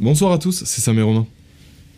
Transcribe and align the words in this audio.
Bonsoir 0.00 0.30
à 0.30 0.38
tous, 0.38 0.62
c'est 0.64 0.80
Sam 0.80 0.96
et 1.00 1.02
Romain. 1.02 1.26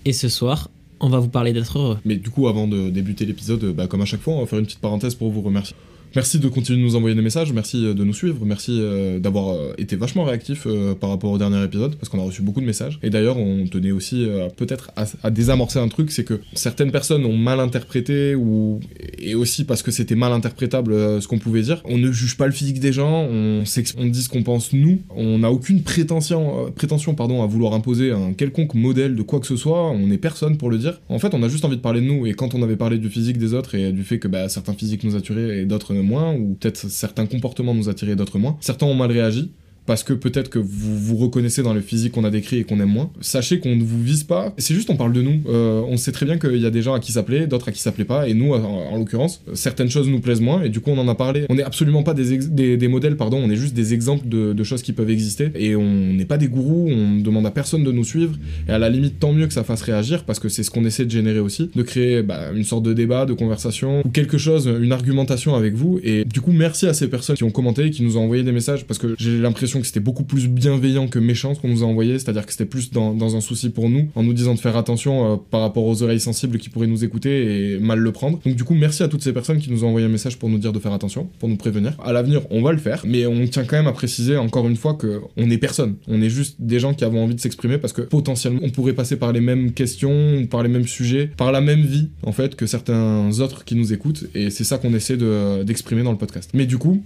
Et 0.07 0.15
ce 0.15 0.31
soir, 0.31 0.71
on 1.01 1.11
va 1.11 1.19
vous 1.19 1.29
parler 1.29 1.53
d'être 1.53 1.79
heureux. 1.79 1.99
Mais 2.07 2.17
du 2.17 2.31
coup, 2.31 2.49
avant 2.49 2.67
de 2.67 2.89
débuter 2.89 3.27
l'épisode, 3.27 3.75
bah, 3.75 3.89
comme 3.89 4.01
à 4.01 4.07
chaque 4.07 4.23
fois, 4.23 4.33
on 4.33 4.41
va 4.41 4.47
faire 4.47 4.59
une 4.59 4.65
petite 4.65 4.79
parenthèse 4.79 5.15
pour 5.15 5.31
vous 5.31 5.43
remercier. 5.43 5.77
Merci 6.17 6.41
de 6.41 6.49
continuer 6.49 6.81
de 6.81 6.85
nous 6.85 6.97
envoyer 6.97 7.15
des 7.15 7.23
messages, 7.23 7.53
merci 7.53 7.87
euh, 7.87 7.95
de 7.95 8.03
nous 8.03 8.15
suivre, 8.15 8.45
merci 8.45 8.79
euh, 8.81 9.21
d'avoir 9.21 9.55
euh, 9.55 9.73
été 9.79 9.95
vachement 9.95 10.25
réactif 10.25 10.67
par 11.01 11.11
rapport 11.11 11.31
au 11.31 11.39
dernier 11.39 11.63
épisode, 11.63 11.95
parce 11.95 12.09
qu'on 12.09 12.19
a 12.19 12.25
reçu 12.25 12.43
beaucoup 12.43 12.61
de 12.61 12.67
messages. 12.67 12.99
Et 13.05 13.11
d'ailleurs, 13.11 13.37
on 13.37 13.65
tenait 13.67 13.93
aussi 13.93 14.27
peut-être 14.57 14.91
à, 14.97 15.31
désamorcer 15.31 15.79
un 15.79 15.89
truc, 15.89 16.11
c'est 16.11 16.25
que 16.25 16.41
certaines 16.53 16.91
personnes 16.91 17.25
ont 17.25 17.37
mal 17.37 17.61
interprété, 17.61 18.35
ou 18.35 18.81
et 19.19 19.35
aussi 19.35 19.65
parce 19.65 19.83
que 19.83 19.91
c'était 19.91 20.17
mal 20.17 20.33
interprétable 20.33 21.23
ce 21.23 21.29
qu'on 21.29 21.39
pouvait 21.39 21.63
dire. 21.63 21.83
On 21.85 21.99
ne 21.99 22.11
juge 22.11 22.37
pas 22.37 22.47
le 22.47 22.53
physique 22.53 22.81
des 22.81 22.93
gens, 22.93 23.27
on, 23.31 23.63
on 23.99 24.07
dit 24.07 24.23
ce 24.23 24.29
qu'on 24.29 24.43
pense 24.43 24.73
nous, 24.73 25.01
on 25.15 25.39
n'a 25.39 25.51
aucune 25.51 25.83
prétention, 25.83 26.73
prétention 26.75 27.15
pardon, 27.15 27.43
à 27.43 27.47
vouloir 27.47 27.75
imposer 27.75 28.11
un 28.11 28.33
quelconque 28.33 28.75
modèle 28.75 29.15
de 29.15 29.23
quoi 29.23 29.41
que 29.41 29.47
ce 29.47 29.57
soit, 29.57 29.91
on 29.91 30.09
n'est 30.09 30.19
personne 30.19 30.57
pour 30.57 30.71
le 30.71 30.79
dire. 30.79 31.01
En 31.09 31.19
fait, 31.19 31.35
on 31.35 31.43
a 31.43 31.49
juste 31.49 31.65
envie 31.65 31.77
de 31.77 31.83
parler 31.83 32.01
de 32.01 32.07
nous, 32.07 32.27
et 32.27 32.35
quand 32.35 32.55
on 32.55 32.63
avait 32.63 32.77
parlé 32.77 32.99
du 32.99 33.09
physique 33.09 33.39
des 33.39 33.55
autres 33.55 33.75
et 33.75 33.93
du 33.93 34.03
fait 34.03 34.19
que 34.19 34.29
bah, 34.29 34.49
certains 34.49 34.75
physiques 34.75 35.05
nous 35.05 35.17
attiraient 35.17 35.61
et 35.61 35.65
d'autres 35.67 35.95
moins, 36.03 36.35
ou 36.35 36.55
peut-être 36.55 36.89
certains 36.89 37.27
comportements 37.27 37.75
nous 37.75 37.89
attiraient, 37.89 38.17
d'autres 38.17 38.39
moins. 38.39 38.57
Certains 38.61 38.87
ont 38.87 38.95
mal 38.95 39.11
réagi, 39.11 39.53
parce 39.87 40.05
que 40.05 40.13
peut-être 40.13 40.51
que 40.51 40.59
vous 40.59 40.99
vous 40.99 41.17
reconnaissez 41.17 41.63
dans 41.63 41.75
le 41.75 41.81
physique 41.81 42.13
qu'on 42.13 42.25
a 42.25 42.31
décrit 42.31 42.59
et 42.59 42.65
qu'on 42.65 42.81
aime 42.81 42.91
moins. 42.91 43.11
Sachez 43.21 43.61
qu'on 43.61 43.75
ne 43.75 43.83
vous 43.83 44.03
vise 44.03 44.25
pas, 44.25 44.55
c'est 44.59 44.75
juste 44.75 44.91
on 44.91 44.97
parle 44.97 45.13
de 45.13 45.23
nous. 45.23 45.41
Euh, 45.49 45.83
on 45.89 45.97
sait 45.97 46.13
très 46.13 46.27
bien 46.27 46.39
qu'il 46.39 46.59
y 46.59 46.67
a 46.67 46.71
des 46.71 46.83
gens 46.83 46.95
à 46.95 47.01
qui 47.01 47.13
ça 47.13 47.23
plaît, 47.23 47.47
d'autres 47.47 47.69
à 47.69 47.73
qui 47.73 47.81
ça 47.81 47.93
plaît 47.93 48.05
pas, 48.05 48.29
et 48.29 48.35
nous, 48.35 48.53
en, 48.53 48.97
l'occurrence, 48.97 49.43
certaines 49.55 49.91
choses 49.91 50.09
nous 50.09 50.21
plaisent 50.21 50.41
moins, 50.41 50.63
et 50.63 50.69
du 50.69 50.81
coup 50.81 50.91
on 50.91 50.99
en 50.99 51.09
a 51.09 51.15
parlé. 51.15 51.47
On 51.49 51.55
n'est 51.55 51.63
absolument 51.63 52.03
pas 52.03 52.15
des, 52.15 52.89
modèles, 52.89 53.17
pardon, 53.17 53.41
on 53.43 53.51
est 53.51 53.57
juste 53.57 53.75
des 53.75 53.95
exemples 53.95 54.29
de, 54.29 54.65
choses 54.65 54.83
qui 54.83 54.93
peuvent 54.93 55.11
exister, 55.11 55.51
et 55.55 55.75
on 55.75 56.13
n'est 56.13 56.25
pas 56.25 56.37
des 56.37 56.49
gourous, 56.49 56.89
on 56.91 57.09
ne 57.17 57.23
demande 57.23 57.47
à 57.47 57.51
personne 57.51 57.83
de 57.83 57.93
nous 57.93 58.05
suivre, 58.05 58.37
et 58.69 58.73
à 58.73 58.79
la 58.79 58.89
limite 58.89 59.19
tant 59.19 59.33
mieux 59.33 59.47
que 59.47 59.53
ça 59.53 59.65
fasse 59.65 59.83
réagir, 59.83 60.25
parce 60.25 60.39
que 60.39 60.49
c'est 60.49 60.63
ce 60.63 60.71
qu'on 60.71 60.85
essaie 60.85 61.05
de 61.05 61.11
générer 61.11 61.41
aussi, 61.41 61.71
de 61.75 61.83
créer 61.83 62.23
bah, 62.23 62.51
une 62.55 62.65
sorte 62.65 62.85
de 62.85 62.93
débat, 62.93 63.27
de 63.27 63.33
conversation, 63.33 64.03
ou 64.05 64.11
quelque 64.11 64.39
chose, 64.39 64.71
une 64.81 64.93
argumentation 64.93 65.55
avec 65.55 65.75
vous, 65.75 65.99
et 66.05 66.25
du 66.25 66.41
coup 66.41 66.53
merci 66.53 66.87
à 66.87 66.95
ces 66.95 67.09
personnes 67.09 67.37
qui 67.37 67.45
ont 67.45 67.51
commenté, 67.51 67.91
qui 67.91 68.03
nous 68.03 68.17
ont 68.17 68.23
envoyé 68.25 68.43
des 68.43 68.53
messages, 68.53 68.87
parce 68.87 68.99
que 68.99 69.15
j'ai 69.19 69.39
l'impression 69.39 69.70
que 69.79 69.87
c'était 69.87 70.01
beaucoup 70.01 70.25
plus 70.25 70.49
bienveillant 70.49 71.07
que 71.07 71.19
méchant 71.19 71.55
ce 71.55 71.61
qu'on 71.61 71.69
nous 71.69 71.85
a 71.85 71.87
envoyé, 71.87 72.19
c'est-à-dire 72.19 72.47
que 72.47 72.53
c'était 72.53 72.65
plus 72.65 72.91
dans, 72.91 73.37
un 73.37 73.41
souci 73.41 73.71
pour 73.71 73.89
nous, 73.89 74.09
en 74.17 74.25
nous 74.25 74.33
disant 74.33 74.55
de 74.55 74.59
faire 74.59 74.77
attention 74.77 75.35
euh, 75.35 75.37
par 75.37 75.61
rapport 75.61 75.85
aux 75.85 76.03
oreilles 76.03 76.21
sensibles 76.21 76.59
qui 76.59 76.69
pourraient 76.69 76.89
nous 76.89 77.05
écouter 77.05 77.75
et 77.75 77.79
mal 77.79 78.01
le 78.01 78.13
prendre. 78.13 78.41
Donc 78.45 78.57
du 78.57 78.65
coup, 78.65 78.75
merci 78.75 79.03
à 79.03 79.09
toutes 79.09 79.23
ces 79.23 79.33
personnes 79.33 79.59
qui 79.59 79.71
nous 79.71 79.85
ont 79.85 79.89
envoyé 79.89 80.07
un 80.07 80.11
message 80.11 80.39
pour 80.39 80.49
nous 80.49 80.59
dire 80.59 80.73
de 80.73 80.79
faire 80.81 80.93
attention, 80.93 81.29
pour 81.39 81.49
nous 81.49 81.57
prévenir. 81.57 81.97
À 82.03 82.13
l'avenir, 82.13 82.43
on 82.51 82.63
va 82.63 82.73
le 82.73 82.79
faire, 82.79 83.03
mais 83.07 83.27
on 83.27 83.47
tient 83.47 83.65
quand 83.65 83.77
même 83.77 83.87
à 83.87 83.93
préciser 83.93 84.37
encore 84.37 84.67
une 84.67 84.77
fois 84.77 84.95
que 84.95 85.21
on 85.37 85.51
est 85.51 85.59
personne, 85.59 85.95
on 86.09 86.21
est 86.21 86.31
juste 86.31 86.57
des 86.59 86.81
gens 86.81 86.95
qui 86.95 87.05
avons 87.05 87.23
envie 87.23 87.35
de 87.35 87.41
s'exprimer 87.41 87.79
parce 87.79 87.93
que 87.93 88.03
potentiellement 88.03 88.61
on 88.63 88.71
pourrait 88.71 88.95
passer 88.95 89.17
par 89.17 89.33
les 89.33 89.41
mêmes 89.41 89.73
questions, 89.73 90.47
par 90.47 90.63
les 90.63 90.69
mêmes 90.69 90.87
sujets, 90.87 91.31
par 91.37 91.53
la 91.53 91.61
même 91.61 91.83
vie 91.83 92.09
en 92.23 92.33
fait 92.33 92.57
que 92.57 92.67
certains 92.67 93.31
autres 93.41 93.65
qui 93.65 93.75
nous 93.77 93.93
écoutent 93.93 94.25
et 94.35 94.51
c'est 94.51 94.65
ça 94.65 94.79
qu'on 94.79 94.95
essaie 94.95 95.17
d'exprimer 95.17 96.03
dans 96.03 96.13
le 96.13 96.19
podcast. 96.19 96.51
Mais 96.55 96.67
du 96.67 96.79
coup, 96.79 97.03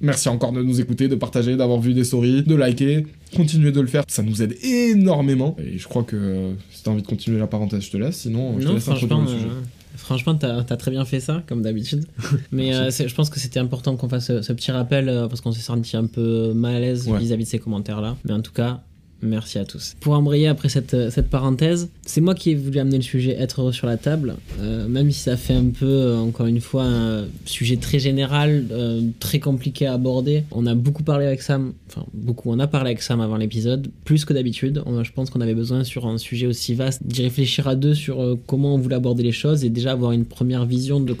Merci 0.00 0.28
encore 0.28 0.52
de 0.52 0.62
nous 0.62 0.80
écouter, 0.80 1.08
de 1.08 1.16
partager, 1.16 1.56
d'avoir 1.56 1.80
vu 1.80 1.92
des 1.92 2.04
stories, 2.04 2.42
de 2.42 2.54
liker. 2.54 3.06
Continuez 3.34 3.72
de 3.72 3.80
le 3.80 3.86
faire, 3.86 4.04
ça 4.08 4.22
nous 4.22 4.42
aide 4.42 4.54
énormément. 4.62 5.56
Et 5.58 5.78
je 5.78 5.88
crois 5.88 6.04
que 6.04 6.52
si 6.70 6.82
t'as 6.82 6.92
envie 6.92 7.02
de 7.02 7.06
continuer 7.06 7.38
la 7.38 7.46
parenthèse, 7.46 7.82
je 7.82 7.90
te 7.90 7.96
laisse. 7.96 8.16
Sinon, 8.16 8.58
je 8.60 8.66
te 8.66 8.72
laisse 8.72 8.88
le 8.88 8.96
sujet. 8.96 9.12
Euh, 9.12 9.60
franchement, 9.96 10.34
t'as 10.36 10.58
as 10.58 10.76
très 10.76 10.90
bien 10.90 11.04
fait 11.04 11.20
ça, 11.20 11.42
comme 11.46 11.62
d'habitude. 11.62 12.06
Mais 12.52 12.74
euh, 12.74 12.90
je 12.90 13.14
pense 13.14 13.28
que 13.28 13.40
c'était 13.40 13.60
important 13.60 13.96
qu'on 13.96 14.08
fasse 14.08 14.26
ce, 14.40 14.52
petit 14.52 14.70
rappel 14.70 15.08
euh, 15.08 15.26
parce 15.26 15.40
qu'on 15.40 15.52
s'est 15.52 15.60
senti 15.60 15.96
un 15.96 16.06
peu 16.06 16.52
mal 16.54 16.76
à 16.76 16.80
l'aise 16.80 17.08
vis-à-vis 17.10 17.44
de 17.44 17.48
ces 17.48 17.58
commentaires-là. 17.58 18.16
Mais 18.24 18.32
en 18.32 18.40
tout 18.40 18.52
cas, 18.52 18.82
Merci 19.20 19.58
à 19.58 19.64
tous. 19.64 19.96
Pour 20.00 20.14
embrayer 20.14 20.46
après 20.46 20.68
cette, 20.68 21.10
cette 21.10 21.28
parenthèse, 21.28 21.88
c'est 22.06 22.20
moi 22.20 22.34
qui 22.34 22.50
ai 22.50 22.54
voulu 22.54 22.78
amener 22.78 22.98
le 22.98 23.02
sujet 23.02 23.32
être 23.32 23.60
heureux 23.60 23.72
sur 23.72 23.86
la 23.86 23.96
table, 23.96 24.36
euh, 24.60 24.86
même 24.88 25.10
si 25.10 25.20
ça 25.20 25.36
fait 25.36 25.54
un 25.54 25.66
peu, 25.66 25.86
euh, 25.86 26.16
encore 26.18 26.46
une 26.46 26.60
fois, 26.60 26.84
un 26.84 27.26
sujet 27.44 27.76
très 27.76 27.98
général, 27.98 28.66
euh, 28.70 29.02
très 29.18 29.40
compliqué 29.40 29.86
à 29.86 29.94
aborder. 29.94 30.44
On 30.52 30.66
a 30.66 30.74
beaucoup 30.74 31.02
parlé 31.02 31.26
avec 31.26 31.42
Sam, 31.42 31.72
enfin 31.88 32.06
beaucoup, 32.14 32.50
on 32.50 32.58
a 32.60 32.66
parlé 32.66 32.90
avec 32.90 33.02
Sam 33.02 33.20
avant 33.20 33.36
l'épisode, 33.36 33.88
plus 34.04 34.24
que 34.24 34.32
d'habitude. 34.32 34.82
Je 35.02 35.12
pense 35.12 35.30
qu'on 35.30 35.40
avait 35.40 35.54
besoin 35.54 35.84
sur 35.84 36.06
un 36.06 36.18
sujet 36.18 36.46
aussi 36.46 36.74
vaste 36.74 37.02
d'y 37.04 37.22
réfléchir 37.22 37.66
à 37.66 37.74
deux 37.74 37.94
sur 37.94 38.38
comment 38.46 38.74
on 38.74 38.78
voulait 38.78 38.96
aborder 38.96 39.22
les 39.22 39.32
choses 39.32 39.64
et 39.64 39.70
déjà 39.70 39.92
avoir 39.92 40.12
une 40.12 40.24
première 40.24 40.64
vision 40.64 41.00
de 41.00 41.14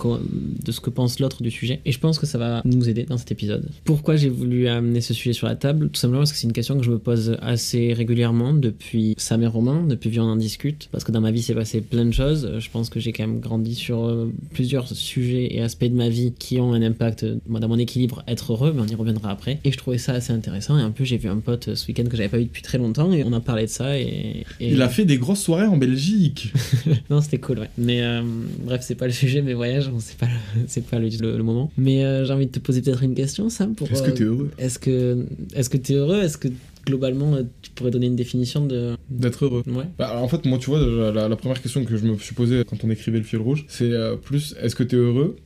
ce 0.70 0.80
que 0.80 0.90
pense 0.90 1.20
l'autre 1.20 1.42
du 1.42 1.50
sujet. 1.50 1.80
Et 1.84 1.92
je 1.92 1.98
pense 1.98 2.18
que 2.18 2.26
ça 2.26 2.38
va 2.38 2.62
nous 2.64 2.88
aider 2.88 3.04
dans 3.04 3.18
cet 3.18 3.32
épisode. 3.32 3.68
Pourquoi 3.84 4.16
j'ai 4.16 4.28
voulu 4.28 4.68
amener 4.68 5.00
ce 5.00 5.14
sujet 5.14 5.32
sur 5.32 5.46
la 5.46 5.56
table? 5.56 5.90
Tout 5.90 6.00
simplement 6.00 6.20
parce 6.20 6.32
que 6.32 6.38
c'est 6.38 6.46
une 6.46 6.52
question 6.52 6.78
que 6.78 6.84
je 6.84 6.90
me 6.90 6.98
pose 6.98 7.36
assez 7.42 7.87
régulièrement 7.92 8.52
depuis 8.52 9.14
Sam 9.18 9.42
et 9.42 9.46
Romain, 9.46 9.84
depuis 9.86 10.10
Vieux 10.10 10.22
on 10.22 10.30
en 10.30 10.36
discute, 10.36 10.88
parce 10.92 11.04
que 11.04 11.12
dans 11.12 11.20
ma 11.20 11.30
vie 11.30 11.42
s'est 11.42 11.54
passé 11.54 11.80
plein 11.80 12.04
de 12.04 12.12
choses. 12.12 12.58
Je 12.58 12.70
pense 12.70 12.90
que 12.90 13.00
j'ai 13.00 13.12
quand 13.12 13.26
même 13.26 13.40
grandi 13.40 13.74
sur 13.74 14.04
euh, 14.04 14.32
plusieurs 14.52 14.88
sujets 14.88 15.54
et 15.54 15.60
aspects 15.62 15.84
de 15.84 15.94
ma 15.94 16.08
vie 16.08 16.32
qui 16.38 16.60
ont 16.60 16.72
un 16.72 16.82
impact 16.82 17.24
dans 17.48 17.68
mon 17.68 17.78
équilibre 17.78 18.22
être 18.26 18.52
heureux, 18.52 18.72
mais 18.74 18.82
on 18.82 18.86
y 18.86 18.94
reviendra 18.94 19.30
après. 19.30 19.58
Et 19.64 19.72
je 19.72 19.78
trouvais 19.78 19.98
ça 19.98 20.12
assez 20.12 20.32
intéressant. 20.32 20.78
Et 20.78 20.82
un 20.82 20.90
peu, 20.90 21.04
j'ai 21.04 21.16
vu 21.16 21.28
un 21.28 21.38
pote 21.38 21.74
ce 21.74 21.86
week-end 21.88 22.04
que 22.04 22.16
j'avais 22.16 22.28
pas 22.28 22.38
vu 22.38 22.44
depuis 22.44 22.62
très 22.62 22.78
longtemps 22.78 23.12
et 23.12 23.24
on 23.24 23.32
a 23.32 23.40
parlé 23.40 23.64
de 23.64 23.70
ça. 23.70 23.98
Et, 23.98 24.44
Il 24.60 24.80
a 24.82 24.88
fait 24.88 25.04
des 25.04 25.18
grosses 25.18 25.42
soirées 25.42 25.66
en 25.66 25.76
Belgique. 25.76 26.52
non, 27.10 27.20
c'était 27.20 27.38
cool, 27.38 27.60
ouais. 27.60 27.70
Mais 27.78 28.02
euh, 28.02 28.22
bref, 28.64 28.82
c'est 28.84 28.94
pas 28.94 29.06
le 29.06 29.12
sujet, 29.12 29.42
mes 29.42 29.54
voyages, 29.54 29.90
c'est 29.98 30.18
pas, 30.18 30.28
c'est 30.66 30.86
pas 30.86 30.98
le, 30.98 31.08
le, 31.08 31.42
moment. 31.42 31.70
Mais 31.76 32.04
euh, 32.04 32.24
j'ai 32.24 32.32
envie 32.32 32.46
de 32.46 32.52
te 32.52 32.58
poser 32.58 32.82
peut-être 32.82 33.02
une 33.02 33.14
question, 33.14 33.48
Sam. 33.48 33.74
Pour, 33.74 33.90
est-ce 33.90 34.02
que 34.02 34.10
tu 34.10 34.22
es 34.22 34.26
heureux? 34.26 34.50
Est-ce 34.58 34.78
que, 34.78 35.26
est-ce 35.54 35.68
que 35.68 35.76
tu 35.76 35.92
es 35.92 35.96
heureux? 35.96 36.22
Est-ce 36.22 36.38
que 36.38 36.48
globalement, 36.88 37.34
euh, 37.34 37.42
tu 37.62 37.70
pourrais 37.70 37.90
donner 37.90 38.06
une 38.06 38.16
définition 38.16 38.66
de. 38.66 38.96
D'être 39.10 39.44
heureux. 39.44 39.62
Ouais. 39.66 39.84
Bah, 39.98 40.18
en 40.20 40.28
fait, 40.28 40.44
moi, 40.46 40.58
tu 40.58 40.70
vois, 40.70 40.80
la, 41.12 41.36
première 41.36 41.60
question 41.60 41.84
que 41.84 41.96
je 41.96 42.04
me 42.04 42.16
suis 42.18 42.34
posée 42.34 42.62
quand 42.68 42.82
on 42.84 42.90
écrivait 42.90 43.18
le 43.18 43.24
fil 43.24 43.38
rouge, 43.38 43.64
c'est 43.68 43.92
euh, 43.92 44.16
plus 44.16 44.54
est-ce 44.60 44.74
que 44.74 44.82
tu 44.82 44.96
es 44.96 44.98
heureux? 44.98 45.36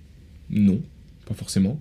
Non, 0.51 0.81
pas 1.27 1.35
forcément. 1.35 1.81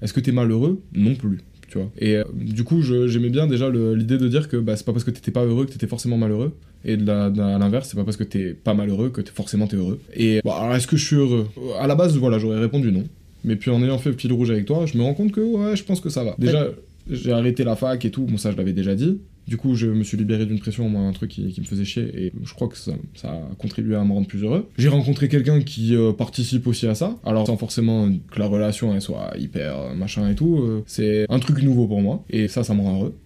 Est-ce 0.00 0.12
que 0.12 0.20
tu 0.20 0.30
es 0.30 0.32
malheureux? 0.32 0.80
Non 0.94 1.14
plus. 1.14 1.40
Tu 1.68 1.78
vois. 1.78 1.90
Et 1.98 2.16
euh, 2.16 2.24
du 2.34 2.64
coup, 2.64 2.82
j'aimais 2.82 3.28
bien 3.28 3.46
déjà 3.46 3.68
l'idée 3.70 4.18
de 4.18 4.28
dire 4.28 4.48
que 4.48 4.56
bah, 4.56 4.76
c'est 4.76 4.84
pas 4.84 4.92
parce 4.92 5.04
que 5.04 5.10
t'étais 5.10 5.30
pas 5.30 5.44
heureux 5.44 5.66
que 5.66 5.72
t'étais 5.72 5.86
forcément 5.86 6.16
malheureux. 6.16 6.52
Et 6.84 6.96
de 6.96 7.06
la, 7.06 7.26
à 7.26 7.58
l'inverse, 7.58 7.88
c'est 7.90 7.96
pas 7.96 8.04
parce 8.04 8.16
que 8.16 8.24
t'es 8.24 8.54
pas 8.54 8.74
malheureux 8.74 9.10
que 9.10 9.20
t'es 9.20 9.32
forcément 9.32 9.66
t'es 9.66 9.76
heureux. 9.76 10.00
Et 10.14 10.40
bon, 10.42 10.52
alors 10.52 10.74
est-ce 10.74 10.86
que 10.86 10.96
je 10.96 11.04
suis 11.04 11.16
heureux? 11.16 11.46
À 11.78 11.86
la 11.86 11.94
base, 11.94 12.16
voilà, 12.16 12.38
j'aurais 12.38 12.58
répondu 12.58 12.90
non. 12.90 13.04
Mais 13.44 13.56
puis 13.56 13.70
en 13.70 13.82
ayant 13.82 13.98
fait 13.98 14.10
le 14.10 14.16
fil 14.16 14.32
rouge 14.32 14.50
avec 14.50 14.64
toi, 14.64 14.86
je 14.86 14.96
me 14.98 15.02
rends 15.02 15.14
compte 15.14 15.32
que 15.32 15.40
ouais, 15.40 15.76
je 15.76 15.84
pense 15.84 16.00
que 16.00 16.08
ça 16.08 16.24
va. 16.24 16.34
Déjà, 16.38 16.68
j'ai 17.10 17.32
arrêté 17.32 17.64
la 17.64 17.76
fac 17.76 18.04
et 18.04 18.10
tout, 18.10 18.22
bon 18.22 18.36
ça 18.36 18.50
je 18.50 18.56
l'avais 18.56 18.72
déjà 18.72 18.94
dit. 18.94 19.20
Du 19.50 19.56
coup, 19.56 19.74
je 19.74 19.88
me 19.88 20.04
suis 20.04 20.16
libéré 20.16 20.46
d'une 20.46 20.60
pression, 20.60 20.88
moi, 20.88 21.02
un 21.02 21.12
truc 21.12 21.30
qui, 21.32 21.56
me 21.58 21.64
faisait 21.64 21.84
chier, 21.84 22.08
et 22.14 22.32
je 22.44 22.54
crois 22.54 22.68
que 22.68 22.76
ça, 22.76 22.92
a 23.24 23.40
contribué 23.58 23.96
à 23.96 24.04
me 24.04 24.12
rendre 24.12 24.28
plus 24.28 24.44
heureux. 24.44 24.68
J'ai 24.78 24.88
rencontré 24.88 25.28
quelqu'un 25.28 25.60
qui 25.60 25.96
euh, 25.96 26.12
participe 26.12 26.68
aussi 26.68 26.86
à 26.86 26.94
ça, 26.94 27.18
alors 27.24 27.48
sans 27.48 27.56
forcément 27.56 28.08
que 28.30 28.38
la 28.38 28.46
relation 28.46 28.98
soit 29.00 29.32
hyper 29.36 29.76
euh, 29.76 29.94
machin 29.94 30.30
et 30.30 30.36
tout, 30.36 30.58
euh, 30.58 30.84
c'est 30.86 31.26
un 31.28 31.40
truc 31.40 31.64
nouveau 31.64 31.88
pour 31.88 32.00
moi, 32.00 32.24
et 32.30 32.46
ça, 32.46 32.62
ça 32.62 32.74
me 32.74 32.82
rend 32.82 33.00
heureux. 33.00 33.16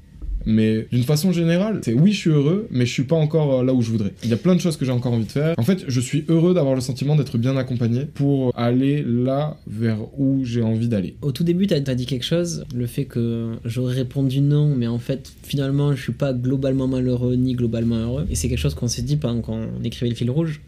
Mais 0.46 0.86
d'une 0.92 1.02
façon 1.02 1.32
générale, 1.32 1.80
c'est 1.82 1.92
oui, 1.92 2.12
je 2.12 2.18
suis 2.18 2.30
heureux, 2.30 2.66
mais 2.70 2.86
je 2.86 2.92
suis 2.92 3.04
pas 3.04 3.16
encore 3.16 3.60
euh, 3.60 3.64
là 3.64 3.72
où 3.72 3.82
je 3.82 3.90
voudrais. 3.90 4.12
Il 4.22 4.30
y 4.30 4.32
a 4.32 4.36
plein 4.36 4.54
de 4.54 4.60
choses 4.60 4.76
que 4.76 4.84
j'ai 4.84 4.92
encore 4.92 5.12
envie 5.12 5.24
de 5.24 5.32
faire. 5.32 5.54
En 5.58 5.62
fait, 5.62 5.84
je 5.88 6.00
suis 6.00 6.24
heureux 6.28 6.54
d'avoir 6.54 6.74
le 6.74 6.80
sentiment 6.80 7.16
d'être 7.16 7.38
bien 7.38 7.56
accompagné 7.56 8.06
pour 8.14 8.52
aller 8.56 9.04
là 9.06 9.56
vers 9.66 9.98
où 10.18 10.44
j'ai 10.44 10.62
envie 10.62 10.88
d'aller. 10.88 11.16
Au 11.22 11.32
tout 11.32 11.44
début, 11.44 11.66
t'as 11.66 11.76
as 11.76 11.94
dit 11.94 12.06
quelque 12.06 12.24
chose, 12.24 12.64
le 12.74 12.86
fait 12.86 13.04
que 13.04 13.52
j'aurais 13.64 13.94
répondu 13.94 14.40
non, 14.40 14.74
mais 14.74 14.86
en 14.86 14.98
fait, 14.98 15.32
finalement, 15.42 15.94
je 15.94 16.02
suis 16.02 16.12
pas 16.12 16.32
globalement 16.32 16.88
malheureux 16.88 17.34
ni 17.36 17.54
globalement 17.54 17.96
heureux. 17.96 18.26
Et 18.30 18.34
c'est 18.34 18.48
quelque 18.48 18.58
chose 18.58 18.74
qu'on 18.74 18.88
s'est 18.88 19.02
dit 19.02 19.16
pendant 19.16 19.40
qu'on 19.40 19.68
écrivait 19.82 20.10
le 20.10 20.16
fil 20.16 20.30
rouge 20.30 20.60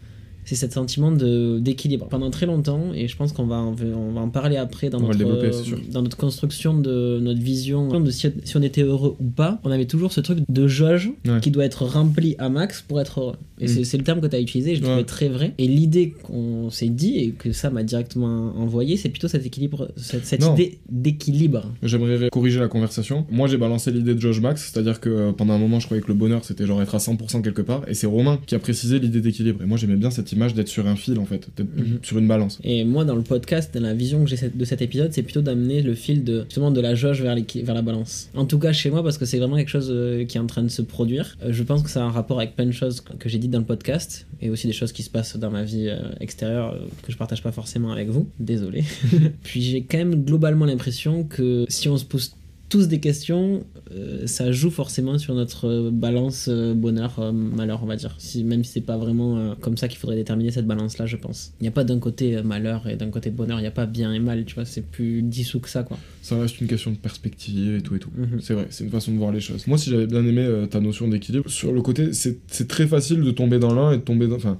c'est 0.47 0.55
ce 0.55 0.71
sentiment 0.71 1.11
d'équilibre. 1.11 2.07
Pendant 2.07 2.31
très 2.31 2.45
longtemps, 2.45 2.93
et 2.93 3.07
je 3.07 3.17
pense 3.17 3.33
qu'on 3.33 3.45
va, 3.45 3.57
on 3.57 4.11
va 4.11 4.21
en 4.21 4.29
parler 4.29 4.55
après 4.55 4.89
dans, 4.89 5.01
notre, 5.01 5.91
dans 5.91 6.01
notre 6.01 6.15
construction 6.15 6.79
de 6.79 7.19
notre 7.21 7.41
vision 7.41 7.99
de 7.99 8.09
si, 8.11 8.31
on 8.55 8.61
était 8.61 8.83
heureux 8.83 9.17
ou 9.19 9.25
pas, 9.25 9.59
on 9.65 9.71
avait 9.71 9.85
toujours 9.85 10.13
ce 10.13 10.21
truc 10.21 10.39
de 10.47 10.67
jauge 10.67 11.11
qui 11.41 11.51
doit 11.51 11.65
être 11.65 11.85
rempli 11.85 12.35
à 12.39 12.47
max 12.49 12.81
pour 12.81 13.01
être 13.01 13.19
heureux. 13.19 13.35
Et 13.59 13.65
mm. 13.65 13.83
c'est 13.83 13.97
le 13.97 14.03
terme 14.03 14.21
que 14.21 14.27
tu 14.27 14.35
as 14.35 14.39
utilisé, 14.39 14.75
je 14.75 14.81
le 14.81 14.87
trouvais 14.87 15.03
très 15.03 15.29
vrai. 15.29 15.53
Et 15.57 15.67
l'idée 15.67 16.13
qu'on 16.23 16.69
s'est 16.69 16.89
dit, 16.89 17.17
et 17.17 17.31
que 17.31 17.51
ça 17.51 17.69
m'a 17.69 17.83
directement 17.83 18.53
envoyé, 18.57 18.97
c'est 18.97 19.09
plutôt 19.09 19.27
cet 19.27 19.45
équilibre, 19.45 19.91
cette, 19.97 20.43
idée 20.43 20.79
d'équilibre. 20.89 21.71
J'aimerais 21.83 22.29
corriger 22.29 22.59
la 22.59 22.67
conversation. 22.67 23.25
Moi, 23.29 23.47
j'ai 23.47 23.57
balancé 23.57 23.91
l'idée 23.91 24.15
de 24.15 24.19
Judge 24.19 24.39
Max, 24.39 24.71
c'est-à-dire 24.71 24.99
que 24.99 25.09
euh, 25.09 25.31
pendant 25.31 25.53
un 25.53 25.59
moment, 25.59 25.79
je 25.79 25.85
croyais 25.85 26.01
que 26.01 26.07
le 26.07 26.13
bonheur, 26.13 26.45
c'était 26.45 26.65
genre 26.65 26.81
être 26.81 26.95
à 26.95 26.99
100% 26.99 27.41
quelque 27.41 27.61
part, 27.61 27.83
et 27.87 27.93
c'est 27.93 28.07
Romain 28.07 28.39
qui 28.45 28.55
a 28.55 28.59
précisé 28.59 28.99
l'idée 28.99 29.21
d'équilibre. 29.21 29.61
Et 29.63 29.65
moi, 29.65 29.77
j'aimais 29.77 29.95
bien 29.95 30.11
cette 30.11 30.27
d'être 30.55 30.67
sur 30.67 30.87
un 30.87 30.95
fil 30.95 31.17
en 31.19 31.25
fait, 31.25 31.47
mhm. 31.59 31.99
sur 32.01 32.17
une 32.17 32.27
balance. 32.27 32.59
Et 32.63 32.83
moi 32.85 33.05
dans 33.05 33.15
le 33.15 33.21
podcast, 33.21 33.73
dans 33.73 33.81
la 33.81 33.93
vision 33.93 34.23
que 34.23 34.29
j'ai 34.29 34.37
de 34.53 34.65
cet 34.65 34.81
épisode, 34.81 35.11
c'est 35.13 35.23
plutôt 35.23 35.41
d'amener 35.41 35.81
le 35.81 35.95
fil 35.95 36.23
de 36.23 36.43
justement 36.43 36.71
de 36.71 36.81
la 36.81 36.95
jauge 36.95 37.21
vers, 37.21 37.35
vers 37.35 37.75
la 37.75 37.81
balance. 37.81 38.29
En 38.35 38.45
tout 38.45 38.59
cas 38.59 38.71
chez 38.71 38.89
moi 38.89 39.03
parce 39.03 39.17
que 39.17 39.25
c'est 39.25 39.39
vraiment 39.39 39.57
quelque 39.57 39.69
chose 39.69 39.89
euh, 39.91 40.25
qui 40.25 40.37
est 40.37 40.39
en 40.39 40.47
train 40.47 40.63
de 40.63 40.69
se 40.69 40.81
produire. 40.81 41.37
Euh, 41.43 41.51
je 41.51 41.63
pense 41.63 41.81
que 41.81 41.89
ça 41.89 42.01
a 42.01 42.05
un 42.05 42.11
rapport 42.11 42.39
avec 42.39 42.55
plein 42.55 42.65
de 42.65 42.71
choses 42.71 43.01
que 43.01 43.29
j'ai 43.29 43.39
dans 43.49 43.59
le 43.59 43.65
podcast 43.65 44.27
et 44.41 44.49
aussi 44.49 44.67
des 44.67 44.73
choses 44.73 44.91
qui 44.91 45.03
se 45.03 45.09
passent 45.09 45.37
dans 45.37 45.51
ma 45.51 45.63
vie 45.63 45.87
euh, 45.89 46.09
extérieure 46.19 46.77
que 47.03 47.11
je 47.11 47.17
partage 47.17 47.41
pas 47.41 47.51
forcément 47.51 47.91
avec 47.91 48.09
vous. 48.09 48.29
Désolé. 48.39 48.83
Puis 49.43 49.61
j'ai 49.61 49.83
quand 49.83 49.97
même 49.97 50.23
globalement 50.23 50.65
l'impression 50.65 51.23
que 51.23 51.65
si 51.69 51.89
on 51.89 51.97
se 51.97 52.05
pose 52.05 52.35
tous 52.69 52.87
des 52.87 52.99
questions, 52.99 53.65
euh, 53.91 54.27
ça 54.27 54.51
joue 54.51 54.69
forcément 54.69 55.17
sur 55.17 55.33
notre 55.33 55.89
balance 55.89 56.47
euh, 56.49 56.73
bonheur-malheur, 56.73 57.77
euh, 57.77 57.83
on 57.83 57.87
va 57.87 57.95
dire. 57.95 58.15
Si, 58.17 58.43
même 58.43 58.63
si 58.63 58.73
c'est 58.73 58.81
pas 58.81 58.97
vraiment 58.97 59.55
comme 59.61 59.77
ça 59.77 59.87
qu'il 59.87 59.97
faudrait 59.97 60.17
déterminer 60.17 60.51
cette 60.51 60.67
balance-là, 60.67 61.05
je 61.05 61.15
pense. 61.15 61.53
Il 61.59 61.63
n'y 61.63 61.69
a 61.69 61.71
pas 61.71 61.83
d'un 61.83 61.99
côté 61.99 62.41
malheur 62.43 62.87
et 62.87 62.95
d'un 62.95 63.09
côté 63.09 63.29
bonheur, 63.29 63.59
il 63.59 63.61
n'y 63.61 63.67
a 63.67 63.71
pas 63.71 63.85
bien 63.85 64.13
et 64.13 64.19
mal, 64.19 64.43
tu 64.45 64.55
vois, 64.55 64.65
c'est 64.65 64.85
plus 64.85 65.21
dissous 65.21 65.59
que 65.59 65.69
ça, 65.69 65.83
quoi. 65.83 65.97
Ça 66.21 66.37
reste 66.39 66.59
une 66.59 66.67
question 66.67 66.91
de 66.91 66.97
perspective 66.97 67.75
et 67.75 67.81
tout 67.81 67.95
et 67.95 67.99
tout. 67.99 68.11
Mhm. 68.15 68.39
C'est 68.41 68.53
vrai, 68.53 68.67
c'est 68.69 68.83
une 68.83 68.89
façon 68.89 69.13
de 69.13 69.17
voir 69.17 69.31
les 69.31 69.39
choses. 69.39 69.65
Moi, 69.67 69.77
si 69.77 69.89
j'avais 69.89 70.07
bien 70.07 70.25
aimé 70.25 70.65
ta 70.69 70.79
notion 70.79 71.07
d'équilibre, 71.07 71.49
sur 71.49 71.71
le 71.71 71.81
côté, 71.81 72.11
c'est 72.13 72.67
très 72.67 72.87
facile 72.87 73.21
de 73.21 73.31
tomber 73.31 73.59
dans 73.59 73.73
l'un 73.73 73.93
et 73.93 73.97
de 73.97 74.01
tomber 74.01 74.27
dans. 74.27 74.35
Enfin, 74.35 74.59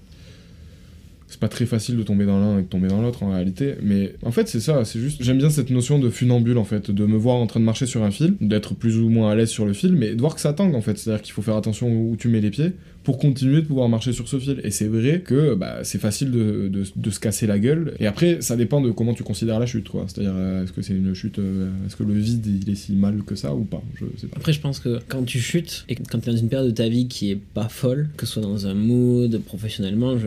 c'est 1.27 1.39
pas 1.39 1.49
très 1.49 1.65
facile 1.65 1.97
de 1.97 2.03
tomber 2.03 2.25
dans 2.25 2.39
l'un 2.39 2.59
et 2.59 2.61
de 2.61 2.67
tomber 2.67 2.87
dans 2.87 3.01
l'autre 3.01 3.23
en 3.23 3.31
réalité. 3.31 3.75
Mais 3.81 4.13
en 4.23 4.31
fait, 4.31 4.47
c'est 4.47 4.61
ça, 4.61 4.85
c'est 4.85 4.99
juste. 4.99 5.21
J'aime 5.21 5.37
bien 5.37 5.49
cette 5.49 5.69
notion 5.69 5.99
de 5.99 6.09
funambule 6.09 6.57
en 6.57 6.63
fait, 6.63 6.89
de 6.89 7.05
me 7.05 7.17
voir 7.17 7.35
en 7.35 7.47
train 7.47 7.59
de 7.59 7.65
marcher 7.65 7.85
sur 7.85 8.03
un 8.03 8.11
fil, 8.11 8.35
d'être 8.39 8.75
plus 8.75 8.97
ou 8.97 9.09
moins 9.09 9.31
à 9.31 9.35
l'aise 9.35 9.49
sur 9.49 9.65
le 9.65 9.73
fil, 9.73 9.93
mais 9.93 10.15
de 10.15 10.19
voir 10.21 10.35
que 10.35 10.41
ça 10.41 10.53
tangue 10.53 10.75
en 10.75 10.81
fait. 10.81 10.97
C'est-à-dire 10.97 11.21
qu'il 11.21 11.33
faut 11.33 11.41
faire 11.41 11.57
attention 11.57 11.89
où 11.89 12.15
tu 12.17 12.29
mets 12.29 12.41
les 12.41 12.49
pieds 12.49 12.73
pour 13.07 13.19
continuer 13.19 13.61
de 13.61 13.67
pouvoir 13.67 13.87
marcher 13.87 14.11
sur 14.11 14.27
ce 14.27 14.37
fil. 14.37 14.59
Et 14.65 14.69
c'est 14.69 14.87
vrai 14.87 15.21
que 15.21 15.55
bah, 15.55 15.77
c'est 15.83 15.97
facile 15.97 16.29
de, 16.29 16.69
de, 16.93 17.09
se 17.09 17.21
casser 17.21 17.47
la 17.47 17.57
gueule. 17.57 17.93
Et 18.01 18.05
après, 18.05 18.41
ça 18.41 18.57
dépend 18.57 18.81
de 18.81 18.91
comment 18.91 19.13
tu 19.13 19.23
considères 19.23 19.61
la 19.61 19.65
chute, 19.65 19.87
quoi. 19.87 20.03
C'est-à-dire, 20.07 20.33
euh, 20.35 20.65
est-ce 20.65 20.73
que 20.73 20.81
c'est 20.81 20.93
une 20.93 21.13
chute, 21.13 21.39
euh, 21.39 21.69
est-ce 21.85 21.95
que 21.95 22.03
le 22.03 22.13
vide 22.13 22.45
il 22.45 22.69
est 22.69 22.75
si 22.75 22.91
mal 22.91 23.23
que 23.25 23.35
ça 23.35 23.55
ou 23.55 23.63
pas? 23.63 23.81
Je 23.95 24.03
sais 24.17 24.27
pas. 24.27 24.35
Après, 24.35 24.51
je 24.51 24.59
pense 24.59 24.79
que 24.79 24.99
quand 25.07 25.23
tu 25.23 25.39
chutes 25.39 25.85
et 25.87 25.95
quand 25.95 26.19
tu 26.19 26.29
es 26.29 26.33
dans 26.33 26.37
une 26.37 26.49
période 26.49 26.67
de 26.67 26.75
ta 26.75 26.89
vie 26.89 27.07
qui 27.07 27.31
est 27.31 27.37
pas 27.37 27.69
folle, 27.69 28.09
que 28.17 28.25
ce 28.25 28.33
soit 28.33 28.41
dans 28.41 28.67
un 28.67 28.73
mood, 28.73 29.39
professionnellement, 29.39 30.17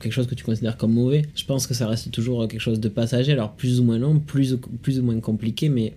quelque 0.00 0.12
chose 0.14 0.26
que 0.26 0.34
tu 0.34 0.42
comme 0.78 0.92
mauvais, 0.92 1.22
je 1.34 1.44
pense 1.44 1.66
que 1.66 1.74
ça 1.74 1.86
reste 1.86 2.10
toujours 2.10 2.46
quelque 2.48 2.60
chose 2.60 2.80
de 2.80 2.88
passager. 2.88 3.32
Alors, 3.32 3.52
plus 3.52 3.80
ou 3.80 3.84
moins 3.84 3.98
long, 3.98 4.18
plus, 4.18 4.56
plus 4.82 4.98
ou 4.98 5.02
moins 5.02 5.18
compliqué, 5.20 5.68
mais 5.68 5.94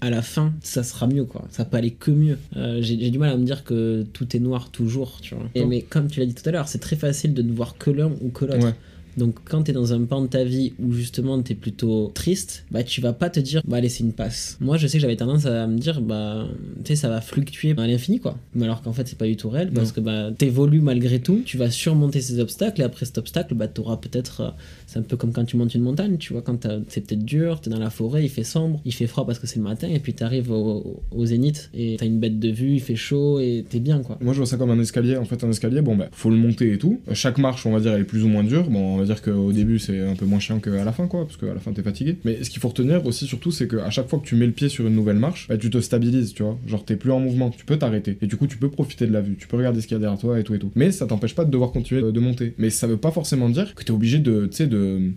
à 0.00 0.10
la 0.10 0.22
fin, 0.22 0.52
ça 0.62 0.82
sera 0.82 1.06
mieux, 1.06 1.24
quoi. 1.24 1.44
Ça 1.50 1.64
peut 1.64 1.76
aller 1.76 1.90
que 1.90 2.10
mieux. 2.10 2.38
Euh, 2.56 2.78
j'ai 2.80 3.10
du 3.10 3.18
mal 3.18 3.30
à 3.30 3.36
me 3.36 3.44
dire 3.44 3.64
que 3.64 4.04
tout 4.12 4.36
est 4.36 4.40
noir 4.40 4.70
toujours, 4.70 5.18
tu 5.20 5.34
vois. 5.34 5.48
Et, 5.54 5.64
mais 5.64 5.82
comme 5.82 6.08
tu 6.08 6.20
l'as 6.20 6.26
dit 6.26 6.34
tout 6.34 6.48
à 6.48 6.52
l'heure, 6.52 6.68
c'est 6.68 6.78
très 6.78 6.96
facile 6.96 7.34
de 7.34 7.42
ne 7.42 7.52
voir 7.52 7.76
que 7.78 7.90
l'un 7.90 8.12
ou 8.20 8.28
que 8.28 8.44
l'autre. 8.44 8.74
Donc 9.18 9.36
quand 9.44 9.64
tu 9.64 9.72
es 9.72 9.74
dans 9.74 9.92
un 9.92 10.04
pan 10.04 10.22
de 10.22 10.28
ta 10.28 10.44
vie 10.44 10.72
où 10.78 10.92
justement 10.92 11.42
tu 11.42 11.52
es 11.52 11.54
plutôt 11.54 12.10
triste, 12.14 12.64
bah 12.70 12.82
tu 12.82 13.00
vas 13.00 13.12
pas 13.12 13.28
te 13.28 13.40
dire 13.40 13.62
bah 13.66 13.78
allez 13.78 13.88
c'est 13.88 14.04
une 14.04 14.12
passe. 14.12 14.56
Moi 14.60 14.76
je 14.76 14.86
sais 14.86 14.98
que 14.98 15.02
j'avais 15.02 15.16
tendance 15.16 15.46
à 15.46 15.66
me 15.66 15.78
dire 15.78 16.00
bah 16.00 16.46
tu 16.84 16.88
sais 16.88 16.96
ça 16.96 17.08
va 17.08 17.20
fluctuer 17.20 17.74
à 17.76 17.86
l'infini 17.86 18.20
quoi. 18.20 18.38
Mais 18.54 18.64
alors 18.64 18.80
qu'en 18.82 18.92
fait 18.92 19.06
c'est 19.08 19.18
pas 19.18 19.26
du 19.26 19.36
tout 19.36 19.50
réel 19.50 19.70
parce 19.72 19.92
que 19.92 20.00
bah 20.00 20.30
t'évolues 20.36 20.80
malgré 20.80 21.20
tout, 21.20 21.42
tu 21.44 21.58
vas 21.58 21.70
surmonter 21.70 22.20
ces 22.20 22.38
obstacles 22.38 22.80
et 22.80 22.84
après 22.84 23.04
cet 23.06 23.18
obstacle 23.18 23.54
bah 23.54 23.68
t'auras 23.68 23.96
peut-être 23.96 24.40
euh, 24.40 24.50
c'est 24.88 24.98
un 24.98 25.02
peu 25.02 25.16
comme 25.16 25.32
quand 25.32 25.44
tu 25.44 25.56
montes 25.56 25.74
une 25.74 25.82
montagne, 25.82 26.16
tu 26.18 26.32
vois 26.32 26.42
quand 26.42 26.66
c'est 26.88 27.06
peut-être 27.06 27.24
dur, 27.24 27.60
t'es 27.60 27.70
dans 27.70 27.78
la 27.78 27.90
forêt, 27.90 28.24
il 28.24 28.28
fait 28.28 28.42
sombre, 28.42 28.80
il 28.84 28.92
fait 28.92 29.06
froid 29.06 29.24
parce 29.26 29.38
que 29.38 29.46
c'est 29.46 29.58
le 29.58 29.64
matin 29.64 29.88
et 29.88 30.00
puis 30.00 30.14
t'arrives 30.14 30.50
au, 30.50 31.02
au 31.14 31.26
zénith 31.26 31.70
et 31.74 31.96
t'as 31.98 32.06
une 32.06 32.18
bête 32.18 32.40
de 32.40 32.48
vue, 32.50 32.72
il 32.72 32.80
fait 32.80 32.96
chaud 32.96 33.38
et 33.38 33.64
t'es 33.68 33.78
bien 33.78 34.02
quoi. 34.02 34.18
Moi 34.20 34.32
je 34.32 34.38
vois 34.38 34.46
ça 34.46 34.56
comme 34.56 34.70
un 34.70 34.80
escalier 34.80 35.16
en 35.16 35.24
fait 35.24 35.44
un 35.44 35.50
escalier 35.50 35.82
bon 35.82 35.96
bah 35.96 36.08
faut 36.12 36.30
le 36.30 36.36
monter 36.36 36.72
et 36.72 36.78
tout. 36.78 37.00
Chaque 37.12 37.38
marche 37.38 37.64
on 37.66 37.72
va 37.72 37.80
dire 37.80 37.92
elle 37.92 38.02
est 38.02 38.04
plus 38.04 38.24
ou 38.24 38.28
moins 38.28 38.44
dure. 38.44 38.68
Bon 38.68 39.02
dire 39.04 39.22
qu'au 39.22 39.52
début 39.52 39.78
c'est 39.78 40.00
un 40.00 40.14
peu 40.14 40.26
moins 40.26 40.38
chiant 40.38 40.58
qu'à 40.60 40.84
la 40.84 40.92
fin, 40.92 41.06
quoi, 41.06 41.24
parce 41.24 41.36
qu'à 41.36 41.52
la 41.52 41.60
fin 41.60 41.72
t'es 41.72 41.82
fatigué. 41.82 42.16
Mais 42.24 42.42
ce 42.42 42.50
qu'il 42.50 42.60
faut 42.60 42.68
retenir 42.68 43.04
aussi, 43.06 43.26
surtout, 43.26 43.50
c'est 43.50 43.68
qu'à 43.68 43.90
chaque 43.90 44.08
fois 44.08 44.18
que 44.18 44.26
tu 44.26 44.34
mets 44.34 44.46
le 44.46 44.52
pied 44.52 44.68
sur 44.68 44.86
une 44.86 44.94
nouvelle 44.94 45.18
marche, 45.18 45.48
bah, 45.48 45.56
tu 45.56 45.70
te 45.70 45.80
stabilises, 45.80 46.34
tu 46.34 46.42
vois. 46.42 46.58
Genre 46.66 46.84
t'es 46.84 46.96
plus 46.96 47.10
en 47.10 47.20
mouvement, 47.20 47.50
tu 47.50 47.64
peux 47.64 47.76
t'arrêter. 47.76 48.18
Et 48.22 48.26
du 48.26 48.36
coup, 48.36 48.46
tu 48.46 48.56
peux 48.56 48.70
profiter 48.70 49.06
de 49.06 49.12
la 49.12 49.20
vue, 49.20 49.36
tu 49.38 49.46
peux 49.46 49.56
regarder 49.56 49.80
ce 49.80 49.86
qu'il 49.86 49.96
y 49.96 49.98
a 49.98 50.00
derrière 50.00 50.18
toi 50.18 50.38
et 50.38 50.44
tout 50.44 50.54
et 50.54 50.58
tout. 50.58 50.70
Mais 50.74 50.90
ça 50.92 51.06
t'empêche 51.06 51.34
pas 51.34 51.44
de 51.44 51.50
devoir 51.50 51.72
continuer 51.72 52.00
de 52.00 52.20
monter. 52.20 52.54
Mais 52.58 52.70
ça 52.70 52.86
veut 52.86 52.96
pas 52.96 53.10
forcément 53.10 53.48
dire 53.48 53.74
que 53.74 53.84
t'es 53.84 53.90
obligé 53.90 54.18
de, 54.18 54.46
tu 54.46 54.56
sais, 54.56 54.66
de 54.66 54.77
de 54.78 55.14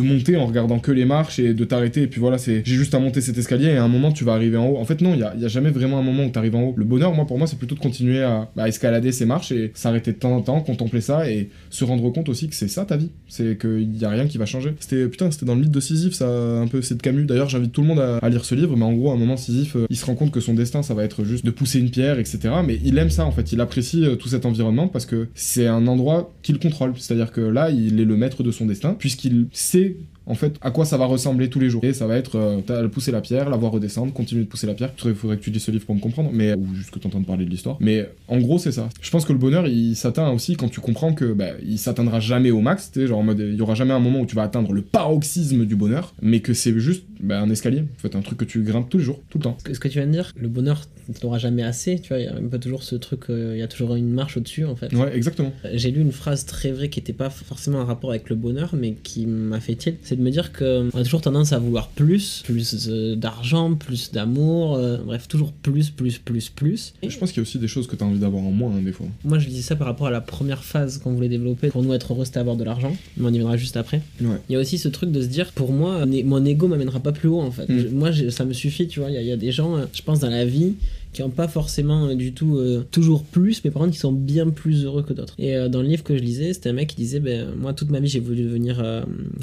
monter 0.00 0.36
en 0.36 0.46
regardant 0.46 0.78
que 0.78 0.92
les 0.92 1.04
marches 1.04 1.38
et 1.38 1.54
de 1.54 1.64
t'arrêter. 1.64 2.02
Et 2.02 2.06
puis 2.06 2.20
voilà 2.20 2.38
c'est 2.38 2.62
j'ai 2.64 2.74
juste 2.74 2.94
à 2.94 2.98
monter 2.98 3.20
cet 3.20 3.38
escalier 3.38 3.68
et 3.68 3.76
à 3.76 3.84
un 3.84 3.88
moment 3.88 4.12
tu 4.12 4.24
vas 4.24 4.32
arriver 4.32 4.56
en 4.56 4.66
haut. 4.66 4.78
En 4.78 4.84
fait 4.84 5.00
non 5.00 5.14
il 5.14 5.20
y 5.20 5.44
a, 5.44 5.48
jamais 5.48 5.70
vraiment 5.70 5.98
un 5.98 6.02
moment 6.02 6.24
où 6.24 6.30
tu 6.30 6.38
arrives 6.38 6.56
en 6.56 6.62
haut. 6.62 6.74
Le 6.76 6.84
bonheur 6.84 7.12
moi 7.14 7.26
pour 7.26 7.38
moi 7.38 7.46
c'est 7.46 7.58
plutôt 7.58 7.74
de 7.74 7.80
continuer 7.80 8.22
à, 8.22 8.50
bah, 8.56 8.68
escalader 8.68 9.12
ces 9.12 9.26
marches 9.26 9.52
et 9.52 9.70
s'arrêter 9.74 10.12
de 10.12 10.18
temps 10.18 10.34
en 10.34 10.40
temps 10.40 10.60
contempler 10.60 11.00
ça 11.00 11.30
et 11.30 11.50
se 11.70 11.84
rendre 11.84 12.10
compte 12.10 12.28
aussi 12.28 12.48
que 12.48 12.54
c'est 12.54 12.68
ça 12.68 12.84
ta 12.84 12.96
vie. 12.96 13.10
C'est 13.28 13.58
qu'il 13.58 13.96
y 13.96 14.04
a 14.04 14.10
rien 14.10 14.26
qui 14.26 14.38
va 14.38 14.46
changer. 14.46 14.74
C'était 14.80 15.06
putain 15.08 15.30
c'était 15.30 15.46
dans 15.46 15.54
le 15.54 15.60
mythe 15.60 15.70
de 15.70 15.80
Sisyphe 15.80 16.14
ça 16.14 16.28
un 16.28 16.66
peu 16.66 16.82
c'est 16.82 16.96
de 16.96 17.02
Camus. 17.02 17.24
D'ailleurs 17.24 17.48
j'invite 17.48 17.72
tout 17.72 17.82
le 17.82 17.88
monde 17.88 18.00
à, 18.00 18.28
lire 18.28 18.44
ce 18.44 18.54
livre 18.54 18.76
mais 18.76 18.84
en 18.84 18.92
gros 18.92 19.10
à 19.10 19.14
un 19.14 19.18
moment 19.18 19.36
Sisyphe 19.36 19.76
euh, 19.76 19.86
il 19.90 19.96
se 19.96 20.06
rend 20.06 20.14
compte 20.14 20.30
que 20.30 20.40
son 20.40 20.54
destin 20.54 20.82
ça 20.82 20.94
va 20.94 21.04
être 21.04 21.24
juste 21.24 21.44
de 21.44 21.50
pousser 21.50 21.78
une 21.78 21.90
pierre 21.90 22.18
etc 22.18 22.52
mais 22.66 22.78
il 22.84 22.98
aime 22.98 23.10
ça 23.10 23.24
en 23.24 23.30
fait. 23.30 23.52
Il 23.52 23.60
apprécie 23.60 24.04
euh, 24.04 24.16
tout 24.16 24.28
cet 24.28 24.46
environnement 24.46 24.88
parce 24.88 25.06
que 25.06 25.28
c'est 25.34 25.66
un 25.66 25.86
endroit 25.86 26.32
qu'il 26.42 26.58
contrôle. 26.58 26.94
C'est 26.96 27.14
à 27.14 27.16
dire 27.16 27.32
que 27.32 27.40
là 27.40 27.70
il 27.70 28.00
est 28.00 28.04
le 28.04 28.16
maître 28.16 28.42
de 28.42 28.50
son 28.50 28.66
destin 28.66 28.94
puisqu'il 28.98 29.46
sait 29.52 29.81
see 29.82 30.11
en 30.26 30.34
fait, 30.34 30.56
à 30.60 30.70
quoi 30.70 30.84
ça 30.84 30.96
va 30.96 31.06
ressembler 31.06 31.48
tous 31.48 31.60
les 31.60 31.70
jours? 31.70 31.84
Et 31.84 31.92
ça 31.92 32.06
va 32.06 32.16
être, 32.16 32.36
euh, 32.36 32.88
pousser 32.88 33.12
la 33.12 33.20
pierre, 33.20 33.48
la 33.50 33.56
voir 33.56 33.72
redescendre, 33.72 34.12
continuer 34.12 34.44
de 34.44 34.48
pousser 34.48 34.66
la 34.66 34.74
pierre. 34.74 34.92
Il 35.04 35.14
faudrait 35.14 35.36
que 35.36 35.42
tu 35.42 35.50
dises 35.50 35.62
ce 35.62 35.70
livre 35.70 35.86
pour 35.86 35.94
me 35.94 36.00
comprendre, 36.00 36.30
mais 36.32 36.54
ou 36.54 36.74
juste 36.74 36.90
que 36.90 36.98
t'entends 36.98 37.22
parler 37.22 37.44
de 37.44 37.50
l'histoire. 37.50 37.76
Mais 37.80 38.08
en 38.28 38.38
gros, 38.38 38.58
c'est 38.58 38.72
ça. 38.72 38.88
Je 39.00 39.10
pense 39.10 39.24
que 39.24 39.32
le 39.32 39.38
bonheur, 39.38 39.66
il 39.66 39.96
s'atteint 39.96 40.30
aussi 40.30 40.56
quand 40.56 40.68
tu 40.68 40.80
comprends 40.80 41.12
que 41.12 41.32
bah, 41.32 41.50
il 41.64 41.78
s'atteindra 41.78 42.20
jamais 42.20 42.50
au 42.50 42.60
max. 42.60 42.90
Tu 42.92 43.06
genre 43.06 43.18
en 43.18 43.22
mode, 43.22 43.40
il 43.40 43.54
y 43.54 43.62
aura 43.62 43.74
jamais 43.74 43.92
un 43.92 44.00
moment 44.00 44.20
où 44.20 44.26
tu 44.26 44.36
vas 44.36 44.42
atteindre 44.42 44.72
le 44.72 44.82
paroxysme 44.82 45.64
du 45.64 45.76
bonheur, 45.76 46.14
mais 46.22 46.40
que 46.40 46.54
c'est 46.54 46.78
juste 46.78 47.04
bah, 47.20 47.40
un 47.40 47.50
escalier. 47.50 47.80
En 47.80 47.98
fait, 47.98 48.16
un 48.16 48.20
truc 48.20 48.38
que 48.38 48.44
tu 48.44 48.62
grimpes 48.62 48.88
tous 48.88 48.98
les 48.98 49.04
jours, 49.04 49.20
tout 49.30 49.38
le 49.38 49.44
temps. 49.44 49.56
Ce 49.72 49.78
que 49.78 49.88
tu 49.88 49.98
viens 49.98 50.06
de 50.06 50.12
dire, 50.12 50.32
le 50.36 50.48
bonheur, 50.48 50.82
tu 51.06 51.24
n'auras 51.24 51.38
jamais 51.38 51.62
assez. 51.62 51.98
Tu 52.00 52.08
vois, 52.08 52.18
il 52.18 52.24
y 52.24 52.28
a 52.28 52.34
un 52.34 52.58
toujours 52.58 52.82
ce 52.82 52.96
truc, 52.96 53.30
euh, 53.30 53.52
il 53.54 53.58
y 53.58 53.62
a 53.62 53.68
toujours 53.68 53.94
une 53.94 54.12
marche 54.12 54.36
au-dessus, 54.36 54.64
en 54.64 54.76
fait. 54.76 54.94
Ouais, 54.94 55.14
exactement. 55.16 55.52
J'ai 55.72 55.90
lu 55.90 56.00
une 56.00 56.12
phrase 56.12 56.44
très 56.44 56.70
vraie 56.70 56.88
qui 56.88 57.00
n'était 57.00 57.12
pas 57.12 57.30
forcément 57.30 57.78
en 57.78 57.84
rapport 57.84 58.10
avec 58.10 58.28
le 58.28 58.36
bonheur, 58.36 58.74
mais 58.76 58.94
qui 58.94 59.26
m'a 59.26 59.60
fait 59.60 59.74
tilt. 59.74 59.98
C'est 60.02 60.16
de 60.22 60.26
me 60.26 60.30
dire 60.30 60.52
que 60.52 60.88
on 60.92 60.98
a 60.98 61.04
toujours 61.04 61.20
tendance 61.20 61.52
à 61.52 61.58
vouloir 61.58 61.88
plus, 61.88 62.42
plus 62.44 62.88
euh, 62.88 63.16
d'argent, 63.16 63.74
plus 63.74 64.12
d'amour, 64.12 64.76
euh, 64.76 64.98
bref, 65.04 65.28
toujours 65.28 65.52
plus, 65.52 65.90
plus, 65.90 66.18
plus, 66.18 66.48
plus. 66.48 66.94
Et 67.02 67.10
je 67.10 67.18
pense 67.18 67.30
qu'il 67.30 67.38
y 67.38 67.40
a 67.40 67.42
aussi 67.42 67.58
des 67.58 67.68
choses 67.68 67.86
que 67.86 67.96
tu 67.96 68.04
as 68.04 68.06
envie 68.06 68.18
d'avoir 68.18 68.42
en 68.42 68.50
moins, 68.50 68.72
hein, 68.72 68.82
des 68.82 68.92
fois. 68.92 69.06
Moi, 69.24 69.38
je 69.38 69.48
dis 69.48 69.62
ça 69.62 69.76
par 69.76 69.86
rapport 69.86 70.06
à 70.06 70.10
la 70.10 70.20
première 70.20 70.64
phase 70.64 70.98
qu'on 70.98 71.12
voulait 71.12 71.28
développer. 71.28 71.68
Pour 71.68 71.82
nous, 71.82 71.92
être 71.92 72.12
heureux, 72.12 72.24
c'était 72.24 72.38
avoir 72.38 72.56
de 72.56 72.64
l'argent. 72.64 72.96
Mais 73.16 73.26
on 73.26 73.32
y 73.32 73.38
viendra 73.38 73.56
juste 73.56 73.76
après. 73.76 74.00
Il 74.20 74.28
y 74.48 74.56
a 74.56 74.58
aussi 74.58 74.78
ce 74.78 74.88
truc 74.88 75.10
de 75.10 75.20
se 75.20 75.26
dire, 75.26 75.52
pour 75.52 75.72
moi, 75.72 76.06
mon 76.06 76.44
ego 76.44 76.68
m'amènera 76.68 77.00
pas 77.00 77.12
plus 77.12 77.28
haut, 77.28 77.40
en 77.40 77.50
fait. 77.50 77.68
Mm. 77.68 77.90
moi, 77.92 78.10
ça 78.30 78.44
me 78.44 78.52
suffit, 78.52 78.86
tu 78.86 79.00
vois. 79.00 79.10
Il 79.10 79.20
y, 79.22 79.32
a 79.32 79.36
des 79.36 79.52
gens, 79.52 79.76
euh, 79.76 79.84
je 79.92 80.02
pense, 80.02 80.20
dans 80.20 80.30
la 80.30 80.44
vie 80.44 80.74
qui 81.12 81.22
ont 81.22 81.30
pas 81.30 81.48
forcément 81.48 82.08
euh, 82.08 82.14
du 82.14 82.32
tout 82.32 82.56
euh, 82.56 82.86
toujours 82.90 83.24
plus, 83.24 83.62
mais 83.64 83.70
par 83.70 83.82
contre 83.82 83.92
qui 83.92 83.98
sont 83.98 84.12
bien 84.12 84.48
plus 84.48 84.84
heureux 84.84 85.02
que 85.02 85.12
d'autres. 85.12 85.34
Et 85.38 85.52
dans 85.68 85.82
le 85.82 85.88
livre 85.88 86.02
que 86.02 86.16
je 86.16 86.22
lisais, 86.22 86.52
c'était 86.52 86.70
un 86.70 86.74
mec 86.74 86.88
qui 86.88 86.96
disait 86.96 87.20
ben, 87.20 87.48
Moi, 87.56 87.74
toute 87.74 87.90
ma 87.90 88.00
vie, 88.00 88.08
j'ai 88.08 88.20
voulu 88.20 88.42
devenir 88.42 88.82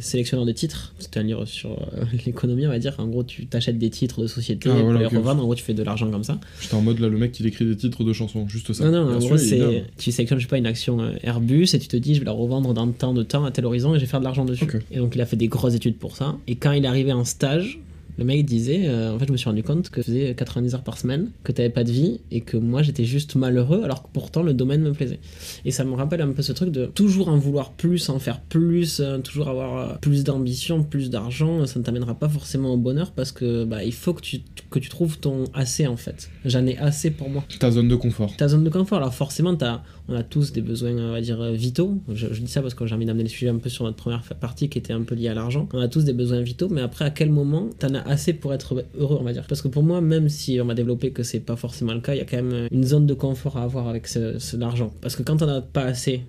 sélectionneur 0.01 0.45
de 0.45 0.51
titres. 0.51 0.93
C'était 0.99 1.19
un 1.19 1.23
livre 1.23 1.45
sur 1.45 1.77
l'économie, 2.25 2.65
on 2.65 2.69
va 2.69 2.79
dire. 2.79 2.95
En 2.97 3.07
gros, 3.07 3.23
tu 3.23 3.45
t'achètes 3.45 3.77
des 3.77 3.89
titres 3.89 4.21
de 4.21 4.27
société 4.27 4.69
ah, 4.71 4.79
pour 4.79 4.93
les 4.93 5.05
revendre. 5.05 5.41
En 5.41 5.45
gros, 5.45 5.55
tu 5.55 5.63
fais 5.63 5.73
de 5.73 5.83
l'argent 5.83 6.09
comme 6.09 6.23
ça. 6.23 6.39
J'étais 6.61 6.75
en 6.75 6.81
mode 6.81 6.99
là, 6.99 7.09
le 7.09 7.17
mec 7.17 7.31
qui 7.31 7.45
écrit 7.45 7.65
des 7.65 7.75
titres 7.75 8.03
de 8.03 8.13
chansons, 8.13 8.47
juste 8.47 8.73
ça. 8.73 8.89
Non, 8.89 9.05
non, 9.05 9.15
en 9.15 9.19
gros, 9.19 9.37
c'est 9.37 9.85
tu 9.97 10.11
sélectionnes, 10.11 10.39
je 10.39 10.45
sais 10.45 10.49
pas, 10.49 10.57
une 10.57 10.65
action 10.65 10.99
Airbus 11.23 11.69
et 11.73 11.79
tu 11.79 11.87
te 11.87 11.97
dis 11.97 12.15
Je 12.15 12.19
vais 12.19 12.25
la 12.25 12.31
revendre 12.31 12.73
dans 12.73 12.87
tant 12.87 13.13
de 13.13 13.23
temps 13.23 13.45
à 13.45 13.51
tel 13.51 13.65
horizon 13.65 13.95
et 13.95 13.99
je 13.99 14.05
vais 14.05 14.09
faire 14.09 14.19
de 14.19 14.25
l'argent 14.25 14.45
dessus. 14.45 14.67
Et 14.91 14.97
donc, 14.97 15.15
il 15.15 15.21
a 15.21 15.25
fait 15.25 15.37
des 15.37 15.47
grosses 15.47 15.75
études 15.75 15.97
pour 15.97 16.15
ça. 16.15 16.35
Et 16.47 16.55
quand 16.55 16.71
il 16.71 16.85
est 16.85 16.87
arrivé 16.87 17.13
en 17.13 17.25
stage, 17.25 17.79
le 18.19 18.25
mec 18.25 18.45
disait, 18.45 18.89
euh, 18.89 19.15
en 19.15 19.17
fait, 19.17 19.27
je 19.27 19.31
me 19.31 19.37
suis 19.37 19.47
rendu 19.47 19.63
compte 19.63 19.89
que 19.89 20.01
tu 20.01 20.07
faisais 20.07 20.35
90 20.35 20.75
heures 20.75 20.83
par 20.83 20.97
semaine, 20.97 21.29
que 21.45 21.53
tu 21.53 21.69
pas 21.69 21.85
de 21.85 21.91
vie 21.91 22.19
et 22.31 22.41
que 22.41 22.57
moi 22.57 22.81
j'étais 22.81 23.05
juste 23.05 23.35
malheureux 23.35 23.81
alors 23.83 24.03
que 24.03 24.09
pourtant 24.11 24.43
le 24.43 24.53
domaine 24.53 24.81
me 24.81 24.91
plaisait. 24.91 25.19
Et 25.63 25.71
ça 25.71 25.85
me 25.85 25.93
rappelle 25.93 26.21
un 26.21 26.31
peu 26.33 26.41
ce 26.41 26.51
truc 26.51 26.69
de 26.69 26.85
toujours 26.85 27.29
en 27.29 27.37
vouloir 27.37 27.71
plus, 27.71 28.09
en 28.09 28.19
faire 28.19 28.41
plus, 28.41 28.99
euh, 28.99 29.19
toujours 29.19 29.47
avoir 29.47 29.77
euh, 29.77 29.93
plus 30.01 30.25
d'ambition, 30.25 30.83
plus 30.83 31.09
d'argent, 31.09 31.65
ça 31.65 31.79
ne 31.79 31.85
t'amènera 31.85 32.13
pas 32.13 32.27
forcément 32.27 32.73
au 32.73 32.77
bonheur 32.77 33.11
parce 33.11 33.31
que 33.31 33.63
bah, 33.63 33.85
il 33.85 33.93
faut 33.93 34.13
que 34.13 34.21
tu, 34.21 34.41
que 34.69 34.79
tu 34.79 34.89
trouves 34.89 35.17
ton 35.19 35.45
assez 35.53 35.87
en 35.87 35.95
fait. 35.95 36.29
J'en 36.43 36.65
ai 36.65 36.77
assez 36.77 37.11
pour 37.11 37.29
moi. 37.29 37.45
Ta 37.57 37.71
zone 37.71 37.87
de 37.87 37.95
confort. 37.95 38.35
Ta 38.35 38.49
zone 38.49 38.65
de 38.65 38.69
confort. 38.69 38.97
Alors 38.97 39.13
forcément, 39.13 39.53
as, 39.61 39.81
on 40.09 40.15
a 40.15 40.23
tous 40.23 40.51
des 40.51 40.61
besoins, 40.61 40.91
on 40.91 41.11
va 41.11 41.21
dire, 41.21 41.41
vitaux. 41.51 42.01
Je, 42.13 42.27
dis 42.27 42.47
ça 42.47 42.61
parce 42.61 42.73
que 42.73 42.85
j'ai 42.85 42.95
envie 42.95 43.05
d'amener 43.05 43.23
le 43.23 43.29
sujet 43.29 43.49
un 43.49 43.57
peu 43.57 43.69
sur 43.69 43.85
notre 43.85 43.97
première 43.97 44.23
partie 44.39 44.69
qui 44.69 44.77
était 44.77 44.93
un 44.93 45.03
peu 45.03 45.15
liée 45.15 45.27
à 45.27 45.33
l'argent. 45.33 45.67
On 45.73 45.79
a 45.79 45.87
tous 45.87 46.03
des 46.03 46.13
besoins 46.13 46.41
vitaux, 46.41 46.69
mais 46.69 46.81
après, 46.81 47.05
à 47.05 47.09
quel 47.09 47.29
moment 47.29 47.69
t'en 47.77 47.93
as 47.93 48.01
assez 48.01 48.33
pour 48.33 48.53
être 48.53 48.83
heureux, 48.97 49.17
on 49.19 49.23
va 49.23 49.33
dire? 49.33 49.45
Parce 49.47 49.61
que 49.61 49.67
pour 49.67 49.83
moi, 49.83 50.01
même 50.01 50.29
si 50.29 50.59
on 50.61 50.65
m'a 50.65 50.73
développé 50.73 51.11
que 51.11 51.23
c'est 51.23 51.39
pas 51.39 51.55
forcément 51.55 51.93
le 51.93 52.01
cas, 52.01 52.13
il 52.13 52.17
y 52.17 52.21
a 52.21 52.25
quand 52.25 52.41
même 52.41 52.67
une 52.71 52.83
zone 52.83 53.05
de 53.05 53.13
confort 53.13 53.57
à 53.57 53.63
avoir 53.63 53.87
avec 53.87 54.07
ce, 54.07 54.57
l'argent. 54.57 54.93
Parce 55.01 55.15
que 55.15 55.23
quand 55.23 55.41
on 55.41 55.47
a 55.47 55.61
pas 55.61 55.83
assez, 55.83 56.21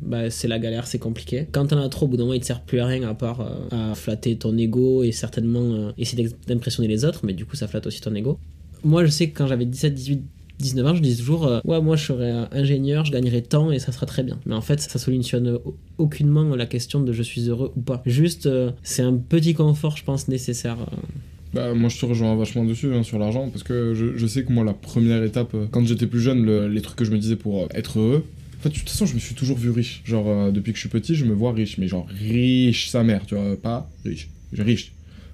bah, 0.00 0.30
c'est 0.30 0.48
la 0.48 0.58
galère, 0.58 0.86
c'est 0.86 0.98
compliqué. 0.98 1.46
Quand 1.52 1.72
on 1.72 1.78
a 1.78 1.88
trop, 1.88 2.06
au 2.06 2.08
bout 2.08 2.16
d'un 2.16 2.24
moment, 2.24 2.34
il 2.34 2.40
te 2.40 2.46
sert 2.46 2.62
plus 2.62 2.80
à 2.80 2.86
rien 2.86 3.08
à 3.08 3.14
part 3.14 3.40
euh, 3.40 3.90
à 3.92 3.94
flatter 3.94 4.36
ton 4.36 4.56
ego 4.56 5.02
et 5.04 5.12
certainement 5.12 5.72
euh, 5.72 5.92
essayer 5.98 6.28
d'impressionner 6.46 6.88
les 6.88 7.04
autres, 7.04 7.20
mais 7.24 7.32
du 7.32 7.46
coup, 7.46 7.56
ça 7.56 7.68
flatte 7.68 7.86
aussi 7.86 8.00
ton 8.00 8.14
ego. 8.14 8.38
Moi, 8.84 9.04
je 9.04 9.10
sais 9.10 9.30
que 9.30 9.38
quand 9.38 9.46
j'avais 9.46 9.64
17, 9.64 9.94
18, 9.94 10.22
19 10.58 10.86
ans, 10.86 10.94
je 10.94 11.02
disais 11.02 11.20
toujours 11.20 11.46
euh, 11.46 11.60
Ouais, 11.64 11.80
moi 11.80 11.96
je 11.96 12.06
serais 12.06 12.32
ingénieur, 12.52 13.04
je 13.04 13.12
gagnerais 13.12 13.42
tant 13.42 13.72
et 13.72 13.78
ça 13.78 13.92
sera 13.92 14.06
très 14.06 14.22
bien. 14.22 14.38
Mais 14.46 14.54
en 14.54 14.60
fait, 14.60 14.80
ça 14.80 14.98
solutionne 14.98 15.58
aucunement 15.98 16.56
la 16.56 16.66
question 16.66 17.00
de 17.00 17.12
je 17.12 17.22
suis 17.22 17.48
heureux 17.48 17.72
ou 17.76 17.80
pas. 17.80 18.02
Juste, 18.06 18.48
c'est 18.82 19.02
un 19.02 19.16
petit 19.16 19.54
confort, 19.54 19.96
je 19.96 20.04
pense, 20.04 20.28
nécessaire. 20.28 20.78
Bah, 21.52 21.74
moi 21.74 21.90
je 21.90 21.98
te 21.98 22.06
rejoins 22.06 22.34
vachement 22.34 22.64
dessus 22.64 22.94
hein, 22.94 23.02
sur 23.02 23.18
l'argent 23.18 23.50
parce 23.50 23.62
que 23.62 23.92
je, 23.92 24.16
je, 24.16 24.26
sais 24.26 24.42
que 24.42 24.52
moi 24.52 24.64
la 24.64 24.72
première 24.72 25.22
étape 25.22 25.54
euh, 25.54 25.66
quand 25.70 25.86
j'étais 25.86 26.06
plus 26.06 26.20
jeune 26.20 26.66
les 26.66 26.80
trucs 26.80 26.96
que 26.96 27.04
je 27.04 27.10
me 27.10 27.18
disais 27.18 27.36
pour 27.36 27.64
euh, 27.64 27.66
être 27.74 27.98
heureux 27.98 28.24
en 28.58 28.62
fait 28.62 28.70
de 28.70 28.74
toute 28.74 28.88
façon 28.88 29.04
je 29.04 29.14
me 29.14 29.18
suis 29.18 29.34
toujours 29.34 29.58
vu 29.58 29.68
riche 29.68 30.00
genre 30.06 30.28
euh, 30.28 30.50
depuis 30.50 30.72
que 30.72 30.76
je 30.76 30.80
suis 30.80 30.88
petit 30.88 31.14
je 31.14 31.26
me 31.26 31.34
vois 31.34 31.52
riche 31.52 31.76
mais 31.76 31.88
genre 31.88 32.06
riche 32.08 32.88
sa 32.88 33.02
mère 33.02 33.26
tu 33.26 33.34
vois 33.34 33.54
pas 33.60 33.90
riche 34.02 34.30
riche 34.56 34.92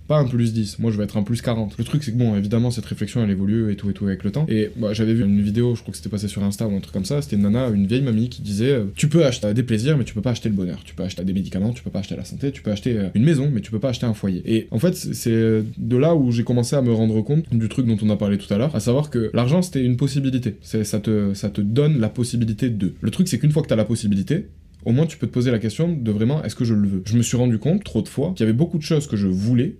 pas 0.08 0.18
un 0.18 0.24
plus 0.24 0.54
10, 0.54 0.78
moi 0.78 0.90
je 0.90 0.96
vais 0.96 1.04
être 1.04 1.18
un 1.18 1.22
plus 1.22 1.42
40. 1.42 1.76
Le 1.78 1.84
truc 1.84 2.02
c'est 2.02 2.12
que 2.12 2.16
bon, 2.16 2.34
évidemment 2.34 2.70
cette 2.70 2.86
réflexion 2.86 3.22
elle 3.22 3.30
évolue 3.30 3.70
et 3.70 3.76
tout 3.76 3.90
et 3.90 3.92
tout 3.92 4.06
avec 4.06 4.24
le 4.24 4.32
temps. 4.32 4.46
Et 4.48 4.70
bah, 4.76 4.94
j'avais 4.94 5.12
vu 5.12 5.22
une 5.22 5.42
vidéo, 5.42 5.74
je 5.74 5.82
crois 5.82 5.92
que 5.92 5.98
c'était 5.98 6.08
passé 6.08 6.28
sur 6.28 6.42
Insta 6.42 6.66
ou 6.66 6.74
un 6.74 6.80
truc 6.80 6.94
comme 6.94 7.04
ça, 7.04 7.20
c'était 7.20 7.36
une 7.36 7.42
nana, 7.42 7.68
une 7.68 7.86
vieille 7.86 8.02
mamie 8.02 8.30
qui 8.30 8.40
disait 8.40 8.72
euh, 8.72 8.84
tu 8.96 9.08
peux 9.08 9.24
acheter 9.26 9.52
des 9.52 9.62
plaisirs 9.62 9.98
mais 9.98 10.04
tu 10.04 10.14
peux 10.14 10.22
pas 10.22 10.30
acheter 10.30 10.48
le 10.48 10.54
bonheur. 10.54 10.80
Tu 10.84 10.94
peux 10.94 11.02
acheter 11.02 11.22
des 11.24 11.34
médicaments, 11.34 11.72
tu 11.72 11.82
peux 11.82 11.90
pas 11.90 11.98
acheter 12.00 12.16
la 12.16 12.24
santé, 12.24 12.50
tu 12.50 12.62
peux 12.62 12.70
acheter 12.70 12.98
euh, 12.98 13.08
une 13.14 13.24
maison 13.24 13.50
mais 13.52 13.60
tu 13.60 13.70
peux 13.70 13.78
pas 13.78 13.90
acheter 13.90 14.06
un 14.06 14.14
foyer. 14.14 14.42
Et 14.46 14.66
en 14.70 14.78
fait 14.78 14.96
c'est 14.96 15.62
de 15.76 15.96
là 15.96 16.14
où 16.14 16.32
j'ai 16.32 16.42
commencé 16.42 16.74
à 16.74 16.80
me 16.80 16.92
rendre 16.92 17.20
compte 17.20 17.44
du 17.54 17.68
truc 17.68 17.86
dont 17.86 17.98
on 18.02 18.08
a 18.08 18.16
parlé 18.16 18.38
tout 18.38 18.52
à 18.52 18.56
l'heure, 18.56 18.74
à 18.74 18.80
savoir 18.80 19.10
que 19.10 19.30
l'argent 19.34 19.60
c'était 19.60 19.84
une 19.84 19.98
possibilité. 19.98 20.56
Ça 20.62 21.00
te, 21.00 21.34
ça 21.34 21.50
te 21.50 21.60
donne 21.60 21.98
la 22.00 22.08
possibilité 22.08 22.70
de. 22.70 22.94
Le 23.00 23.10
truc 23.10 23.28
c'est 23.28 23.38
qu'une 23.38 23.52
fois 23.52 23.62
que 23.62 23.68
t'as 23.68 23.76
la 23.76 23.84
possibilité, 23.84 24.46
au 24.84 24.92
moins 24.92 25.06
tu 25.06 25.18
peux 25.18 25.26
te 25.26 25.32
poser 25.32 25.50
la 25.50 25.58
question 25.58 25.92
de 25.92 26.10
vraiment 26.10 26.42
est-ce 26.44 26.54
que 26.56 26.64
je 26.64 26.74
le 26.74 26.88
veux? 26.88 27.02
Je 27.04 27.16
me 27.16 27.22
suis 27.22 27.36
rendu 27.36 27.58
compte 27.58 27.84
trop 27.84 28.00
de 28.00 28.08
fois 28.08 28.32
qu'il 28.34 28.46
y 28.46 28.48
avait 28.48 28.56
beaucoup 28.56 28.78
de 28.78 28.82
choses 28.82 29.06
que 29.06 29.16
je 29.16 29.28
voulais 29.28 29.76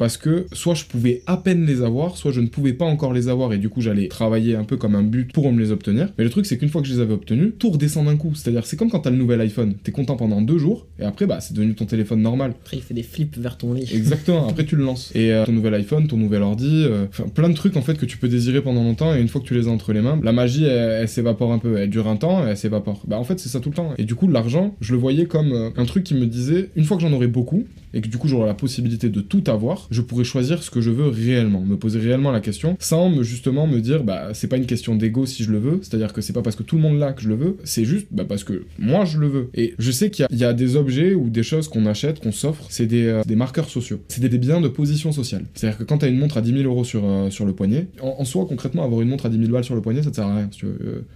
parce 0.00 0.16
que 0.16 0.46
soit 0.54 0.72
je 0.72 0.86
pouvais 0.86 1.22
à 1.26 1.36
peine 1.36 1.66
les 1.66 1.82
avoir, 1.82 2.16
soit 2.16 2.32
je 2.32 2.40
ne 2.40 2.46
pouvais 2.46 2.72
pas 2.72 2.86
encore 2.86 3.12
les 3.12 3.28
avoir 3.28 3.52
et 3.52 3.58
du 3.58 3.68
coup 3.68 3.82
j'allais 3.82 4.08
travailler 4.08 4.56
un 4.56 4.64
peu 4.64 4.78
comme 4.78 4.94
un 4.94 5.02
but 5.02 5.30
pour 5.30 5.52
me 5.52 5.60
les 5.60 5.72
obtenir. 5.72 6.08
Mais 6.16 6.24
le 6.24 6.30
truc 6.30 6.46
c'est 6.46 6.56
qu'une 6.56 6.70
fois 6.70 6.80
que 6.80 6.88
je 6.88 6.94
les 6.94 7.00
avais 7.00 7.12
obtenus, 7.12 7.52
tout 7.58 7.68
redescend 7.68 8.06
d'un 8.06 8.16
coup. 8.16 8.34
C'est-à-dire 8.34 8.64
c'est 8.64 8.78
comme 8.78 8.88
quand 8.88 9.00
t'as 9.00 9.10
le 9.10 9.18
nouvel 9.18 9.42
iPhone, 9.42 9.74
t'es 9.84 9.92
content 9.92 10.16
pendant 10.16 10.40
deux 10.40 10.56
jours 10.56 10.86
et 10.98 11.04
après 11.04 11.26
bah 11.26 11.40
c'est 11.40 11.52
devenu 11.52 11.74
ton 11.74 11.84
téléphone 11.84 12.22
normal. 12.22 12.54
Après 12.62 12.78
il 12.78 12.82
fait 12.82 12.94
des 12.94 13.02
flips 13.02 13.36
vers 13.36 13.58
ton 13.58 13.74
lit. 13.74 13.90
Exactement, 13.92 14.48
après 14.48 14.64
tu 14.64 14.74
le 14.74 14.84
lances. 14.84 15.12
Et 15.14 15.34
euh, 15.34 15.44
ton 15.44 15.52
nouvel 15.52 15.74
iPhone, 15.74 16.08
ton 16.08 16.16
nouvel 16.16 16.40
ordi, 16.40 16.86
euh, 16.86 17.04
plein 17.34 17.50
de 17.50 17.54
trucs 17.54 17.76
en 17.76 17.82
fait 17.82 17.98
que 17.98 18.06
tu 18.06 18.16
peux 18.16 18.28
désirer 18.28 18.62
pendant 18.62 18.82
longtemps 18.82 19.14
et 19.14 19.20
une 19.20 19.28
fois 19.28 19.42
que 19.42 19.46
tu 19.46 19.52
les 19.52 19.68
as 19.68 19.70
entre 19.70 19.92
les 19.92 20.00
mains, 20.00 20.18
la 20.22 20.32
magie 20.32 20.64
elle, 20.64 21.08
s'évapore 21.10 21.52
un 21.52 21.58
peu, 21.58 21.76
elle 21.76 21.90
dure 21.90 22.08
un 22.08 22.16
temps, 22.16 22.46
elle 22.46 22.56
s'évapore. 22.56 23.02
Bah 23.06 23.18
en 23.18 23.24
fait 23.24 23.38
c'est 23.38 23.50
ça 23.50 23.60
tout 23.60 23.68
le 23.68 23.76
temps. 23.76 23.92
Et 23.98 24.04
du 24.04 24.14
coup 24.14 24.28
l'argent, 24.28 24.74
je 24.80 24.94
le 24.94 24.98
voyais 24.98 25.26
comme 25.26 25.52
euh, 25.52 25.68
un 25.76 25.84
truc 25.84 26.04
qui 26.04 26.14
me 26.14 26.24
disait 26.24 26.70
une 26.74 26.84
fois 26.84 26.96
que 26.96 27.02
j'en 27.02 27.12
aurai 27.12 27.26
beaucoup 27.26 27.66
et 27.94 28.00
que 28.00 28.08
du 28.08 28.18
coup 28.18 28.28
j'aurai 28.28 28.46
la 28.46 28.54
possibilité 28.54 29.08
de 29.08 29.20
tout 29.20 29.44
avoir, 29.46 29.88
je 29.90 30.00
pourrais 30.00 30.24
choisir 30.24 30.62
ce 30.62 30.70
que 30.70 30.80
je 30.80 30.90
veux 30.90 31.08
réellement, 31.08 31.60
me 31.60 31.76
poser 31.76 31.98
réellement 31.98 32.30
la 32.30 32.40
question, 32.40 32.76
sans 32.78 33.10
me 33.10 33.22
justement 33.22 33.66
me 33.66 33.80
dire 33.80 34.04
bah 34.04 34.30
c'est 34.32 34.48
pas 34.48 34.56
une 34.56 34.66
question 34.66 34.94
d'ego 34.94 35.26
si 35.26 35.44
je 35.44 35.50
le 35.50 35.58
veux, 35.58 35.80
c'est-à-dire 35.82 36.12
que 36.12 36.20
c'est 36.20 36.32
pas 36.32 36.42
parce 36.42 36.56
que 36.56 36.62
tout 36.62 36.76
le 36.76 36.82
monde 36.82 36.98
l'a 36.98 37.12
que 37.12 37.22
je 37.22 37.28
le 37.28 37.34
veux, 37.34 37.56
c'est 37.64 37.84
juste 37.84 38.06
bah, 38.10 38.24
parce 38.28 38.44
que 38.44 38.64
moi 38.78 39.04
je 39.04 39.18
le 39.18 39.28
veux. 39.28 39.50
Et 39.54 39.74
je 39.78 39.90
sais 39.90 40.10
qu'il 40.10 40.26
y, 40.30 40.44
a 40.44 40.52
des 40.52 40.76
objets 40.76 41.14
ou 41.14 41.30
des 41.30 41.42
choses 41.42 41.68
qu'on 41.68 41.86
achète, 41.86 42.20
qu'on 42.20 42.32
s'offre, 42.32 42.66
c'est 42.68 42.86
des, 42.86 43.06
euh, 43.06 43.22
des, 43.26 43.36
marqueurs 43.36 43.68
sociaux, 43.68 44.00
c'est 44.08 44.20
des, 44.20 44.38
biens 44.38 44.60
de 44.60 44.68
position 44.68 45.12
sociale. 45.12 45.44
C'est-à-dire 45.54 45.78
que 45.78 45.84
quand 45.84 45.98
t'as 45.98 46.08
une 46.08 46.18
montre 46.18 46.38
à 46.38 46.40
10 46.40 46.52
000 46.52 46.62
euros 46.64 46.84
sur, 46.84 47.04
euh, 47.04 47.30
sur 47.30 47.44
le 47.44 47.52
poignet, 47.52 47.88
en, 48.00 48.24
soi 48.24 48.46
concrètement 48.46 48.84
avoir 48.84 49.02
une 49.02 49.08
montre 49.08 49.26
à 49.26 49.28
10 49.28 49.38
000 49.38 49.50
balles 49.50 49.64
sur 49.64 49.74
le 49.74 49.82
poignet 49.82 50.02
ça 50.02 50.10
te 50.10 50.16
sert 50.16 50.26
à 50.26 50.36
rien. 50.36 50.48
tu 50.48 50.66
veux, 50.66 50.78
euh, 50.82 51.06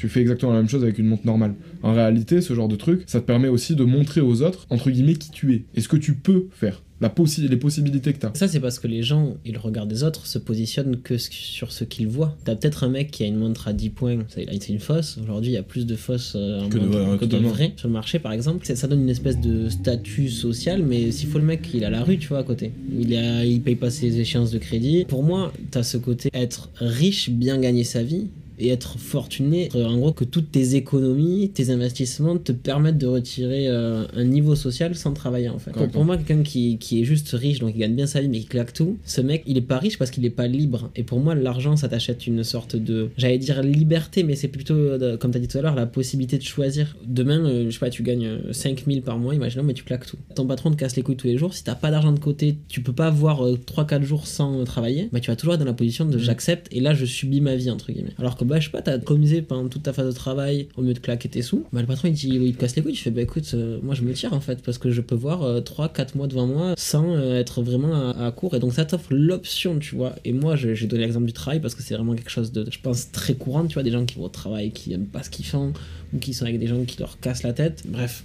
tu 0.00 0.08
fais 0.08 0.22
exactement 0.22 0.52
la 0.52 0.60
même 0.60 0.68
chose 0.68 0.82
avec 0.82 0.98
une 0.98 1.04
montre 1.04 1.26
normale. 1.26 1.54
En 1.82 1.92
réalité, 1.92 2.40
ce 2.40 2.54
genre 2.54 2.68
de 2.68 2.76
truc, 2.76 3.02
ça 3.06 3.20
te 3.20 3.26
permet 3.26 3.48
aussi 3.48 3.76
de 3.76 3.84
montrer 3.84 4.22
aux 4.22 4.40
autres, 4.40 4.66
entre 4.70 4.90
guillemets, 4.90 5.12
qui 5.12 5.30
tu 5.30 5.52
es 5.52 5.64
et 5.74 5.82
ce 5.82 5.88
que 5.88 5.98
tu 5.98 6.14
peux 6.14 6.46
faire 6.52 6.80
la 7.00 7.12
les 7.38 7.56
possibilités 7.56 8.12
que 8.12 8.18
tu 8.18 8.26
as. 8.26 8.32
Ça, 8.34 8.46
c'est 8.46 8.60
parce 8.60 8.78
que 8.78 8.86
les 8.86 9.02
gens 9.02 9.36
et 9.46 9.52
le 9.52 9.58
regard 9.58 9.86
des 9.86 10.04
autres 10.04 10.26
se 10.26 10.38
positionnent 10.38 10.98
que 11.00 11.16
sur 11.16 11.72
ce 11.72 11.84
qu'ils 11.84 12.08
voient. 12.08 12.36
T'as 12.44 12.54
peut-être 12.54 12.84
un 12.84 12.88
mec 12.88 13.10
qui 13.10 13.22
a 13.22 13.26
une 13.26 13.36
montre 13.36 13.68
à 13.68 13.72
10 13.72 13.90
points, 13.90 14.18
c'est 14.28 14.68
une 14.68 14.80
fausse. 14.80 15.18
Aujourd'hui, 15.22 15.52
il 15.52 15.54
y 15.54 15.58
a 15.58 15.62
plus 15.62 15.86
de 15.86 15.96
fausses 15.96 16.34
euh, 16.36 16.68
que, 16.68 16.78
de, 16.78 17.36
vraies 17.38 17.72
sur 17.76 17.88
le 17.88 17.94
marché, 17.94 18.18
par 18.18 18.32
exemple. 18.32 18.66
Ça, 18.66 18.86
donne 18.86 19.02
une 19.02 19.08
espèce 19.08 19.40
de 19.40 19.68
statut 19.70 20.28
social, 20.28 20.82
mais 20.82 21.10
s'il 21.10 21.28
faut 21.28 21.38
le 21.38 21.44
mec, 21.44 21.68
il 21.72 21.84
a 21.84 21.90
la 21.90 22.02
rue, 22.02 22.18
tu 22.18 22.28
vois, 22.28 22.38
à 22.38 22.42
côté. 22.42 22.72
Il, 22.98 23.16
a, 23.16 23.44
il 23.44 23.62
paye 23.62 23.76
pas 23.76 23.90
ses 23.90 24.20
échéances 24.20 24.50
de 24.50 24.58
crédit. 24.58 25.06
Pour 25.06 25.22
moi, 25.22 25.52
t'as 25.70 25.82
ce 25.82 25.96
côté 25.96 26.28
être 26.34 26.68
riche, 26.76 27.30
bien 27.30 27.58
gagner 27.58 27.84
sa 27.84 28.02
vie, 28.02 28.28
et 28.60 28.68
être 28.68 28.98
fortuné. 28.98 29.68
En 29.74 29.96
gros, 29.98 30.12
que 30.12 30.24
toutes 30.24 30.50
tes 30.50 30.74
économies, 30.74 31.50
tes 31.52 31.70
investissements 31.70 32.36
te 32.36 32.52
permettent 32.52 32.98
de 32.98 33.06
retirer 33.06 33.68
euh, 33.68 34.04
un 34.14 34.24
niveau 34.24 34.54
social 34.54 34.94
sans 34.94 35.12
travailler 35.12 35.48
en 35.48 35.58
fait. 35.58 35.72
Pour, 35.92 36.04
moi, 36.04 36.16
quelqu'un 36.16 36.42
qui, 36.42 36.78
qui, 36.78 37.00
est 37.00 37.04
juste 37.04 37.30
riche, 37.32 37.58
donc 37.58 37.72
il 37.74 37.78
gagne 37.78 37.94
bien 37.94 38.06
sa 38.06 38.20
vie, 38.20 38.28
mais 38.28 38.40
qui 38.40 38.46
claque 38.46 38.72
tout, 38.72 38.98
ce 39.04 39.20
mec, 39.20 39.42
il 39.46 39.56
est 39.56 39.62
pas 39.62 39.78
riche 39.78 39.98
parce 39.98 40.10
qu'il 40.10 40.24
est 40.24 40.30
pas 40.30 40.46
libre. 40.46 40.90
Et 40.96 41.02
pour 41.02 41.20
moi, 41.20 41.34
l'argent, 41.34 41.76
ça 41.76 41.88
t'achète 41.88 42.26
une 42.26 42.44
sorte 42.44 42.76
de, 42.76 43.10
j'allais 43.16 43.38
dire 43.38 43.62
liberté, 43.62 44.22
mais 44.22 44.36
c'est 44.36 44.48
plutôt, 44.48 44.74
euh, 44.74 45.16
comme 45.16 45.30
tu 45.30 45.38
as 45.38 45.40
dit 45.40 45.48
tout 45.48 45.58
à 45.58 45.62
l'heure, 45.62 45.74
la 45.74 45.86
possibilité 45.86 46.38
de 46.38 46.42
choisir. 46.42 46.96
Demain, 47.06 47.44
euh, 47.44 47.64
je 47.66 47.70
sais 47.70 47.78
pas, 47.78 47.90
tu 47.90 48.02
gagnes 48.02 48.52
5000 48.52 49.02
par 49.02 49.18
mois, 49.18 49.34
imaginons, 49.34 49.64
mais 49.64 49.74
tu 49.74 49.84
claques 49.84 50.06
tout. 50.06 50.18
Ton 50.34 50.46
patron 50.46 50.70
te 50.70 50.76
casse 50.76 50.96
les 50.96 51.02
couilles 51.02 51.16
tous 51.16 51.26
les 51.26 51.38
jours. 51.38 51.54
Si 51.54 51.64
t'as 51.64 51.74
pas 51.74 51.90
d'argent 51.90 52.12
de 52.12 52.18
côté, 52.18 52.56
tu 52.68 52.82
peux 52.82 52.92
pas 52.92 53.06
avoir 53.06 53.42
3-4 53.42 54.02
jours 54.02 54.26
sans 54.26 54.64
travailler, 54.64 55.08
bah, 55.12 55.20
tu 55.20 55.30
vas 55.30 55.36
toujours 55.36 55.54
être 55.54 55.60
dans 55.60 55.66
la 55.66 55.72
position 55.72 56.04
de 56.04 56.16
mmh. 56.16 56.20
j'accepte 56.20 56.68
et 56.72 56.80
là 56.80 56.94
je 56.94 57.04
subis 57.04 57.40
ma 57.40 57.56
vie, 57.56 57.70
entre 57.70 57.92
guillemets. 57.92 58.14
Alors 58.18 58.36
que 58.36 58.44
bah, 58.50 58.58
je 58.58 58.64
sais 58.64 58.70
pas, 58.72 58.82
t'as 58.82 58.98
commisé 58.98 59.42
pendant 59.42 59.68
toute 59.68 59.84
ta 59.84 59.92
phase 59.92 60.08
de 60.08 60.12
travail 60.12 60.66
au 60.76 60.82
mieux 60.82 60.92
de 60.92 60.98
claquer 60.98 61.28
tes 61.28 61.40
sous, 61.40 61.64
bah, 61.72 61.80
le 61.80 61.86
patron 61.86 62.08
il, 62.08 62.14
dit, 62.14 62.28
il 62.28 62.54
te 62.54 62.60
casse 62.60 62.74
les 62.74 62.82
couilles, 62.82 62.94
tu 62.94 63.02
fais 63.02 63.12
bah 63.12 63.22
écoute, 63.22 63.48
euh, 63.54 63.78
moi 63.82 63.94
je 63.94 64.02
me 64.02 64.12
tire 64.12 64.32
en 64.32 64.40
fait, 64.40 64.60
parce 64.62 64.76
que 64.76 64.90
je 64.90 65.00
peux 65.00 65.14
voir 65.14 65.60
3-4 65.60 66.00
euh, 66.00 66.04
mois 66.16 66.26
devant 66.26 66.46
moi 66.48 66.74
sans 66.76 67.14
euh, 67.14 67.38
être 67.38 67.62
vraiment 67.62 68.10
à, 68.10 68.30
court, 68.32 68.56
et 68.56 68.58
donc 68.58 68.72
ça 68.72 68.84
t'offre 68.84 69.14
l'option, 69.14 69.78
tu 69.78 69.94
vois. 69.94 70.16
Et 70.24 70.32
moi 70.32 70.56
j'ai 70.56 70.86
donné 70.86 71.04
l'exemple 71.04 71.26
du 71.26 71.32
travail 71.32 71.60
parce 71.60 71.76
que 71.76 71.82
c'est 71.82 71.94
vraiment 71.94 72.14
quelque 72.14 72.30
chose 72.30 72.50
de, 72.50 72.66
je 72.68 72.78
pense, 72.80 73.12
très 73.12 73.34
courant, 73.34 73.64
tu 73.66 73.74
vois, 73.74 73.84
des 73.84 73.92
gens 73.92 74.04
qui 74.04 74.16
vont 74.16 74.24
au 74.24 74.28
travail, 74.28 74.72
qui 74.72 74.92
aiment 74.92 75.06
pas 75.06 75.22
ce 75.22 75.30
qu'ils 75.30 75.46
font, 75.46 75.72
ou 76.12 76.18
qui 76.18 76.34
sont 76.34 76.44
avec 76.44 76.58
des 76.58 76.66
gens 76.66 76.82
qui 76.84 76.98
leur 76.98 77.20
cassent 77.20 77.44
la 77.44 77.52
tête, 77.52 77.84
bref 77.86 78.24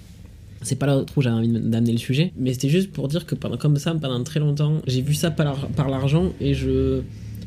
c'est 0.62 0.77
pas 0.77 0.88
là 0.88 1.05
où 1.15 1.22
j'avais 1.22 1.36
envie 1.36 1.48
d'amener 1.48 1.91
le 1.91 2.00
sujet, 2.00 2.34
mais 2.36 2.53
c'était 2.53 2.70
juste 2.70 2.91
pour 2.91 3.08
dire 3.08 3.27
que 3.27 3.36
pendant, 3.36 3.58
comme 3.58 3.77
ça, 3.77 3.94
pendant 3.94 4.24
très 4.24 4.39
longtemps, 4.39 4.82
j'ai 4.88 5.01
vu 5.01 5.13
ça 5.13 5.29
par 5.29 5.89
l'argent 5.89 6.34
et 6.41 6.55
je 6.55 7.01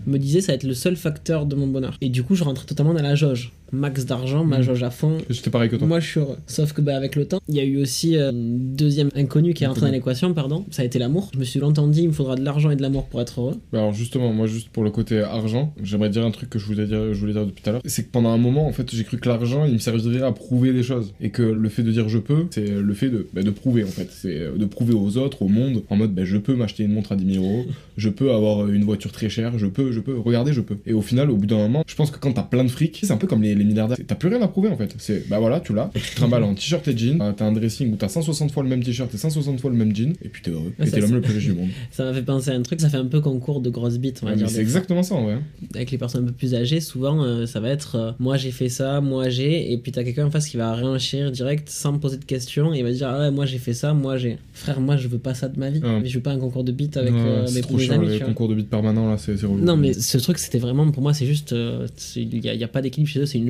me 0.09 0.19
disais 0.19 0.41
ça 0.41 0.53
va 0.53 0.57
être 0.57 0.65
le 0.65 0.75
seul 0.75 0.97
facteur 0.97 1.47
de 1.47 1.55
mon 1.55 1.67
bonheur. 1.67 1.97
Et 2.01 2.09
du 2.09 2.23
coup, 2.23 2.35
je 2.35 2.45
rentrais 2.45 2.67
totalement 2.67 2.95
dans 2.95 3.03
la 3.03 3.15
jauge 3.15 3.53
max 3.73 4.05
d'argent, 4.07 4.45
ma 4.45 4.59
mhm. 4.59 4.65
jauge 4.65 4.83
à 4.83 4.91
fond. 4.91 5.19
J'étais 5.29 5.51
pareil 5.51 5.69
que 5.69 5.77
toi. 5.77 5.87
Moi, 5.87 6.01
je 6.01 6.07
suis 6.07 6.21
heureux. 6.21 6.37
Sauf 6.47 6.73
que 6.73 6.81
bah, 6.81 6.97
avec 6.97 7.17
le 7.17 7.27
temps, 7.27 7.41
il 7.49 7.57
y 7.57 7.61
a 7.61 7.65
eu 7.65 7.81
aussi 7.81 8.17
un 8.17 8.21
euh, 8.21 8.33
deuxième 8.35 9.11
inconnu 9.15 9.55
qui 9.55 9.65
est 9.65 9.67
entré 9.67 9.87
dans 9.87 9.93
l'équation, 9.93 10.33
pardon. 10.35 10.65
Ça 10.71 10.83
a 10.83 10.85
été 10.85 10.99
l'amour. 10.99 11.31
Je 11.35 11.39
me 11.39 11.45
suis 11.45 11.61
longtemps 11.61 11.87
dit, 11.87 12.03
il 12.03 12.09
me 12.09 12.13
faudra 12.13 12.37
de 12.37 12.45
l'argent 12.45 12.71
et 12.71 12.77
de 12.77 12.83
l'amour 12.83 13.07
pour 13.07 13.21
être 13.21 13.41
heureux. 13.41 13.57
Bah, 13.73 13.79
alors 13.79 13.93
justement, 13.93 14.33
moi, 14.33 14.47
juste 14.47 14.69
pour 14.71 14.85
le 14.85 14.91
côté 14.91 15.21
argent, 15.21 15.73
j'aimerais 15.83 16.11
dire 16.11 16.25
un 16.25 16.31
truc 16.31 16.51
que 16.51 16.59
je 16.59 16.67
voulais 16.67 16.87
dire, 16.87 17.13
je 17.13 17.21
voulais 17.21 17.33
dire 17.33 17.47
depuis 17.47 17.63
tout 17.63 17.71
à 17.71 17.73
l'heure. 17.75 17.83
C'est 17.85 18.05
que 18.05 18.11
pendant 18.11 18.31
un 18.31 18.39
moment, 18.39 18.67
en 18.67 18.73
fait, 18.73 18.95
j'ai 18.95 19.05
cru 19.05 19.19
que 19.19 19.29
l'argent, 19.29 19.65
il 19.65 19.75
me 19.75 19.79
servirait 19.79 20.23
à 20.23 20.33
prouver 20.33 20.73
des 20.73 20.83
choses. 20.83 21.13
Et 21.21 21.31
que 21.31 21.43
le 21.43 21.69
fait 21.69 21.83
de 21.83 21.93
dire 21.93 22.09
je 22.09 22.19
peux, 22.19 22.47
c'est 22.51 22.69
le 22.69 22.95
fait 22.95 23.09
de, 23.09 23.27
bah, 23.33 23.43
de 23.43 23.51
prouver, 23.51 23.85
en 23.85 23.89
fait. 23.89 24.09
C'est 24.11 24.39
euh, 24.39 24.57
de 24.57 24.65
prouver 24.65 24.95
aux 24.95 25.17
autres, 25.17 25.43
au 25.43 25.49
monde, 25.49 25.83
en 25.91 25.97
mode, 25.97 26.15
bah, 26.15 26.25
je 26.25 26.37
peux 26.37 26.55
m'acheter 26.55 26.85
une 26.85 26.93
montre 26.93 27.13
à 27.13 27.17
10 27.17 27.35
000 27.35 27.45
euros, 27.45 27.67
je 27.97 28.09
peux 28.09 28.33
avoir 28.33 28.69
une 28.69 28.85
voiture 28.85 29.13
très 29.13 29.29
chère, 29.29 29.59
je 29.59 29.67
peux, 29.67 29.93
je 29.93 30.01
peux, 30.01 30.19
regardez, 30.19 30.53
je 30.53 30.61
peux. 30.61 30.77
Et 30.87 30.93
au 30.93 31.03
final, 31.03 31.31
au 31.31 31.37
bout 31.37 31.47
d'un 31.47 31.57
moment, 31.57 31.85
je 31.87 31.95
pense 31.95 32.11
que 32.11 32.19
quand 32.19 32.33
t'as 32.33 32.43
plein 32.43 32.65
de 32.65 32.69
fric, 32.69 33.01
c'est 33.03 33.13
un 33.13 33.17
peu 33.17 33.27
comme 33.27 33.43
les, 33.43 33.55
les 33.59 33.65
milliardaires. 33.65 33.97
T'as 34.07 34.15
plus 34.15 34.29
rien 34.29 34.41
à 34.43 34.49
prouver 34.49 34.69
en 34.69 34.77
fait. 34.77 34.95
C'est 34.99 35.29
bah 35.29 35.39
voilà, 35.39 35.61
tu 35.61 35.75
l'as, 35.75 35.91
tu 35.95 36.01
te 36.01 36.17
trimbales 36.17 36.45
en 36.45 36.55
t-shirt 36.55 36.87
et 36.89 36.97
jean, 36.97 37.19
t'as 37.37 37.45
un 37.45 37.53
dressing 37.53 37.93
où 37.93 37.97
t'as 37.97 38.09
160 38.09 38.51
fois 38.53 38.63
le 38.63 38.69
même 38.69 38.83
t-shirt 38.83 39.13
et 39.15 39.19
160 39.19 39.61
fois 39.61 39.71
le 39.71 39.77
même 39.77 39.95
jean, 39.95 40.15
et 40.23 40.29
puis 40.29 40.43
t'es 40.43 40.51
heureux. 40.51 40.73
Ah, 40.79 40.87
et 40.87 40.91
t'es 40.91 41.01
l'homme 41.01 41.15
le 41.15 41.21
plus 41.21 41.35
riche 41.35 41.45
du 41.47 41.53
monde. 41.53 41.69
Ça 41.91 42.05
m'a 42.05 42.15
fait 42.15 42.23
penser 42.23 42.51
à 42.51 42.55
un 42.55 42.63
truc, 42.63 42.81
ça 42.81 42.89
fait 42.89 42.97
un 42.97 43.05
peu 43.07 43.21
concours 43.21 43.61
de 43.61 43.71
grosses 43.71 43.99
bites, 43.99 44.21
on 44.23 44.27
va 44.27 44.33
mais 44.33 44.39
dire. 44.39 44.49
c'est 44.49 44.55
fois. 44.55 44.63
exactement 44.63 45.03
ça 45.03 45.15
en 45.17 45.25
vrai. 45.25 45.39
Avec 45.75 45.91
les 45.91 45.99
personnes 45.99 46.25
un 46.25 46.27
peu 46.27 46.33
plus 46.33 46.55
âgées, 46.55 46.81
souvent 46.81 47.23
euh, 47.25 47.47
ça 47.47 47.61
va 47.61 47.69
être 47.71 47.97
euh, 47.97 48.13
moi 48.19 48.37
j'ai 48.37 48.51
fait 48.51 48.69
ça, 48.69 49.01
moi 49.01 49.29
j'ai, 49.29 49.73
et 49.73 49.79
puis 49.79 49.93
t'as 49.93 50.05
quelqu'un 50.05 50.27
en 50.27 50.31
face 50.31 50.49
qui 50.49 50.57
va 50.57 50.73
réenchir 50.75 51.31
direct 51.33 51.69
sans 51.69 51.99
poser 51.99 52.17
de 52.19 52.25
questions 52.25 52.73
et 52.75 52.79
il 52.79 52.85
va 52.85 52.93
dire 52.93 53.09
ah 53.11 53.19
ouais, 53.21 53.31
moi 53.31 53.47
j'ai 53.47 53.59
fait 53.59 53.75
ça, 53.75 53.93
moi 53.95 54.17
j'ai. 54.17 54.39
Frère, 54.53 54.81
moi 54.81 54.97
je 54.97 55.09
veux 55.09 55.19
pas 55.19 55.35
ça 55.35 55.49
de 55.49 55.59
ma 55.59 55.71
vie. 55.71 55.81
Ouais. 55.81 56.01
Mais 56.01 56.09
je 56.09 56.15
veux 56.17 56.23
pas 56.23 56.33
un 56.33 56.39
concours 56.39 56.65
de 56.65 56.73
beat 56.73 56.97
avec 56.97 57.13
euh, 57.15 57.47
mes 57.55 57.61
trop 57.61 57.79
chiant 57.79 57.95
amis. 57.95 58.09
les 58.09 58.21
concours 58.21 58.49
de 58.49 58.55
beat 58.55 58.69
permanents 58.69 59.09
là, 59.11 59.17
c'est. 59.19 59.35
Non, 59.43 59.77
mais 59.77 59.93
ce 59.93 60.19
truc, 60.19 60.39
c'était 60.39 60.59
vraiment, 60.59 60.91
pour 60.91 61.03
moi, 61.03 61.15
c'est 61.15 61.27
juste. 61.27 61.53
euh, 61.53 61.87
Il 62.17 62.41
n'y 62.41 62.49
a, 62.63 62.65
a 62.65 62.69
pas 62.69 62.83
d'équilibre 62.83 63.09
chez 63.11 63.21
eux, 63.21 63.27
c'est 63.27 63.39
une 63.39 63.48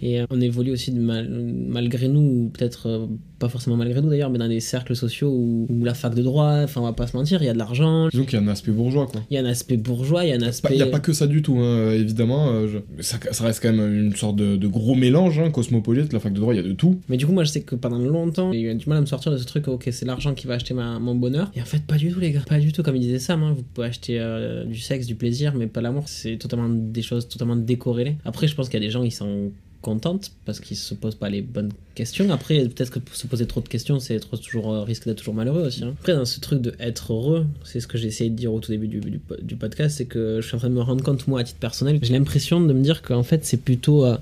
Et 0.00 0.20
euh, 0.20 0.26
on 0.30 0.40
évolue 0.40 0.72
aussi 0.72 0.92
mal- 0.92 1.28
malgré 1.28 2.08
nous, 2.08 2.20
ou 2.20 2.50
peut-être 2.50 2.86
euh, 2.88 3.06
pas 3.42 3.48
forcément 3.48 3.76
malgré 3.76 4.00
nous 4.00 4.08
d'ailleurs, 4.08 4.30
mais 4.30 4.38
dans 4.38 4.48
des 4.48 4.60
cercles 4.60 4.96
sociaux 4.96 5.28
où, 5.30 5.66
où 5.68 5.84
la 5.84 5.94
fac 5.94 6.14
de 6.14 6.22
droit, 6.22 6.60
enfin, 6.62 6.80
on 6.80 6.84
va 6.84 6.92
pas 6.92 7.06
se 7.06 7.16
mentir, 7.16 7.42
il 7.42 7.46
y 7.46 7.48
a 7.48 7.52
de 7.52 7.58
l'argent, 7.58 8.08
Disons 8.08 8.24
qu'il 8.24 8.38
y 8.38 8.42
a 8.42 8.44
un 8.44 8.48
aspect 8.48 8.72
bourgeois 8.72 9.06
quoi. 9.06 9.22
il 9.30 9.34
y 9.34 9.36
a 9.36 9.40
un 9.42 9.46
aspect 9.46 9.76
bourgeois, 9.76 10.24
il 10.24 10.28
y 10.28 10.32
a 10.32 10.36
un 10.36 10.38
Il 10.38 10.44
aspect. 10.44 10.74
n'y 10.76 10.82
a 10.82 10.86
pas 10.86 11.00
que 11.00 11.12
ça 11.12 11.26
du 11.26 11.42
tout, 11.42 11.58
hein, 11.58 11.90
évidemment. 11.92 12.48
euh, 12.50 12.68
je- 12.68 13.02
Ça, 13.02 13.18
ça 13.32 13.44
reste 13.44 13.60
quand 13.62 13.72
même 13.72 13.94
une 13.94 14.14
sorte 14.16 14.36
de, 14.36 14.56
de 14.56 14.66
gros 14.68 14.94
mélange, 14.94 15.38
hein, 15.40 15.50
cosmopolite. 15.50 16.12
La 16.12 16.20
fac 16.20 16.32
de 16.32 16.38
droit, 16.40 16.54
il 16.54 16.58
y 16.58 16.60
a 16.60 16.62
de 16.62 16.72
tout. 16.72 17.00
Mais 17.08 17.16
du 17.16 17.26
coup, 17.26 17.32
moi, 17.32 17.44
je 17.44 17.50
sais 17.50 17.62
que 17.62 17.74
pendant 17.74 17.98
longtemps, 17.98 18.52
j'ai 18.52 18.60
eu 18.62 18.74
du 18.74 18.88
mal 18.88 18.98
à 18.98 19.00
me 19.00 19.06
sortir 19.06 19.32
de 19.32 19.36
ce 19.38 19.44
truc, 19.44 19.68
ok, 19.68 19.88
c'est 19.90 20.06
l'argent 20.06 20.34
qui 20.34 20.46
va 20.46 20.54
acheter 20.54 20.72
ma- 20.74 20.98
mon 21.00 21.14
bonheur. 21.14 21.50
Et 21.56 21.60
en 21.62 21.64
fait, 21.64 21.82
pas 21.84 21.96
du 21.96 22.10
tout, 22.12 22.20
les 22.20 22.30
gars. 22.30 22.42
Pas 22.48 22.58
du 22.60 22.72
tout, 22.72 22.82
comme 22.82 22.96
il 22.96 23.00
disait 23.00 23.18
Sam, 23.18 23.42
hein, 23.42 23.52
vous 23.56 23.62
pouvez 23.74 23.88
acheter 23.88 24.18
euh, 24.20 24.64
du 24.64 24.78
sexe, 24.78 25.06
du 25.06 25.14
plaisir, 25.16 25.52
mais 25.56 25.66
pas 25.66 25.80
l'amour. 25.80 26.04
C'est 26.06 26.36
totalement 26.36 26.68
des 26.68 27.02
choses 27.02 27.28
totalement 27.28 27.56
décorrélées. 27.56 28.16
Après, 28.24 28.46
je 28.46 28.54
pense 28.54 28.68
qu'il 28.68 28.78
y 28.80 28.82
a 28.82 28.86
des 28.86 28.92
gens, 28.92 29.02
ils 29.02 29.10
sont 29.10 29.50
contentes 29.82 30.32
parce 30.46 30.60
qu'ils 30.60 30.76
se 30.78 30.94
posent 30.94 31.14
pas 31.16 31.28
les 31.28 31.42
bonnes 31.42 31.72
questions. 31.94 32.30
Après, 32.30 32.60
peut-être 32.64 32.90
que 32.90 33.00
se 33.12 33.26
poser 33.26 33.46
trop 33.46 33.60
de 33.60 33.68
questions, 33.68 34.00
c'est 34.00 34.14
être 34.14 34.36
toujours 34.38 34.72
euh, 34.72 34.82
risque 34.84 35.04
d'être 35.06 35.18
toujours 35.18 35.34
malheureux 35.34 35.66
aussi. 35.66 35.84
hein. 35.84 35.94
Après, 36.00 36.14
dans 36.14 36.24
ce 36.24 36.40
truc 36.40 36.62
de 36.62 36.74
être 36.80 37.12
heureux, 37.12 37.44
c'est 37.64 37.80
ce 37.80 37.86
que 37.86 37.98
j'ai 37.98 38.08
essayé 38.08 38.30
de 38.30 38.36
dire 38.36 38.54
au 38.54 38.60
tout 38.60 38.70
début 38.72 38.88
du 38.88 39.56
podcast, 39.56 39.98
c'est 39.98 40.06
que 40.06 40.40
je 40.40 40.46
suis 40.46 40.54
en 40.56 40.58
train 40.58 40.70
de 40.70 40.74
me 40.74 40.80
rendre 40.80 41.04
compte, 41.04 41.26
moi, 41.28 41.40
à 41.40 41.44
titre 41.44 41.58
personnel, 41.58 41.98
j'ai 42.00 42.12
l'impression 42.14 42.60
de 42.60 42.72
me 42.72 42.82
dire 42.82 43.02
qu'en 43.02 43.22
fait, 43.22 43.44
c'est 43.44 43.58
plutôt 43.58 44.06
euh, 44.06 44.16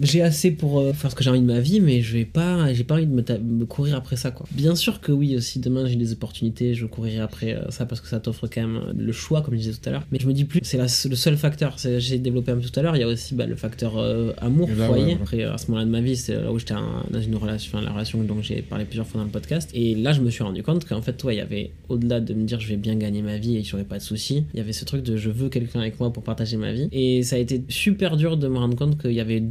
j'ai 0.00 0.22
assez 0.22 0.50
pour 0.50 0.80
euh, 0.80 0.92
faire 0.92 1.10
ce 1.10 1.16
que 1.16 1.22
j'ai 1.22 1.30
envie 1.30 1.40
de 1.40 1.46
ma 1.46 1.60
vie, 1.60 1.80
mais 1.80 2.00
je 2.02 2.12
vais 2.14 2.24
pas, 2.24 2.72
j'ai 2.72 2.84
pas 2.84 2.94
envie 2.94 3.06
de 3.06 3.12
me, 3.12 3.64
courir 3.64 3.96
après 3.96 4.16
ça, 4.16 4.30
quoi. 4.30 4.46
Bien 4.52 4.74
sûr 4.74 5.00
que 5.00 5.12
oui, 5.12 5.40
si 5.40 5.58
demain 5.60 5.86
j'ai 5.86 5.96
des 5.96 6.12
opportunités, 6.12 6.74
je 6.74 6.86
courirai 6.86 7.20
après 7.20 7.54
euh, 7.54 7.70
ça 7.70 7.86
parce 7.86 8.00
que 8.00 8.08
ça 8.08 8.20
t'offre 8.20 8.46
quand 8.46 8.60
même 8.60 8.76
euh, 8.76 8.92
le 8.96 9.12
choix, 9.12 9.42
comme 9.42 9.54
je 9.54 9.60
disais 9.60 9.72
tout 9.72 9.88
à 9.88 9.92
l'heure. 9.92 10.06
Mais 10.10 10.18
je 10.18 10.26
me 10.26 10.32
dis 10.32 10.44
plus, 10.44 10.60
c'est 10.62 10.78
le 10.78 11.16
seul 11.16 11.36
facteur. 11.36 11.76
J'ai 11.78 12.18
développé 12.18 12.52
un 12.52 12.56
peu 12.56 12.68
tout 12.68 12.78
à 12.78 12.82
l'heure. 12.82 12.96
Il 12.96 13.00
y 13.00 13.04
a 13.04 13.08
aussi 13.08 13.34
bah, 13.34 13.46
le 13.46 13.56
facteur 13.56 13.98
euh, 13.98 14.32
amour, 14.38 14.68
là, 14.76 14.88
foyer. 14.88 15.04
ouais, 15.04 15.10
ouais. 15.10 15.18
Après, 15.20 15.42
à 15.44 15.58
ce 15.58 15.66
moment-là 15.68 15.86
de 15.86 15.90
ma 15.90 16.00
vie, 16.00 16.16
c'est 16.16 16.34
là 16.34 16.52
où 16.52 16.58
j'étais 16.58 16.74
dans 16.74 17.20
une 17.20 17.36
relation, 17.36 17.80
la 17.80 17.92
relation 17.92 18.22
dont 18.22 18.42
j'ai 18.42 18.62
parlé 18.62 18.84
plusieurs 18.84 19.06
fois 19.06 19.20
dans 19.20 19.26
le 19.26 19.32
podcast. 19.32 19.70
Et 19.74 19.94
là, 19.94 20.12
je 20.12 20.20
me 20.20 20.30
suis 20.30 20.42
rendu 20.42 20.62
compte 20.62 20.84
qu'en 20.84 21.02
fait, 21.02 21.22
ouais, 21.24 21.34
il 21.34 21.38
y 21.38 21.40
avait 21.40 21.70
au-delà 21.88 22.20
de 22.20 22.34
me 22.34 22.44
dire 22.44 22.60
je 22.60 22.68
vais 22.68 22.76
bien 22.76 22.96
gagner 22.96 23.22
ma 23.22 23.38
vie 23.38 23.56
et 23.56 23.74
aurait 23.74 23.84
pas 23.84 23.98
de 23.98 24.02
soucis, 24.02 24.44
il 24.54 24.58
y 24.58 24.60
avait 24.60 24.72
ce 24.72 24.84
truc 24.84 25.02
de 25.02 25.16
je 25.16 25.30
veux 25.30 25.48
quelqu'un 25.48 25.80
avec 25.80 25.98
moi 25.98 26.12
pour 26.12 26.22
partager 26.22 26.56
ma 26.56 26.72
vie. 26.72 26.88
Et 26.92 27.22
ça 27.22 27.36
a 27.36 27.38
été 27.38 27.64
super 27.68 28.16
dur 28.16 28.36
de 28.36 28.48
me 28.48 28.58
rendre 28.58 28.76
compte 28.76 29.00
qu'il 29.00 29.12
y 29.12 29.20
avait 29.20 29.42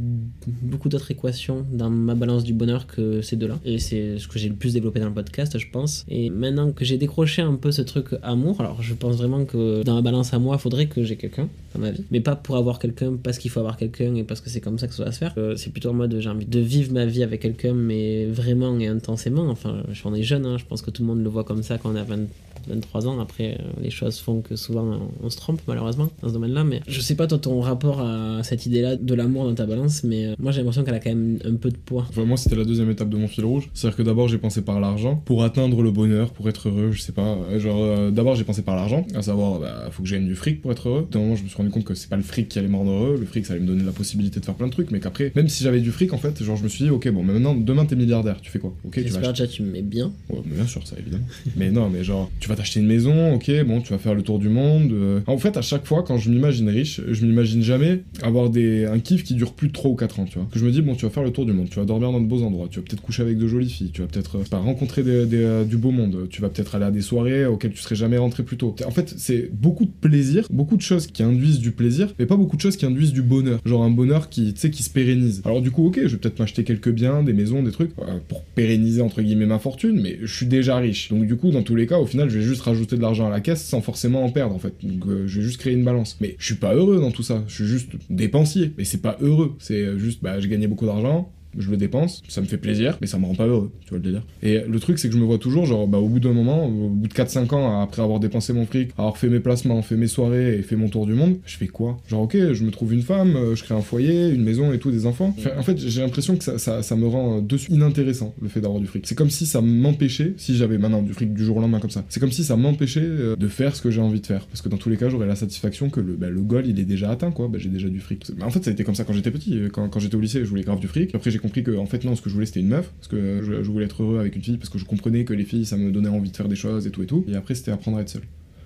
beaucoup 0.46 0.88
d'autres 0.88 1.10
équations 1.10 1.64
dans 1.72 1.90
ma 1.90 2.14
balance 2.14 2.44
du 2.44 2.52
bonheur 2.52 2.86
que 2.86 3.22
ces 3.22 3.36
deux-là. 3.36 3.58
Et 3.64 3.78
c'est 3.78 4.18
ce 4.18 4.28
que 4.28 4.38
j'ai 4.38 4.48
le 4.48 4.54
plus 4.54 4.74
développé 4.74 5.00
dans 5.00 5.08
le 5.08 5.14
podcast, 5.14 5.58
je 5.58 5.66
pense. 5.70 6.04
Et 6.08 6.30
maintenant 6.30 6.72
que 6.72 6.84
j'ai 6.84 6.98
décroché 6.98 7.42
un 7.42 7.54
peu 7.54 7.72
ce 7.72 7.82
truc 7.82 8.08
amour, 8.22 8.60
alors 8.60 8.82
je 8.82 8.94
pense 8.94 9.16
vraiment 9.16 9.44
que 9.44 9.82
dans 9.82 9.94
ma 9.94 10.02
balance 10.02 10.34
à 10.34 10.38
moi, 10.38 10.56
il 10.58 10.60
faudrait 10.60 10.86
que 10.86 11.02
j'ai 11.02 11.16
quelqu'un 11.16 11.48
dans 11.74 11.80
ma 11.80 11.90
vie. 11.90 12.04
Mais 12.10 12.20
pas 12.20 12.36
pour 12.36 12.56
avoir 12.56 12.78
quelqu'un 12.78 13.16
parce 13.22 13.38
qu'il 13.38 13.50
faut 13.50 13.60
avoir 13.60 13.76
quelqu'un 13.76 14.14
et 14.14 14.24
parce 14.24 14.40
que 14.40 14.50
c'est 14.50 14.60
comme 14.60 14.78
ça 14.78 14.86
que 14.86 14.94
ça 14.94 15.04
va 15.04 15.12
se 15.12 15.18
faire. 15.18 15.34
Euh, 15.38 15.56
c'est 15.56 15.70
plutôt 15.70 15.90
en 15.90 15.94
mode 15.94 16.18
j'ai 16.18 16.28
envie 16.28 16.46
de 16.46 16.60
vivre 16.60 16.92
ma 16.92 17.06
vie 17.06 17.22
avec 17.22 17.40
quelqu'un, 17.40 17.74
mais 17.74 18.26
vraiment 18.26 18.78
et 18.78 18.86
intensément. 18.86 19.48
Enfin, 19.48 19.82
on 20.04 20.14
est 20.14 20.22
jeune, 20.22 20.46
hein, 20.46 20.58
je 20.58 20.64
pense 20.64 20.82
que 20.82 20.90
tout 20.90 21.02
le 21.02 21.08
monde 21.08 21.22
le 21.22 21.28
voit 21.28 21.44
comme 21.44 21.62
ça 21.62 21.78
quand 21.78 21.92
on 21.92 21.96
a 21.96 22.04
20 22.04 22.26
23 22.68 23.08
ans. 23.08 23.20
Après, 23.20 23.58
euh, 23.60 23.72
les 23.80 23.90
choses 23.90 24.18
font 24.18 24.40
que 24.40 24.56
souvent 24.56 25.00
on, 25.22 25.30
se 25.30 25.36
trompe 25.36 25.60
malheureusement 25.66 26.10
dans 26.22 26.28
ce 26.28 26.34
domaine-là. 26.34 26.64
Mais 26.64 26.80
je 26.86 27.00
sais 27.00 27.14
pas 27.14 27.26
toi 27.26 27.38
ton 27.38 27.60
rapport 27.60 28.00
à 28.00 28.42
cette 28.42 28.66
idée-là 28.66 28.96
de 28.96 29.14
l'amour 29.14 29.44
dans 29.44 29.54
ta 29.54 29.66
balance, 29.66 30.04
mais 30.04 30.26
euh, 30.26 30.34
moi 30.38 30.52
j'ai 30.52 30.58
l'impression 30.58 30.84
qu'elle 30.84 30.94
a 30.94 31.00
quand 31.00 31.10
même 31.10 31.38
un 31.44 31.54
peu 31.56 31.70
de 31.70 31.76
poids. 31.76 32.06
Enfin, 32.08 32.24
moi, 32.24 32.36
c'était 32.36 32.56
la 32.56 32.64
deuxième 32.64 32.90
étape 32.90 33.08
de 33.08 33.16
mon 33.16 33.28
fil 33.28 33.44
rouge. 33.44 33.68
C'est-à-dire 33.74 33.96
que 33.96 34.02
d'abord, 34.02 34.28
j'ai 34.28 34.38
pensé 34.38 34.62
par 34.62 34.80
l'argent 34.80 35.16
pour 35.24 35.44
atteindre 35.44 35.82
le 35.82 35.90
bonheur, 35.90 36.30
pour 36.30 36.48
être 36.48 36.68
heureux, 36.68 36.92
je 36.92 37.00
sais 37.00 37.12
pas. 37.12 37.38
Euh, 37.50 37.58
Genre, 37.58 37.82
euh, 37.82 38.10
d'abord, 38.10 38.34
j'ai 38.34 38.44
pensé 38.44 38.62
par 38.62 38.76
l'argent, 38.76 39.06
à 39.14 39.22
savoir, 39.22 39.60
bah, 39.60 39.88
faut 39.90 40.02
que 40.02 40.08
gagne 40.08 40.26
du 40.26 40.34
fric 40.34 40.60
pour 40.60 40.72
être 40.72 40.88
heureux. 40.88 41.08
D'un 41.10 41.20
moment, 41.20 41.36
je 41.36 41.42
me 41.44 41.48
suis 41.48 41.56
rendu 41.56 41.70
compte 41.70 41.84
que 41.84 41.94
c'est 41.94 42.10
pas 42.10 42.16
le 42.16 42.22
fric 42.22 42.48
qui 42.48 42.58
allait 42.58 42.68
me 42.68 42.76
rendre 42.76 42.90
heureux. 42.90 43.16
Le 43.18 43.26
fric, 43.26 43.46
ça 43.46 43.54
allait 43.54 43.62
me 43.62 43.66
donner 43.66 43.84
la 43.84 43.92
possibilité 43.92 44.40
de 44.40 44.44
faire 44.44 44.54
plein 44.54 44.66
de 44.66 44.72
trucs, 44.72 44.90
mais 44.90 45.00
qu'après, 45.00 45.32
même 45.34 45.48
si 45.48 45.64
j'avais 45.64 45.80
du 45.80 45.90
fric, 45.90 46.12
en 46.12 46.18
fait, 46.18 46.42
genre, 46.42 46.56
je 46.56 46.64
me 46.64 46.68
suis 46.68 46.84
dit, 46.84 46.90
ok, 46.90 47.08
bon, 47.10 47.22
mais 47.22 47.32
maintenant, 47.32 47.54
demain, 47.54 47.86
t'es 47.86 47.96
milliardaire, 47.96 48.40
tu 48.40 48.50
fais 48.50 48.58
quoi? 48.58 48.74
Ok, 48.84 48.94
tu 48.94 49.00
vas 49.00 49.06
J'espère 49.06 49.32
déjà 49.32 49.46
tu 49.46 49.62
me 49.62 49.70
mets 49.70 49.82
bien. 49.82 50.12
Ouais, 50.28 50.40
mais 50.46 50.56
bien 50.56 50.66
sûr, 50.66 50.86
ça 50.86 50.96
évidemment. 50.98 51.24
mais 51.56 51.70
non, 51.70 51.88
mais 51.88 52.04
genre, 52.04 52.30
tu 52.40 52.48
vas 52.48 52.53
t'acheter 52.56 52.80
une 52.80 52.86
maison, 52.86 53.34
ok, 53.34 53.50
bon, 53.66 53.80
tu 53.80 53.92
vas 53.92 53.98
faire 53.98 54.14
le 54.14 54.22
tour 54.22 54.38
du 54.38 54.48
monde. 54.48 54.92
euh. 54.92 55.20
En 55.26 55.38
fait, 55.38 55.56
à 55.56 55.62
chaque 55.62 55.86
fois, 55.86 56.02
quand 56.02 56.18
je 56.18 56.30
m'imagine 56.30 56.68
riche, 56.68 57.00
je 57.08 57.24
m'imagine 57.26 57.62
jamais 57.62 58.00
avoir 58.22 58.50
des... 58.50 58.84
un 58.86 58.98
kiff 58.98 59.22
qui 59.24 59.34
dure 59.34 59.52
plus 59.52 59.68
de 59.68 59.72
3 59.72 59.90
ou 59.90 59.94
4 59.94 60.20
ans, 60.20 60.24
tu 60.24 60.38
vois. 60.38 60.48
Que 60.52 60.58
je 60.58 60.64
me 60.64 60.70
dis, 60.70 60.82
bon, 60.82 60.94
tu 60.94 61.04
vas 61.04 61.10
faire 61.10 61.22
le 61.22 61.30
tour 61.30 61.46
du 61.46 61.52
monde, 61.52 61.68
tu 61.70 61.78
vas 61.78 61.84
dormir 61.84 62.12
dans 62.12 62.20
de 62.20 62.26
beaux 62.26 62.42
endroits, 62.42 62.68
tu 62.70 62.78
vas 62.80 62.84
peut-être 62.84 63.02
coucher 63.02 63.22
avec 63.22 63.38
de 63.38 63.46
jolies 63.46 63.70
filles, 63.70 63.90
tu 63.92 64.00
vas 64.02 64.06
peut-être 64.06 64.36
euh, 64.36 64.56
rencontrer 64.58 65.02
euh, 65.06 65.64
du 65.64 65.76
beau 65.76 65.90
monde, 65.90 66.28
tu 66.30 66.40
vas 66.40 66.48
peut-être 66.48 66.74
aller 66.74 66.84
à 66.84 66.90
des 66.90 67.02
soirées 67.02 67.46
auxquelles 67.46 67.72
tu 67.72 67.82
serais 67.82 67.94
jamais 67.96 68.18
rentré 68.18 68.42
plus 68.42 68.56
tôt. 68.56 68.74
En 68.86 68.90
fait, 68.90 69.14
c'est 69.16 69.50
beaucoup 69.52 69.84
de 69.84 69.92
plaisir, 70.00 70.46
beaucoup 70.50 70.76
de 70.76 70.82
choses 70.82 71.06
qui 71.06 71.22
induisent 71.22 71.58
du 71.60 71.72
plaisir, 71.72 72.12
mais 72.18 72.26
pas 72.26 72.36
beaucoup 72.36 72.56
de 72.56 72.60
choses 72.60 72.76
qui 72.76 72.86
induisent 72.86 73.12
du 73.12 73.22
bonheur. 73.22 73.60
Genre 73.64 73.82
un 73.82 73.90
bonheur 73.90 74.28
qui, 74.28 74.52
tu 74.54 74.60
sais, 74.60 74.70
qui 74.70 74.82
se 74.82 74.90
pérennise. 74.90 75.42
Alors 75.44 75.62
du 75.62 75.70
coup, 75.70 75.86
ok, 75.86 76.00
je 76.02 76.08
vais 76.08 76.16
peut-être 76.16 76.38
m'acheter 76.38 76.64
quelques 76.64 76.90
biens, 76.90 77.22
des 77.22 77.32
maisons, 77.32 77.62
des 77.62 77.70
trucs, 77.72 77.90
euh, 78.00 78.18
pour 78.28 78.42
pérenniser 78.44 79.00
entre 79.00 79.22
guillemets 79.22 79.46
ma 79.46 79.58
fortune, 79.58 80.00
mais 80.00 80.18
je 80.22 80.34
suis 80.34 80.46
déjà 80.46 80.76
riche. 80.76 81.08
Donc 81.10 81.26
du 81.26 81.36
coup, 81.36 81.50
dans 81.50 81.62
tous 81.62 81.74
les 81.76 81.86
cas, 81.86 81.98
au 81.98 82.06
final, 82.06 82.28
je 82.28 82.38
vais 82.38 82.43
juste 82.44 82.62
rajouter 82.62 82.96
de 82.96 83.02
l'argent 83.02 83.26
à 83.26 83.30
la 83.30 83.40
caisse 83.40 83.64
sans 83.64 83.80
forcément 83.80 84.24
en 84.24 84.30
perdre 84.30 84.54
en 84.54 84.58
fait. 84.58 84.74
Donc 84.82 85.06
euh, 85.06 85.26
je 85.26 85.40
vais 85.40 85.46
juste 85.46 85.58
créer 85.58 85.72
une 85.72 85.84
balance. 85.84 86.16
Mais 86.20 86.36
je 86.38 86.46
suis 86.46 86.54
pas 86.54 86.74
heureux 86.74 87.00
dans 87.00 87.10
tout 87.10 87.22
ça. 87.22 87.44
Je 87.46 87.54
suis 87.54 87.66
juste 87.66 87.92
dépensier. 88.10 88.72
Mais 88.78 88.84
c'est 88.84 89.02
pas 89.02 89.16
heureux. 89.20 89.56
C'est 89.58 89.82
euh, 89.82 89.98
juste, 89.98 90.22
bah, 90.22 90.40
j'ai 90.40 90.48
gagné 90.48 90.66
beaucoup 90.66 90.86
d'argent. 90.86 91.32
Je 91.58 91.70
le 91.70 91.76
dépense, 91.76 92.22
ça 92.28 92.40
me 92.40 92.46
fait 92.46 92.56
plaisir, 92.58 92.98
mais 93.00 93.06
ça 93.06 93.18
me 93.18 93.26
rend 93.26 93.34
pas 93.34 93.46
heureux, 93.46 93.70
tu 93.84 93.90
vois 93.90 93.98
le 93.98 94.04
délire. 94.04 94.22
Et 94.42 94.60
le 94.66 94.80
truc, 94.80 94.98
c'est 94.98 95.08
que 95.08 95.14
je 95.14 95.20
me 95.20 95.24
vois 95.24 95.38
toujours, 95.38 95.66
genre, 95.66 95.86
bah, 95.86 95.98
au 95.98 96.08
bout 96.08 96.20
d'un 96.20 96.32
moment, 96.32 96.66
au 96.66 96.88
bout 96.88 97.08
de 97.08 97.12
4-5 97.12 97.54
ans, 97.54 97.80
après 97.80 98.02
avoir 98.02 98.20
dépensé 98.20 98.52
mon 98.52 98.66
fric, 98.66 98.90
avoir 98.98 99.16
fait 99.16 99.28
mes 99.28 99.40
placements, 99.40 99.80
fait 99.82 99.96
mes 99.96 100.06
soirées 100.06 100.58
et 100.58 100.62
fait 100.62 100.76
mon 100.76 100.88
tour 100.88 101.06
du 101.06 101.14
monde, 101.14 101.36
je 101.46 101.56
fais 101.56 101.66
quoi? 101.66 101.98
Genre, 102.08 102.22
ok, 102.22 102.36
je 102.52 102.64
me 102.64 102.70
trouve 102.70 102.92
une 102.92 103.02
femme, 103.02 103.36
euh, 103.36 103.54
je 103.54 103.62
crée 103.62 103.74
un 103.74 103.80
foyer, 103.80 104.28
une 104.30 104.42
maison 104.42 104.72
et 104.72 104.78
tout, 104.78 104.90
des 104.90 105.06
enfants. 105.06 105.34
Enfin, 105.38 105.50
en 105.58 105.62
fait, 105.62 105.78
j'ai 105.78 106.00
l'impression 106.00 106.36
que 106.36 106.44
ça, 106.44 106.58
ça, 106.58 106.82
ça 106.82 106.96
me 106.96 107.06
rend 107.06 107.38
euh, 107.38 107.40
dessus 107.40 107.70
inintéressant, 107.72 108.34
le 108.40 108.48
fait 108.48 108.60
d'avoir 108.60 108.80
du 108.80 108.86
fric. 108.86 109.06
C'est 109.06 109.14
comme 109.14 109.30
si 109.30 109.46
ça 109.46 109.60
m'empêchait, 109.60 110.34
si 110.36 110.56
j'avais 110.56 110.78
maintenant 110.78 111.02
du 111.02 111.12
fric 111.12 111.32
du 111.32 111.44
jour 111.44 111.56
au 111.56 111.60
lendemain 111.60 111.80
comme 111.80 111.90
ça, 111.90 112.04
c'est 112.08 112.20
comme 112.20 112.32
si 112.32 112.44
ça 112.44 112.56
m'empêchait 112.56 113.00
euh, 113.02 113.36
de 113.36 113.48
faire 113.48 113.76
ce 113.76 113.82
que 113.82 113.90
j'ai 113.90 114.00
envie 114.00 114.20
de 114.20 114.26
faire. 114.26 114.46
Parce 114.46 114.62
que 114.62 114.68
dans 114.68 114.76
tous 114.76 114.90
les 114.90 114.96
cas, 114.96 115.08
j'aurais 115.08 115.26
la 115.26 115.36
satisfaction 115.36 115.90
que 115.90 116.00
le, 116.00 116.14
bah, 116.14 116.28
le 116.30 116.40
goal, 116.40 116.66
il 116.66 116.78
est 116.80 116.84
déjà 116.84 117.10
atteint, 117.10 117.30
quoi. 117.30 117.48
Bah, 117.48 117.58
j'ai 117.60 117.68
déjà 117.68 117.88
du 117.88 118.00
fric. 118.00 118.26
En 118.42 118.50
fait, 118.50 118.64
ça 118.64 118.70
a 118.70 118.72
été 118.72 118.84
comme 118.84 118.94
ça 118.94 119.04
quand 119.04 119.12
j'étais 119.12 119.30
petit. 119.30 119.58
Quand, 119.72 119.88
quand 119.88 120.00
j'étais 120.00 120.16
au 120.16 120.20
lycée, 120.20 120.40
je 120.44 120.50
voulais 120.50 120.62
grave 120.62 120.80
du 120.80 120.88
fric. 120.88 121.14
Après, 121.14 121.30
j'ai 121.30 121.38
compris 121.44 121.62
que, 121.62 121.76
en 121.76 121.84
fait, 121.84 122.04
non, 122.04 122.16
ce 122.16 122.22
que 122.22 122.30
je 122.30 122.34
voulais, 122.34 122.46
c'était 122.46 122.60
une 122.60 122.68
meuf. 122.68 122.90
Parce 122.98 123.08
que 123.08 123.42
je, 123.42 123.70
voulais 123.70 123.84
être 123.84 124.02
heureux 124.02 124.18
avec 124.18 124.34
une 124.34 124.42
fille, 124.42 124.56
parce 124.56 124.70
que 124.70 124.78
je 124.78 124.86
comprenais 124.86 125.24
que 125.24 125.34
les 125.34 125.44
filles, 125.44 125.66
ça 125.66 125.76
me 125.76 125.92
donnait 125.92 126.08
envie 126.08 126.30
de 126.30 126.36
faire 126.36 126.48
des 126.48 126.56
choses 126.56 126.86
et 126.86 126.90
tout 126.90 127.02
et 127.02 127.06
tout. 127.06 127.24
Et 127.28 127.36
après, 127.36 127.54
c'était 127.54 127.70
apprendre 127.70 127.98
à 127.98 128.00
être 128.00 128.08
seul. 128.08 128.22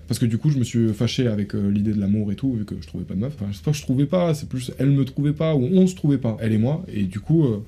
Parce 0.07 0.17
que 0.17 0.25
du 0.25 0.37
coup, 0.37 0.49
je 0.49 0.57
me 0.57 0.63
suis 0.63 0.91
fâché 0.93 1.27
avec 1.27 1.53
euh, 1.53 1.69
l'idée 1.69 1.91
de 1.91 1.99
l'amour 1.99 2.31
et 2.31 2.35
tout, 2.35 2.53
vu 2.53 2.65
que 2.65 2.75
je 2.81 2.87
trouvais 2.87 3.03
pas 3.03 3.13
de 3.13 3.19
meuf. 3.19 3.33
Enfin, 3.35 3.51
c'est 3.53 3.61
pas 3.61 3.71
que 3.71 3.77
je 3.77 3.83
trouvais 3.83 4.05
pas, 4.05 4.33
c'est 4.33 4.49
plus 4.49 4.71
elle 4.79 4.91
me 4.91 5.05
trouvait 5.05 5.33
pas, 5.33 5.53
ou 5.53 5.69
on 5.71 5.85
se 5.85 5.95
trouvait 5.95 6.17
pas, 6.17 6.37
elle 6.39 6.53
et 6.53 6.57
moi. 6.57 6.83
Et 6.91 7.03
du 7.03 7.19
coup, 7.19 7.45
euh, 7.45 7.61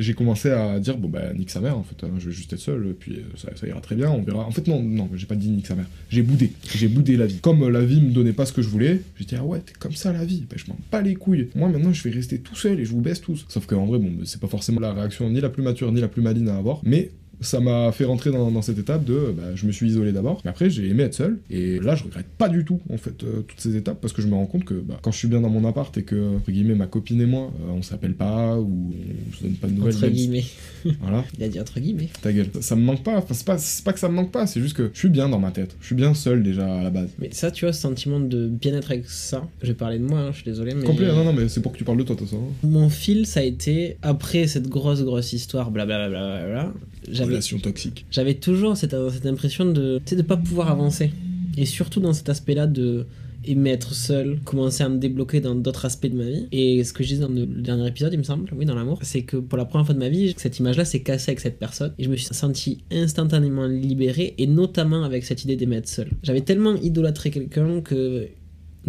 j'ai 0.00 0.14
commencé 0.14 0.50
à 0.50 0.78
dire, 0.80 0.96
bon 0.96 1.08
bah, 1.08 1.32
nique 1.34 1.50
sa 1.50 1.60
mère, 1.60 1.76
en 1.76 1.82
fait, 1.82 2.04
hein, 2.04 2.10
je 2.18 2.26
vais 2.26 2.34
juste 2.34 2.52
être 2.52 2.60
seul, 2.60 2.94
puis 2.98 3.16
euh, 3.16 3.36
ça, 3.36 3.66
ira 3.66 3.80
très 3.80 3.96
bien, 3.96 4.10
on 4.10 4.22
verra. 4.22 4.44
En 4.46 4.50
fait, 4.50 4.66
non, 4.66 4.82
non, 4.82 5.08
j'ai 5.14 5.26
pas 5.26 5.34
dit 5.34 5.50
nique 5.50 5.66
sa 5.66 5.74
mère. 5.74 5.86
J'ai 6.10 6.22
boudé, 6.22 6.52
j'ai 6.74 6.88
boudé 6.88 7.16
la 7.16 7.26
vie. 7.26 7.40
Comme 7.40 7.62
euh, 7.62 7.70
la 7.70 7.82
vie 7.82 8.00
me 8.00 8.12
donnait 8.12 8.32
pas 8.32 8.46
ce 8.46 8.52
que 8.52 8.62
je 8.62 8.68
voulais, 8.68 9.02
j'ai 9.18 9.24
dit, 9.24 9.34
ah 9.36 9.44
ouais, 9.44 9.60
t'es 9.60 9.72
comme 9.78 9.92
ça 9.92 10.12
la 10.12 10.24
vie, 10.24 10.44
bah, 10.48 10.56
je 10.56 10.70
m'en 10.70 10.76
bats 10.90 11.02
les 11.02 11.14
couilles. 11.14 11.48
Moi 11.54 11.68
maintenant, 11.68 11.92
je 11.92 12.02
vais 12.02 12.10
rester 12.10 12.38
tout 12.38 12.56
seul 12.56 12.80
et 12.80 12.84
je 12.84 12.90
vous 12.90 13.00
baisse 13.00 13.20
tous. 13.20 13.46
Sauf 13.48 13.66
qu'en 13.66 13.86
vrai, 13.86 13.98
bon, 13.98 14.12
c'est 14.24 14.40
pas 14.40 14.48
forcément 14.48 14.80
la 14.80 14.92
réaction 14.92 15.28
ni 15.30 15.40
la 15.40 15.48
plus 15.48 15.62
mature 15.62 15.90
ni 15.92 16.00
la 16.00 16.08
plus 16.08 16.22
maligne 16.22 16.48
à 16.48 16.56
avoir, 16.56 16.80
mais 16.84 17.10
ça 17.40 17.60
m'a 17.60 17.92
fait 17.92 18.04
rentrer 18.04 18.30
dans, 18.30 18.50
dans 18.50 18.62
cette 18.62 18.78
étape 18.78 19.04
de 19.04 19.34
bah, 19.36 19.54
je 19.54 19.66
me 19.66 19.72
suis 19.72 19.86
isolé 19.88 20.12
d'abord, 20.12 20.40
mais 20.44 20.50
après 20.50 20.70
j'ai 20.70 20.88
aimé 20.88 21.04
être 21.04 21.14
seul, 21.14 21.38
et 21.50 21.78
là 21.80 21.94
je 21.94 22.04
regrette 22.04 22.26
pas 22.38 22.48
du 22.48 22.64
tout 22.64 22.80
en 22.92 22.96
fait 22.96 23.22
euh, 23.24 23.42
toutes 23.46 23.60
ces 23.60 23.76
étapes 23.76 24.00
parce 24.00 24.12
que 24.12 24.22
je 24.22 24.26
me 24.26 24.34
rends 24.34 24.46
compte 24.46 24.64
que 24.64 24.74
bah, 24.74 24.98
quand 25.02 25.10
je 25.10 25.18
suis 25.18 25.28
bien 25.28 25.40
dans 25.40 25.48
mon 25.48 25.66
appart 25.68 25.96
et 25.96 26.02
que, 26.02 26.36
entre 26.36 26.50
guillemets, 26.50 26.74
ma 26.74 26.86
copine 26.86 27.20
et 27.20 27.26
moi, 27.26 27.52
euh, 27.62 27.72
on 27.72 27.82
s'appelle 27.82 28.14
pas 28.14 28.58
ou 28.58 28.92
on 28.92 29.36
se 29.36 29.42
donne 29.42 29.54
pas 29.54 29.68
de 29.68 29.72
nouvelles, 29.72 29.94
Entre 29.96 30.08
guillemets. 30.08 30.44
voilà, 31.00 31.24
Il 31.38 31.44
a 31.44 31.48
dit 31.48 31.60
entre 31.60 31.80
guillemets. 31.80 32.08
ta 32.22 32.32
gueule. 32.32 32.48
Ça 32.60 32.76
me 32.76 32.82
manque 32.82 33.02
pas, 33.02 33.18
enfin, 33.18 33.34
c'est 33.34 33.46
pas, 33.46 33.58
c'est 33.58 33.84
pas 33.84 33.92
que 33.92 33.98
ça 33.98 34.08
me 34.08 34.14
manque 34.14 34.32
pas, 34.32 34.46
c'est 34.46 34.60
juste 34.60 34.76
que 34.76 34.90
je 34.92 34.98
suis 34.98 35.08
bien 35.08 35.28
dans 35.28 35.38
ma 35.38 35.50
tête, 35.50 35.76
je 35.80 35.86
suis 35.86 35.94
bien 35.94 36.14
seul 36.14 36.42
déjà 36.42 36.80
à 36.80 36.82
la 36.82 36.90
base. 36.90 37.08
Mais 37.18 37.30
ça, 37.32 37.50
tu 37.50 37.64
vois, 37.64 37.72
ce 37.72 37.80
sentiment 37.80 38.20
de 38.20 38.48
bien-être 38.48 38.90
avec 38.90 39.08
ça, 39.08 39.48
je 39.62 39.68
vais 39.68 39.74
parler 39.74 39.98
de 39.98 40.04
moi, 40.04 40.20
hein, 40.20 40.28
je 40.32 40.36
suis 40.36 40.44
désolé, 40.44 40.74
mais. 40.74 40.84
Complet, 40.84 41.08
non, 41.08 41.24
non, 41.24 41.32
mais 41.32 41.48
c'est 41.48 41.60
pour 41.60 41.72
que 41.72 41.78
tu 41.78 41.84
parles 41.84 41.98
de 41.98 42.02
toi, 42.02 42.14
de 42.14 42.20
toute 42.20 42.28
façon. 42.28 42.42
Mon 42.62 42.88
fil, 42.88 43.26
ça 43.26 43.40
a 43.40 43.42
été, 43.42 43.96
après 44.02 44.46
cette 44.46 44.68
grosse, 44.68 45.02
grosse 45.02 45.32
histoire, 45.32 45.70
blablabla, 45.70 46.08
blablabla, 46.08 46.72
j'avais 47.12 47.30
Relation 47.30 47.58
toxique. 47.58 48.06
j'avais 48.10 48.34
toujours 48.34 48.76
cette, 48.76 48.96
cette 49.12 49.26
impression 49.26 49.64
de, 49.64 50.00
sais, 50.04 50.16
de 50.16 50.22
pas 50.22 50.36
pouvoir 50.36 50.70
avancer. 50.70 51.10
Et 51.56 51.66
surtout 51.66 52.00
dans 52.00 52.12
cet 52.12 52.28
aspect-là 52.28 52.66
de. 52.66 53.06
et 53.44 53.54
m'être 53.54 53.94
seul, 53.94 54.38
commencer 54.44 54.82
à 54.84 54.88
me 54.88 54.98
débloquer 54.98 55.40
dans 55.40 55.54
d'autres 55.54 55.84
aspects 55.84 56.06
de 56.06 56.16
ma 56.16 56.24
vie. 56.24 56.46
Et 56.52 56.84
ce 56.84 56.92
que 56.92 57.02
je 57.02 57.08
disais 57.08 57.22
dans 57.22 57.28
le 57.28 57.46
dernier 57.46 57.88
épisode, 57.88 58.12
il 58.12 58.18
me 58.18 58.22
semble, 58.22 58.48
oui, 58.56 58.64
dans 58.64 58.74
l'amour, 58.74 58.98
c'est 59.02 59.22
que 59.22 59.36
pour 59.36 59.58
la 59.58 59.64
première 59.64 59.86
fois 59.86 59.94
de 59.94 59.98
ma 59.98 60.08
vie, 60.08 60.34
cette 60.36 60.58
image-là 60.58 60.84
s'est 60.84 61.00
cassée 61.00 61.30
avec 61.30 61.40
cette 61.40 61.58
personne 61.58 61.92
et 61.98 62.04
je 62.04 62.10
me 62.10 62.16
suis 62.16 62.32
senti 62.34 62.84
instantanément 62.90 63.66
libéré 63.66 64.34
et 64.38 64.46
notamment 64.46 65.02
avec 65.02 65.24
cette 65.24 65.44
idée 65.44 65.56
d'aimer 65.56 65.76
être 65.76 65.88
seul. 65.88 66.08
J'avais 66.22 66.42
tellement 66.42 66.74
idolâtré 66.76 67.30
quelqu'un 67.30 67.80
que 67.80 68.28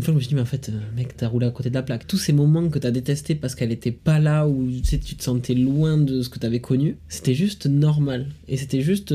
une 0.02 0.06
fois, 0.06 0.14
je 0.14 0.16
me 0.16 0.22
suis 0.22 0.30
dit, 0.30 0.36
mais 0.36 0.42
en 0.42 0.46
fait, 0.46 0.70
euh, 0.70 0.96
mec, 0.96 1.16
t'as 1.16 1.28
roulé 1.28 1.46
à 1.46 1.52
côté 1.52 1.70
de 1.70 1.76
la 1.76 1.84
plaque. 1.84 2.08
Tous 2.08 2.18
ces 2.18 2.34
moments 2.34 2.68
que 2.70 2.80
t'as 2.80 2.90
détestés 2.90 3.36
parce 3.36 3.54
qu'elle 3.54 3.72
était 3.72 3.92
pas 3.92 4.18
là 4.18 4.48
ou 4.48 4.68
tu, 4.68 4.84
sais, 4.84 4.98
tu 4.98 5.16
te 5.16 5.22
sentais 5.22 5.54
loin 5.54 5.96
de 5.96 6.24
ce 6.24 6.30
que 6.30 6.40
t'avais 6.40 6.60
connu, 6.60 6.98
c'était 7.08 7.36
juste 7.36 7.68
normal. 7.68 8.26
Et 8.48 8.58
c'était 8.58 8.82
juste 8.82 9.14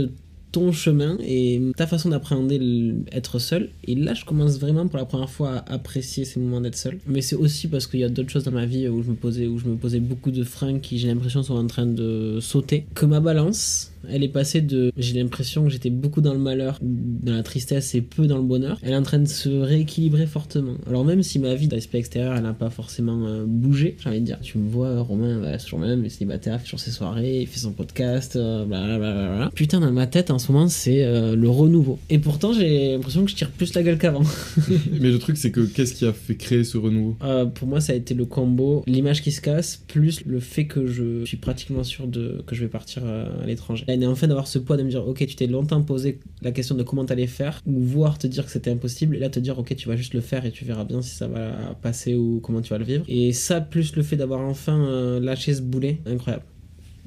ton 0.53 0.71
chemin 0.71 1.19
et 1.27 1.61
ta 1.77 1.89
façon 1.89 2.11
d'appréhender 2.11 2.95
être 3.11 3.41
seul. 3.41 3.71
Et 3.83 3.97
là, 3.97 4.15
je 4.15 4.25
commence 4.25 4.61
vraiment 4.61 4.87
pour 4.87 4.97
la 4.97 5.07
première 5.07 5.29
fois 5.29 5.57
à 5.57 5.75
apprécier 5.75 6.25
ces 6.25 6.39
moments 6.39 6.61
d'être 6.61 6.77
seul. 6.77 6.99
Mais 7.09 7.21
c'est 7.21 7.35
aussi 7.35 7.67
parce 7.67 7.89
qu'il 7.89 7.99
y 7.99 8.05
a 8.05 8.09
d'autres 8.09 8.31
choses 8.31 8.45
dans 8.45 8.53
ma 8.53 8.65
vie 8.65 8.87
où 8.87 9.03
je 9.03 9.11
me 9.11 9.17
posais, 9.17 9.49
où 9.49 9.59
je 9.59 9.67
me 9.67 9.75
posais 9.75 9.99
beaucoup 9.99 10.31
de 10.31 10.45
freins 10.45 10.79
qui, 10.79 10.99
j'ai 10.99 11.09
l'impression, 11.09 11.43
sont 11.43 11.57
en 11.57 11.67
train 11.67 11.87
de 11.87 12.39
sauter. 12.41 12.87
Que 12.95 13.07
ma 13.07 13.19
balance, 13.19 13.91
elle 14.11 14.23
est 14.23 14.29
passée 14.29 14.61
de 14.61 14.93
j'ai 14.97 15.15
l'impression 15.21 15.65
que 15.65 15.71
j'étais 15.71 15.91
beaucoup 15.91 16.21
dans 16.21 16.33
le 16.33 16.39
malheur, 16.39 16.79
dans 16.83 17.35
la 17.35 17.43
tristesse 17.43 17.95
et 17.95 18.01
peu 18.01 18.27
dans 18.27 18.37
le 18.37 18.43
bonheur. 18.43 18.79
Elle 18.83 18.93
est 18.93 18.97
en 18.97 19.03
train 19.03 19.19
de 19.19 19.29
se 19.29 19.49
rééquilibrer 19.49 20.27
fortement. 20.27 20.75
Alors 20.87 21.05
même 21.05 21.23
si 21.23 21.39
ma 21.39 21.55
vie 21.55 21.69
d'aspect 21.69 21.99
extérieur, 21.99 22.35
elle 22.37 22.43
n'a 22.43 22.53
pas 22.53 22.71
forcément 22.71 23.27
euh, 23.27 23.45
bougé, 23.47 23.97
j'ai 23.99 24.09
envie 24.09 24.21
de 24.21 24.27
dire, 24.27 24.39
tu 24.41 24.59
me 24.59 24.69
vois, 24.69 25.01
Romain, 25.01 25.41
bah, 25.41 25.59
ce 25.59 25.69
jour 25.69 25.79
même, 25.79 26.01
il 26.01 26.07
est 26.07 26.11
célibataire, 26.11 26.55
il 26.55 26.59
fait 26.59 26.65
toujours 26.65 26.81
ses 26.81 26.91
soirées, 26.91 27.43
il 27.43 27.47
fait 27.47 27.61
son 27.61 27.73
podcast, 27.73 28.37
euh, 28.37 28.65
blablabla. 28.65 29.51
Putain, 29.55 29.81
dans 29.81 29.93
ma 29.93 30.07
tête, 30.07 30.31
en 30.31 30.39
ce 30.39 30.51
moment, 30.53 30.69
c'est 30.69 31.05
euh, 31.05 31.37
le 31.37 31.49
renouveau. 31.49 31.99
Et 32.11 32.19
pourtant, 32.19 32.53
j'ai 32.53 32.93
l'impression 32.93 33.25
que 33.25 33.31
je 33.31 33.37
tire 33.37 33.51
plus 33.51 33.75
la 33.75 33.83
gueule 33.83 33.99
qu'avant. 33.99 34.23
Mais 34.93 35.11
le 35.11 35.19
truc, 35.19 35.37
c'est 35.37 35.51
que 35.51 35.61
qu'est-ce 35.61 35.95
qui 35.95 36.07
a 36.07 36.13
fait 36.13 36.37
créer 36.37 36.65
ce 36.65 36.79
renouveau? 36.79 37.17
Pour 37.55 37.69
moi, 37.69 37.81
ça 37.81 37.93
a 37.93 37.97
été 37.97 38.15
le 38.15 38.25
combo, 38.25 38.85
l'image 38.87 39.23
qui 39.23 39.33
se 39.33 39.41
casse, 39.41 39.83
plus 39.87 40.25
le 40.27 40.41
fait 40.41 40.67
que 40.67 40.87
je 40.87 41.25
suis 41.25 41.37
pratiquement 41.37 41.85
sûr 41.85 42.07
de 42.07 42.43
que 42.47 42.55
je 42.55 42.63
vais 42.63 42.69
partir 42.69 43.03
à 43.05 43.47
l'étranger 43.47 43.85
et 44.03 44.07
enfin 44.07 44.27
d'avoir 44.27 44.47
ce 44.47 44.59
poids 44.59 44.77
de 44.77 44.83
me 44.83 44.91
dire 44.91 45.07
ok 45.07 45.27
tu 45.27 45.37
t'es 45.37 45.47
longtemps 45.47 45.83
posé 45.83 46.21
la 46.43 46.53
question 46.53 46.75
de 46.75 46.83
comment 46.83 47.05
t'allais 47.05 47.27
faire 47.27 47.61
ou 47.67 47.81
voir 47.81 48.19
te 48.19 48.27
dire 48.27 48.45
que 48.45 48.51
c'était 48.51 48.71
impossible 48.71 49.17
et 49.17 49.19
là 49.19 49.29
te 49.29 49.41
dire 49.41 49.59
ok 49.59 49.75
tu 49.77 49.89
vas 49.89 49.97
juste 49.97 50.15
le 50.15 50.21
faire 50.21 50.45
et 50.45 50.51
tu 50.51 50.65
verras 50.65 50.85
bien 50.85 51.03
si 51.03 51.15
ça 51.15 51.29
va 51.29 51.75
passer 51.81 52.15
ou 52.15 52.41
comment 52.43 52.61
tu 52.61 52.71
vas 52.71 52.79
le 52.79 52.85
vivre. 52.85 53.05
Et 53.09 53.33
ça 53.33 53.61
plus 53.61 53.97
le 53.97 54.03
fait 54.03 54.17
d'avoir 54.17 54.41
enfin 54.41 54.79
euh, 54.79 55.21
lâché 55.21 55.55
ce 55.55 55.63
boulet 55.63 55.99
incroyable. 56.07 56.45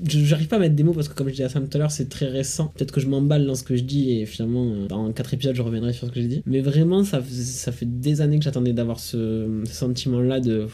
J'arrive 0.02 0.48
pas 0.48 0.56
à 0.56 0.60
mettre 0.60 0.76
des 0.76 0.84
mots 0.84 0.94
parce 0.94 1.10
que 1.10 1.14
comme 1.14 1.28
je 1.28 1.34
disais 1.34 1.44
à 1.44 1.50
Sam 1.50 1.68
tout 1.68 1.76
à 1.76 1.80
l'heure 1.80 1.92
c'est 1.92 2.08
très 2.08 2.28
récent. 2.28 2.72
Peut-être 2.76 2.94
que 2.94 3.02
je 3.02 3.08
m'emballe 3.08 3.46
dans 3.46 3.56
ce 3.56 3.64
que 3.64 3.76
je 3.76 3.84
dis 3.84 4.12
et 4.12 4.26
finalement 4.26 4.66
euh, 4.66 4.88
dans 4.88 5.12
4 5.12 5.34
épisodes 5.34 5.56
je 5.56 5.62
reviendrai 5.62 5.94
sur 5.94 6.08
ce 6.08 6.12
que 6.12 6.22
j'ai 6.22 6.28
dit. 6.28 6.42
Mais 6.46 6.62
vraiment 6.62 7.04
ça, 7.04 7.22
ça 7.30 7.72
fait 7.72 7.86
des 7.86 8.22
années 8.22 8.40
que 8.40 8.46
j'attendais 8.46 8.74
d'avoir 8.74 9.00
ce, 9.00 9.62
ce 9.66 9.74
sentiment 9.74 10.22
là 10.22 10.40
de 10.40 10.68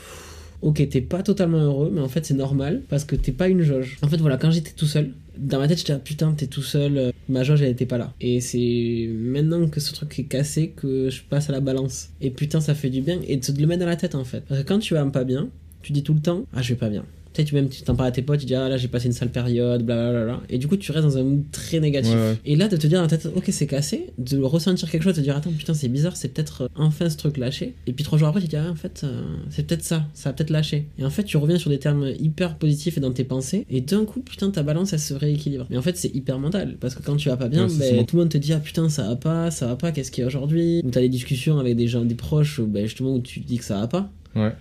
ok, 0.61 0.87
t'es 0.89 1.01
pas 1.01 1.23
totalement 1.23 1.59
heureux, 1.59 1.91
mais 1.93 2.01
en 2.01 2.07
fait 2.07 2.25
c'est 2.25 2.33
normal 2.33 2.81
parce 2.89 3.05
que 3.05 3.15
t'es 3.15 3.31
pas 3.31 3.47
une 3.47 3.61
jauge. 3.61 3.97
En 4.01 4.07
fait, 4.07 4.17
voilà, 4.17 4.37
quand 4.37 4.51
j'étais 4.51 4.71
tout 4.71 4.85
seul, 4.85 5.11
dans 5.37 5.59
ma 5.59 5.67
tête, 5.67 5.79
j'étais 5.79 5.93
ah, 5.93 5.99
putain, 5.99 6.33
t'es 6.33 6.47
tout 6.47 6.61
seul, 6.61 6.97
euh, 6.97 7.11
ma 7.29 7.43
jauge 7.43 7.61
elle 7.61 7.71
était 7.71 7.85
pas 7.85 7.97
là. 7.97 8.13
Et 8.21 8.41
c'est 8.41 9.09
maintenant 9.11 9.67
que 9.67 9.79
ce 9.79 9.93
truc 9.93 10.17
est 10.19 10.23
cassé 10.23 10.69
que 10.69 11.09
je 11.09 11.21
passe 11.23 11.49
à 11.49 11.53
la 11.53 11.59
balance. 11.59 12.09
Et 12.21 12.31
putain, 12.31 12.61
ça 12.61 12.75
fait 12.75 12.89
du 12.89 13.01
bien 13.01 13.19
et 13.27 13.37
de 13.37 13.61
le 13.61 13.67
mettre 13.67 13.81
dans 13.81 13.85
la 13.85 13.95
tête 13.95 14.15
en 14.15 14.23
fait. 14.23 14.43
Parce 14.47 14.61
que 14.61 14.67
quand 14.67 14.79
tu 14.79 14.93
vas 14.93 15.05
pas 15.05 15.23
bien, 15.23 15.49
tu 15.81 15.91
dis 15.91 16.03
tout 16.03 16.13
le 16.13 16.21
temps, 16.21 16.45
ah, 16.53 16.61
je 16.61 16.69
vais 16.69 16.79
pas 16.79 16.89
bien 16.89 17.05
tu 17.43 17.55
même 17.55 17.69
tu 17.69 17.81
t'en 17.81 17.95
parles 17.95 18.09
à 18.09 18.11
tes 18.11 18.21
potes, 18.21 18.39
tu 18.39 18.45
dis 18.45 18.55
ah 18.55 18.69
là 18.69 18.77
j'ai 18.77 18.87
passé 18.87 19.07
une 19.07 19.13
sale 19.13 19.29
période, 19.29 19.83
blablabla. 19.83 20.41
Et 20.49 20.57
du 20.57 20.67
coup, 20.67 20.77
tu 20.77 20.91
restes 20.91 21.05
dans 21.05 21.17
un 21.17 21.23
mood 21.23 21.43
très 21.51 21.79
négatif. 21.79 22.13
Et 22.45 22.55
là, 22.55 22.67
de 22.67 22.77
te 22.77 22.87
dire 22.87 22.99
dans 22.99 23.03
la 23.03 23.09
tête, 23.09 23.27
ok, 23.35 23.45
c'est 23.49 23.67
cassé, 23.67 24.11
de 24.17 24.41
ressentir 24.41 24.89
quelque 24.89 25.03
chose, 25.03 25.13
de 25.13 25.19
te 25.19 25.23
dire 25.23 25.35
attends, 25.35 25.51
putain, 25.51 25.73
c'est 25.73 25.87
bizarre, 25.87 26.15
c'est 26.15 26.29
peut-être 26.29 26.63
euh, 26.63 26.67
enfin 26.75 27.09
ce 27.09 27.17
truc 27.17 27.37
lâché. 27.37 27.73
Et 27.87 27.93
puis 27.93 28.03
trois 28.03 28.17
jours 28.17 28.27
après, 28.27 28.41
tu 28.41 28.47
te 28.47 28.51
dis 28.51 28.57
ah, 28.57 28.69
en 28.69 28.75
fait, 28.75 29.01
euh, 29.03 29.21
c'est 29.49 29.65
peut-être 29.67 29.83
ça, 29.83 30.05
ça 30.13 30.29
a 30.29 30.33
peut-être 30.33 30.49
lâché. 30.49 30.87
Et 30.97 31.05
en 31.05 31.09
fait, 31.09 31.23
tu 31.23 31.37
reviens 31.37 31.57
sur 31.57 31.69
des 31.69 31.79
termes 31.79 32.11
hyper 32.19 32.57
positifs 32.57 32.97
et 32.97 32.99
dans 32.99 33.11
tes 33.11 33.23
pensées, 33.23 33.65
et 33.69 33.81
d'un 33.81 34.05
coup, 34.05 34.21
putain, 34.21 34.49
ta 34.51 34.63
balance 34.63 34.93
elle 34.93 34.99
se 34.99 35.13
rééquilibre. 35.13 35.65
Mais 35.69 35.77
en 35.77 35.81
fait, 35.81 35.97
c'est 35.97 36.13
hyper 36.13 36.39
mental 36.39 36.77
parce 36.79 36.95
que 36.95 37.03
quand 37.03 37.15
tu 37.15 37.29
vas 37.29 37.37
pas 37.37 37.47
bien, 37.47 37.67
ben, 37.67 38.05
tout 38.05 38.15
le 38.15 38.23
monde 38.23 38.31
te 38.31 38.37
dit 38.37 38.53
ah 38.53 38.59
putain, 38.59 38.89
ça 38.89 39.07
va 39.07 39.15
pas, 39.15 39.51
ça 39.51 39.67
va 39.67 39.75
pas, 39.75 39.91
qu'est-ce 39.91 40.11
qu'il 40.11 40.21
y 40.21 40.25
a 40.25 40.27
aujourd'hui? 40.27 40.81
Ou 40.83 40.89
t'as 40.89 41.01
des 41.01 41.09
discussions 41.09 41.59
avec 41.59 41.75
des 41.75 41.87
gens, 41.87 42.03
des 42.03 42.15
proches, 42.15 42.61
ben, 42.61 42.85
justement, 42.85 43.15
où 43.15 43.21
tu 43.21 43.39
dis 43.39 43.57
que 43.57 43.65
ça 43.65 43.79
va 43.79 43.87
pas. 43.87 44.11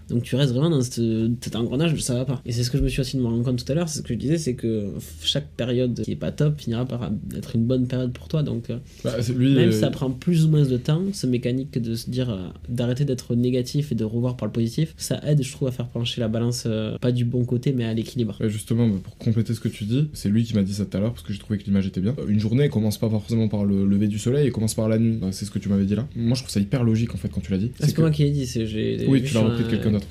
Donc 0.08 0.22
tu 0.22 0.36
restes 0.36 0.52
vraiment 0.52 0.70
dans 0.70 0.82
cet 0.82 1.56
engrenage, 1.56 1.98
ça 2.00 2.14
va 2.14 2.24
pas. 2.24 2.42
Et 2.46 2.52
c'est 2.52 2.62
ce 2.62 2.70
que 2.70 2.78
je 2.78 2.82
me 2.82 2.88
suis 2.88 3.00
aussi 3.00 3.18
rendu 3.20 3.42
compte 3.42 3.64
tout 3.64 3.72
à 3.72 3.74
l'heure, 3.74 3.88
c'est 3.88 3.98
ce 3.98 4.02
que 4.02 4.14
je 4.14 4.18
disais, 4.18 4.38
c'est 4.38 4.54
que 4.54 4.92
chaque 5.22 5.48
période 5.56 6.02
qui 6.02 6.12
est 6.12 6.16
pas 6.16 6.32
top 6.32 6.60
finira 6.60 6.84
par 6.84 7.10
être 7.36 7.56
une 7.56 7.64
bonne 7.64 7.86
période 7.86 8.12
pour 8.12 8.28
toi. 8.28 8.42
Donc 8.42 8.70
euh, 8.70 8.78
bah, 9.04 9.16
même 9.36 9.72
si 9.72 9.80
ça 9.80 9.90
prend 9.90 10.10
plus 10.10 10.44
ou 10.44 10.48
moins 10.48 10.62
de 10.62 10.76
temps, 10.76 11.02
ce 11.12 11.26
mécanique 11.26 11.78
de 11.78 11.94
se 11.94 12.10
dire 12.10 12.30
euh, 12.30 12.48
d'arrêter 12.68 13.04
d'être 13.04 13.34
négatif 13.34 13.92
et 13.92 13.94
de 13.94 14.04
revoir 14.04 14.36
par 14.36 14.46
le 14.46 14.52
positif, 14.52 14.94
ça 14.96 15.20
aide, 15.24 15.42
je 15.42 15.52
trouve, 15.52 15.68
à 15.68 15.72
faire 15.72 15.88
pencher 15.88 16.20
la 16.20 16.28
balance 16.28 16.64
euh, 16.66 16.96
pas 16.98 17.12
du 17.12 17.24
bon 17.24 17.44
côté, 17.44 17.72
mais 17.72 17.84
à 17.84 17.94
l'équilibre. 17.94 18.36
justement, 18.48 18.88
bah, 18.88 18.98
pour 19.02 19.16
compléter 19.18 19.54
ce 19.54 19.60
que 19.60 19.68
tu 19.68 19.84
dis, 19.84 20.08
c'est 20.12 20.28
lui 20.28 20.44
qui 20.44 20.54
m'a 20.54 20.62
dit 20.62 20.74
ça 20.74 20.84
tout 20.84 20.96
à 20.96 21.00
l'heure 21.00 21.12
parce 21.12 21.22
que 21.22 21.32
j'ai 21.32 21.38
trouvé 21.38 21.58
que 21.58 21.64
l'image 21.64 21.86
était 21.86 22.00
bien. 22.00 22.14
Une 22.28 22.40
journée 22.40 22.68
commence 22.68 22.98
pas 22.98 23.10
forcément 23.10 23.48
par 23.48 23.64
le 23.64 23.86
lever 23.86 24.08
du 24.08 24.18
soleil, 24.18 24.46
elle 24.46 24.52
commence 24.52 24.74
par 24.74 24.88
la 24.88 24.98
nuit. 24.98 25.18
Bah, 25.20 25.28
c'est 25.32 25.44
ce 25.44 25.50
que 25.50 25.58
tu 25.58 25.68
m'avais 25.68 25.84
dit 25.84 25.94
là. 25.94 26.06
Moi, 26.16 26.34
je 26.34 26.42
trouve 26.42 26.52
ça 26.52 26.60
hyper 26.60 26.84
logique 26.84 27.14
en 27.14 27.18
fait 27.18 27.28
quand 27.28 27.40
tu 27.40 27.50
l'as 27.50 27.58
dit. 27.58 27.70
C'est 27.80 27.94
que... 27.94 28.00
moi 28.00 28.10
qui 28.10 28.24
ai 28.24 28.30
dit, 28.30 28.46
c'est 28.46 28.64
oui, 29.06 29.22
tu 29.22 29.34
l'as 29.34 29.40
repris 29.40 29.63
de 29.64 29.70
quelqu'un 29.70 29.90
d'autre. 29.90 30.06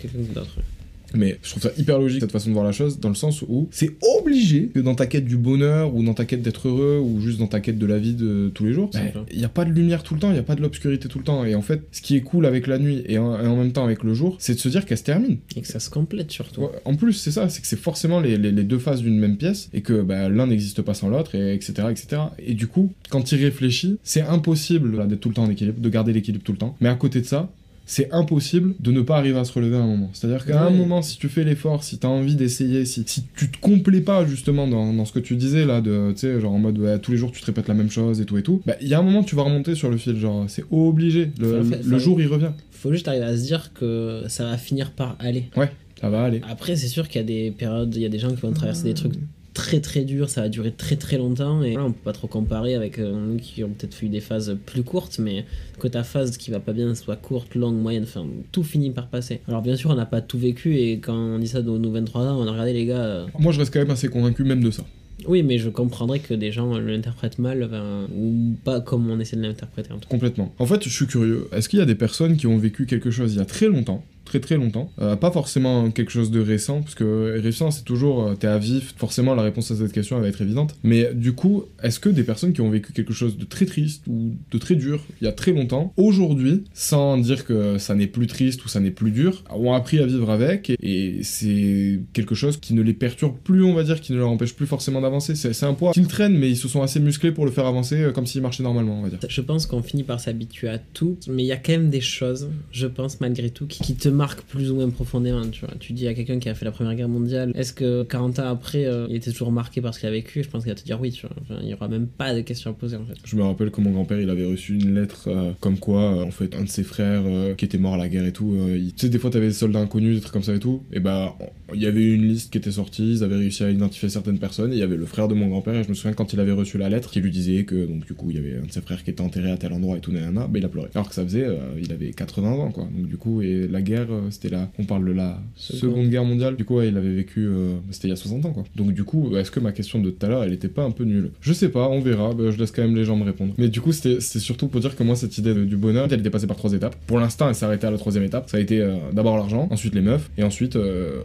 Mais 1.13 1.37
je 1.43 1.49
trouve 1.51 1.63
ça 1.63 1.71
hyper 1.77 1.99
logique 1.99 2.21
cette 2.21 2.31
façon 2.31 2.49
de 2.49 2.53
voir 2.53 2.65
la 2.65 2.71
chose, 2.71 2.99
dans 2.99 3.09
le 3.09 3.15
sens 3.15 3.43
où 3.43 3.67
c'est 3.71 3.91
obligé 4.17 4.67
que 4.73 4.79
dans 4.79 4.95
ta 4.95 5.05
quête 5.05 5.25
du 5.25 5.37
bonheur, 5.37 5.95
ou 5.95 6.03
dans 6.03 6.13
ta 6.13 6.25
quête 6.25 6.41
d'être 6.41 6.67
heureux, 6.67 6.99
ou 6.99 7.21
juste 7.21 7.39
dans 7.39 7.47
ta 7.47 7.59
quête 7.59 7.77
de 7.77 7.85
la 7.85 7.99
vie 7.99 8.15
de 8.15 8.51
tous 8.53 8.65
les 8.65 8.73
jours, 8.73 8.89
il 9.31 9.37
n'y 9.37 9.45
a 9.45 9.49
pas 9.49 9.65
de 9.65 9.71
lumière 9.71 10.03
tout 10.03 10.15
le 10.15 10.19
temps, 10.19 10.29
il 10.29 10.33
n'y 10.33 10.39
a 10.39 10.43
pas 10.43 10.55
de 10.55 10.61
l'obscurité 10.61 11.07
tout 11.07 11.19
le 11.19 11.23
temps. 11.23 11.45
Et 11.45 11.55
en 11.55 11.61
fait, 11.61 11.83
ce 11.91 12.01
qui 12.01 12.15
est 12.15 12.21
cool 12.21 12.45
avec 12.45 12.67
la 12.67 12.79
nuit 12.79 13.03
et 13.07 13.17
en, 13.17 13.55
même 13.55 13.71
temps 13.71 13.85
avec 13.85 14.03
le 14.03 14.13
jour, 14.13 14.35
c'est 14.39 14.55
de 14.55 14.59
se 14.59 14.69
dire 14.69 14.85
qu'elle 14.85 14.97
se 14.97 15.03
termine. 15.03 15.37
Et 15.55 15.61
que 15.61 15.67
ça 15.67 15.79
se 15.79 15.89
complète 15.89 16.31
surtout. 16.31 16.69
en 16.85 16.95
plus, 16.95 17.13
c'est 17.13 17.31
ça, 17.31 17.49
c'est 17.49 17.61
que 17.61 17.67
c'est 17.67 17.79
forcément 17.79 18.19
les, 18.19 18.37
deux 18.37 18.79
faces 18.79 19.01
d'une 19.01 19.19
même 19.19 19.37
pièce, 19.37 19.69
et 19.73 19.81
que 19.81 20.01
bah, 20.01 20.29
l'un 20.29 20.47
n'existe 20.47 20.81
pas 20.81 20.93
sans 20.93 21.09
l'autre, 21.09 21.35
et 21.35 21.53
etc., 21.53 21.73
etc. 21.91 22.21
Et 22.39 22.53
du 22.53 22.67
coup, 22.67 22.91
quand 23.09 23.21
tu 23.21 23.35
y 23.35 23.43
réfléchis, 23.43 23.97
c'est 24.03 24.21
impossible 24.21 25.07
d'être 25.07 25.19
tout 25.19 25.29
le 25.29 25.35
temps 25.35 25.43
en 25.43 25.49
équilibre, 25.49 25.79
de 25.79 25.89
garder 25.89 26.13
l'équilibre 26.13 26.43
tout 26.43 26.53
le 26.53 26.57
temps. 26.57 26.75
Mais 26.81 26.89
à 26.89 26.95
côté 26.95 27.21
de 27.21 27.25
ça, 27.25 27.51
c'est 27.85 28.11
impossible 28.11 28.75
de 28.79 28.91
ne 28.91 29.01
pas 29.01 29.17
arriver 29.17 29.37
à 29.37 29.43
se 29.43 29.51
relever 29.51 29.75
à 29.75 29.81
un 29.81 29.87
moment. 29.87 30.09
C'est-à-dire 30.13 30.45
qu'à 30.45 30.65
un 30.65 30.69
moment, 30.69 31.01
si 31.01 31.17
tu 31.17 31.27
fais 31.27 31.43
l'effort, 31.43 31.83
si 31.83 31.97
tu 31.97 32.07
as 32.07 32.09
envie 32.09 32.35
d'essayer, 32.35 32.85
si, 32.85 33.03
si 33.05 33.25
tu 33.35 33.51
te 33.51 33.59
complais 33.59 34.01
pas 34.01 34.25
justement 34.25 34.67
dans, 34.67 34.93
dans 34.93 35.05
ce 35.05 35.11
que 35.11 35.19
tu 35.19 35.35
disais 35.35 35.65
là, 35.65 35.81
de, 35.81 36.11
tu 36.13 36.19
sais, 36.19 36.39
genre 36.39 36.53
en 36.53 36.59
mode 36.59 37.01
tous 37.01 37.11
les 37.11 37.17
jours 37.17 37.31
tu 37.31 37.41
te 37.41 37.45
répètes 37.45 37.67
la 37.67 37.73
même 37.73 37.89
chose 37.89 38.21
et 38.21 38.25
tout 38.25 38.37
et 38.37 38.43
tout, 38.43 38.61
bah 38.65 38.75
il 38.81 38.87
y 38.87 38.93
a 38.93 38.99
un 38.99 39.03
moment 39.03 39.23
tu 39.23 39.35
vas 39.35 39.43
remonter 39.43 39.75
sur 39.75 39.89
le 39.89 39.97
fil, 39.97 40.17
genre 40.17 40.45
c'est 40.47 40.63
obligé, 40.71 41.31
le, 41.39 41.99
jour 41.99 42.21
il 42.21 42.27
revient. 42.27 42.51
Faut 42.71 42.91
juste 42.91 43.07
arriver 43.07 43.25
à 43.25 43.37
se 43.37 43.43
dire 43.43 43.71
que 43.73 44.23
ça 44.27 44.45
va 44.45 44.57
finir 44.57 44.91
par 44.91 45.15
aller. 45.19 45.45
Ouais, 45.55 45.71
ça 45.99 46.09
va 46.09 46.23
aller. 46.23 46.41
Après, 46.49 46.75
c'est 46.75 46.87
sûr 46.87 47.07
qu'il 47.07 47.21
y 47.21 47.23
a 47.23 47.27
des 47.27 47.51
périodes, 47.51 47.95
il 47.95 48.01
y 48.01 48.05
a 48.05 48.09
des 48.09 48.19
gens 48.19 48.29
qui 48.29 48.41
vont 48.41 48.51
traverser 48.51 48.83
des 48.83 48.93
trucs 48.93 49.13
très 49.53 49.79
très 49.79 50.03
dur, 50.03 50.29
ça 50.29 50.41
va 50.41 50.49
durer 50.49 50.71
très 50.71 50.95
très 50.95 51.17
longtemps 51.17 51.63
et 51.63 51.73
voilà, 51.73 51.87
on 51.87 51.91
peut 51.91 52.03
pas 52.03 52.13
trop 52.13 52.27
comparer 52.27 52.75
avec 52.75 52.99
euh, 52.99 53.13
nous 53.13 53.37
qui 53.37 53.63
ont 53.63 53.69
peut-être 53.69 53.93
fait 53.93 54.07
des 54.07 54.19
phases 54.19 54.57
plus 54.65 54.83
courtes, 54.83 55.19
mais 55.19 55.45
que 55.79 55.87
ta 55.87 56.03
phase 56.03 56.37
qui 56.37 56.51
va 56.51 56.59
pas 56.59 56.73
bien 56.73 56.93
soit 56.95 57.15
courte, 57.15 57.55
longue, 57.55 57.75
moyenne, 57.75 58.03
enfin 58.03 58.25
tout 58.51 58.63
finit 58.63 58.91
par 58.91 59.07
passer. 59.07 59.41
Alors 59.47 59.61
bien 59.61 59.75
sûr, 59.75 59.89
on 59.91 59.95
n'a 59.95 60.05
pas 60.05 60.21
tout 60.21 60.39
vécu 60.39 60.77
et 60.77 60.99
quand 60.99 61.15
on 61.15 61.39
dit 61.39 61.47
ça 61.47 61.61
de 61.61 61.69
nos 61.69 61.91
23 61.91 62.21
ans, 62.23 62.39
on 62.39 62.47
a 62.47 62.51
regardé 62.51 62.73
les 62.73 62.85
gars. 62.85 63.03
Euh, 63.03 63.25
Moi 63.39 63.51
je 63.51 63.59
reste 63.59 63.73
quand 63.73 63.79
même 63.79 63.91
assez 63.91 64.09
convaincu 64.09 64.43
même 64.43 64.63
de 64.63 64.71
ça. 64.71 64.83
Oui, 65.27 65.43
mais 65.43 65.57
je 65.57 65.69
comprendrais 65.69 66.19
que 66.19 66.33
des 66.33 66.51
gens 66.51 66.77
l'interprètent 66.77 67.39
mal, 67.39 67.69
ou 68.13 68.55
pas 68.63 68.81
comme 68.81 69.09
on 69.09 69.19
essaie 69.19 69.37
de 69.37 69.41
l'interpréter 69.41 69.91
en 69.91 69.95
tout 69.95 70.01
cas. 70.01 70.07
Complètement. 70.09 70.53
En 70.59 70.65
fait, 70.65 70.83
je 70.83 70.89
suis 70.89 71.07
curieux. 71.07 71.47
Est-ce 71.53 71.69
qu'il 71.69 71.79
y 71.79 71.81
a 71.81 71.85
des 71.85 71.95
personnes 71.95 72.35
qui 72.35 72.47
ont 72.47 72.57
vécu 72.57 72.85
quelque 72.85 73.09
chose 73.09 73.33
il 73.33 73.37
y 73.37 73.41
a 73.41 73.45
très 73.45 73.67
longtemps 73.67 74.03
très 74.33 74.39
très 74.39 74.57
longtemps. 74.57 74.91
Euh, 74.99 75.15
pas 75.15 75.29
forcément 75.29 75.91
quelque 75.91 76.11
chose 76.11 76.31
de 76.31 76.39
récent, 76.39 76.81
parce 76.81 76.95
que 76.95 77.39
récent 77.39 77.69
c'est 77.69 77.83
toujours 77.83 78.23
euh, 78.23 78.35
t'es 78.35 78.47
à 78.47 78.57
vif, 78.57 78.95
forcément 78.97 79.35
la 79.35 79.43
réponse 79.43 79.69
à 79.69 79.75
cette 79.75 79.91
question 79.91 80.15
elle 80.15 80.23
va 80.23 80.29
être 80.29 80.41
évidente. 80.41 80.75
Mais 80.83 81.13
du 81.13 81.33
coup, 81.33 81.65
est-ce 81.83 81.99
que 81.99 82.09
des 82.09 82.23
personnes 82.23 82.51
qui 82.53 82.61
ont 82.61 82.69
vécu 82.69 82.93
quelque 82.93 83.13
chose 83.13 83.37
de 83.37 83.45
très 83.45 83.65
triste 83.65 84.05
ou 84.07 84.33
de 84.51 84.57
très 84.57 84.75
dur 84.75 85.03
il 85.21 85.25
y 85.25 85.27
a 85.27 85.31
très 85.31 85.51
longtemps, 85.51 85.93
aujourd'hui, 85.97 86.63
sans 86.73 87.17
dire 87.17 87.45
que 87.45 87.77
ça 87.77 87.93
n'est 87.93 88.07
plus 88.07 88.25
triste 88.25 88.65
ou 88.65 88.67
ça 88.67 88.79
n'est 88.79 88.91
plus 88.91 89.11
dur, 89.11 89.43
ont 89.51 89.73
appris 89.73 89.99
à 89.99 90.05
vivre 90.05 90.31
avec 90.31 90.71
et, 90.81 91.19
c'est 91.23 91.99
quelque 92.13 92.33
chose 92.33 92.57
qui 92.57 92.73
ne 92.73 92.81
les 92.81 92.93
perturbe 92.93 93.35
plus, 93.43 93.63
on 93.63 93.73
va 93.73 93.83
dire, 93.83 94.01
qui 94.01 94.13
ne 94.13 94.17
leur 94.17 94.29
empêche 94.29 94.55
plus 94.55 94.65
forcément 94.65 95.01
d'avancer. 95.01 95.35
C'est 95.35 95.63
un 95.63 95.73
poids 95.73 95.91
qu'ils 95.91 96.07
traînent, 96.07 96.37
mais 96.37 96.49
ils 96.49 96.57
se 96.57 96.67
sont 96.67 96.81
assez 96.81 96.99
musclés 96.99 97.31
pour 97.31 97.45
le 97.45 97.51
faire 97.51 97.65
avancer 97.65 98.01
euh, 98.01 98.11
comme 98.11 98.25
s'il 98.25 98.41
marchait 98.41 98.63
normalement, 98.63 98.99
on 98.99 99.03
va 99.03 99.09
dire. 99.09 99.19
Je 99.27 99.41
pense 99.41 99.65
qu'on 99.65 99.83
finit 99.83 100.03
par 100.03 100.19
s'habituer 100.19 100.69
à 100.69 100.79
tout, 100.79 101.17
mais 101.27 101.43
il 101.43 101.47
y 101.47 101.51
a 101.51 101.57
quand 101.57 101.73
même 101.73 101.89
des 101.89 102.01
choses, 102.01 102.49
je 102.71 102.87
pense 102.87 103.21
malgré 103.21 103.49
tout, 103.49 103.67
qui, 103.67 103.83
qui 103.83 103.95
te 103.95 104.09
marque 104.23 104.41
plus 104.43 104.71
ou 104.71 104.75
moins 104.75 104.89
profondément, 104.89 105.45
tu 105.49 105.65
vois. 105.65 105.75
Tu 105.79 105.91
dis 105.91 106.07
à 106.07 106.13
quelqu'un 106.13 106.39
qui 106.39 106.47
a 106.47 106.55
fait 106.55 106.63
la 106.63 106.71
première 106.71 106.95
guerre 106.95 107.09
mondiale, 107.09 107.51
est-ce 107.55 107.73
que 107.73 108.03
40 108.03 108.39
ans 108.39 108.47
après, 108.47 108.85
euh, 108.85 109.05
il 109.09 109.17
était 109.17 109.31
toujours 109.31 109.51
marqué 109.51 109.81
par 109.81 109.93
ce 109.93 109.99
qu'il 109.99 110.07
a 110.07 110.11
vécu? 110.11 110.43
Je 110.43 110.49
pense 110.49 110.63
qu'il 110.63 110.71
va 110.71 110.79
te 110.79 110.85
dire 110.85 110.99
oui, 111.01 111.11
tu 111.11 111.27
vois. 111.27 111.59
il 111.61 111.67
y 111.67 111.73
aura 111.73 111.89
même 111.89 112.07
pas 112.07 112.33
de 112.33 112.39
questions 112.39 112.71
à 112.71 112.73
poser 112.73 112.95
en 112.95 113.05
fait. 113.05 113.15
Je 113.25 113.35
me 113.35 113.43
rappelle 113.43 113.69
que 113.69 113.81
mon 113.81 113.91
grand-père, 113.91 114.21
il 114.21 114.29
avait 114.29 114.45
reçu 114.45 114.75
une 114.75 114.95
lettre 114.95 115.27
euh, 115.27 115.51
comme 115.59 115.77
quoi, 115.77 116.01
euh, 116.01 116.23
en 116.23 116.31
fait, 116.31 116.55
un 116.55 116.63
de 116.63 116.69
ses 116.69 116.83
frères 116.83 117.23
qui 117.57 117.65
était 117.65 117.77
mort 117.77 117.95
à 117.95 117.97
la 117.97 118.07
guerre 118.07 118.25
et 118.25 118.31
tout, 118.31 118.55
tu 118.55 118.91
sais, 118.95 119.09
des 119.09 119.19
fois, 119.19 119.29
t'avais 119.29 119.47
des 119.47 119.53
soldats 119.53 119.79
inconnus, 119.79 120.15
des 120.15 120.21
trucs 120.21 120.33
comme 120.33 120.43
ça 120.43 120.55
et 120.55 120.59
tout, 120.59 120.83
et 120.93 121.01
bah, 121.01 121.37
il 121.73 121.81
y 121.81 121.85
avait 121.85 122.13
une 122.13 122.27
liste 122.27 122.51
qui 122.51 122.57
était 122.57 122.71
sortie, 122.71 123.15
ils 123.15 123.23
avaient 123.23 123.35
réussi 123.35 123.63
à 123.63 123.69
identifier 123.69 124.07
certaines 124.07 124.39
personnes, 124.39 124.71
il 124.71 124.79
y 124.79 124.83
avait 124.83 124.95
le 124.95 125.05
frère 125.05 125.27
de 125.27 125.33
mon 125.33 125.47
grand-père, 125.47 125.75
et 125.75 125.83
je 125.83 125.89
me 125.89 125.93
souviens 125.93 126.13
quand 126.13 126.31
il 126.31 126.39
avait 126.39 126.53
reçu 126.53 126.77
la 126.77 126.87
lettre 126.89 127.11
qui 127.11 127.19
lui 127.19 127.31
disait 127.31 127.65
que, 127.65 127.85
donc 127.85 128.05
du 128.05 128.13
coup, 128.13 128.29
il 128.29 128.37
y 128.37 128.39
avait 128.39 128.57
un 128.57 128.65
de 128.65 128.71
ses 128.71 128.81
frères 128.81 129.03
qui 129.03 129.09
était 129.09 129.21
enterré 129.21 129.51
à 129.51 129.57
tel 129.57 129.73
endroit 129.73 129.97
et 129.97 129.99
tout, 129.99 130.13
nanana, 130.13 130.47
bah, 130.47 130.59
il 130.59 130.65
a 130.65 130.69
pleuré. 130.69 130.89
Alors 130.95 131.09
que 131.09 131.15
ça 131.15 131.23
faisait, 131.23 131.47
il 131.81 131.91
avait 131.91 132.11
80 132.11 132.51
ans, 132.51 132.71
quoi. 132.71 132.87
Donc 132.95 133.07
du 133.07 133.17
coup, 133.17 133.41
et 133.41 133.67
la 133.67 133.81
guerre, 133.81 134.07
c'était 134.29 134.49
là, 134.49 134.69
on 134.79 134.83
parle 134.83 135.05
de 135.05 135.11
la 135.11 135.39
Seconde, 135.55 136.09
Guerre 136.09 136.25
mondiale, 136.25 136.55
du 136.55 136.65
coup, 136.65 136.77
ouais, 136.77 136.89
il 136.89 136.97
avait 136.97 137.13
vécu, 137.13 137.45
euh, 137.47 137.75
c'était 137.91 138.07
il 138.07 138.11
y 138.11 138.13
a 138.13 138.17
60 138.17 138.45
ans, 138.45 138.51
quoi. 138.51 138.63
Donc 138.75 138.93
du 138.93 139.03
coup, 139.03 139.35
est-ce 139.37 139.51
que 139.51 139.59
ma 139.59 139.71
question 139.71 139.99
de 139.99 140.09
tout 140.09 140.25
à 140.25 140.29
l'heure, 140.29 140.43
elle 140.43 140.53
était 140.53 140.67
pas 140.67 140.83
un 140.83 140.91
peu 140.91 141.03
nulle? 141.03 141.31
Je 141.41 141.53
sais 141.53 141.69
pas, 141.69 141.87
on 141.89 141.99
verra, 141.99 142.33
bah, 142.33 142.45
je 142.49 142.57
laisse 142.57 142.71
quand 142.71 142.81
même 142.81 142.95
les 142.95 143.05
gens 143.05 143.15
me 143.15 143.23
répondre. 143.23 143.53
Mais 143.57 143.67
du 143.67 143.81
coup, 143.81 143.91
c'était 143.91 144.19
surtout 144.21 144.67
pour 144.67 144.81
dire 144.81 144.95
que 144.95 145.03
moi, 145.03 145.15
cette 145.15 145.37
idée 145.37 145.53
du 145.53 145.77
bonheur, 145.77 146.07
elle 146.11 146.19
était 146.19 146.29
passée 146.29 146.47
par 146.47 146.57
trois 146.57 146.73
étapes. 146.73 146.95
Pour 147.07 147.19
l'instant, 147.19 147.47
elle 147.47 147.55
s'arrêtait 147.55 147.87
à 147.87 147.91
la 147.91 147.97
troisième 147.97 148.23
étape. 148.23 148.49
Ça 148.49 148.57
a 148.57 148.59
été 148.59 148.85
d'abord 149.13 149.37
l'argent, 149.37 149.67
ensuite 149.71 149.95
les 149.95 150.01
meufs, 150.01 150.29
et 150.37 150.43
ensuite 150.43 150.77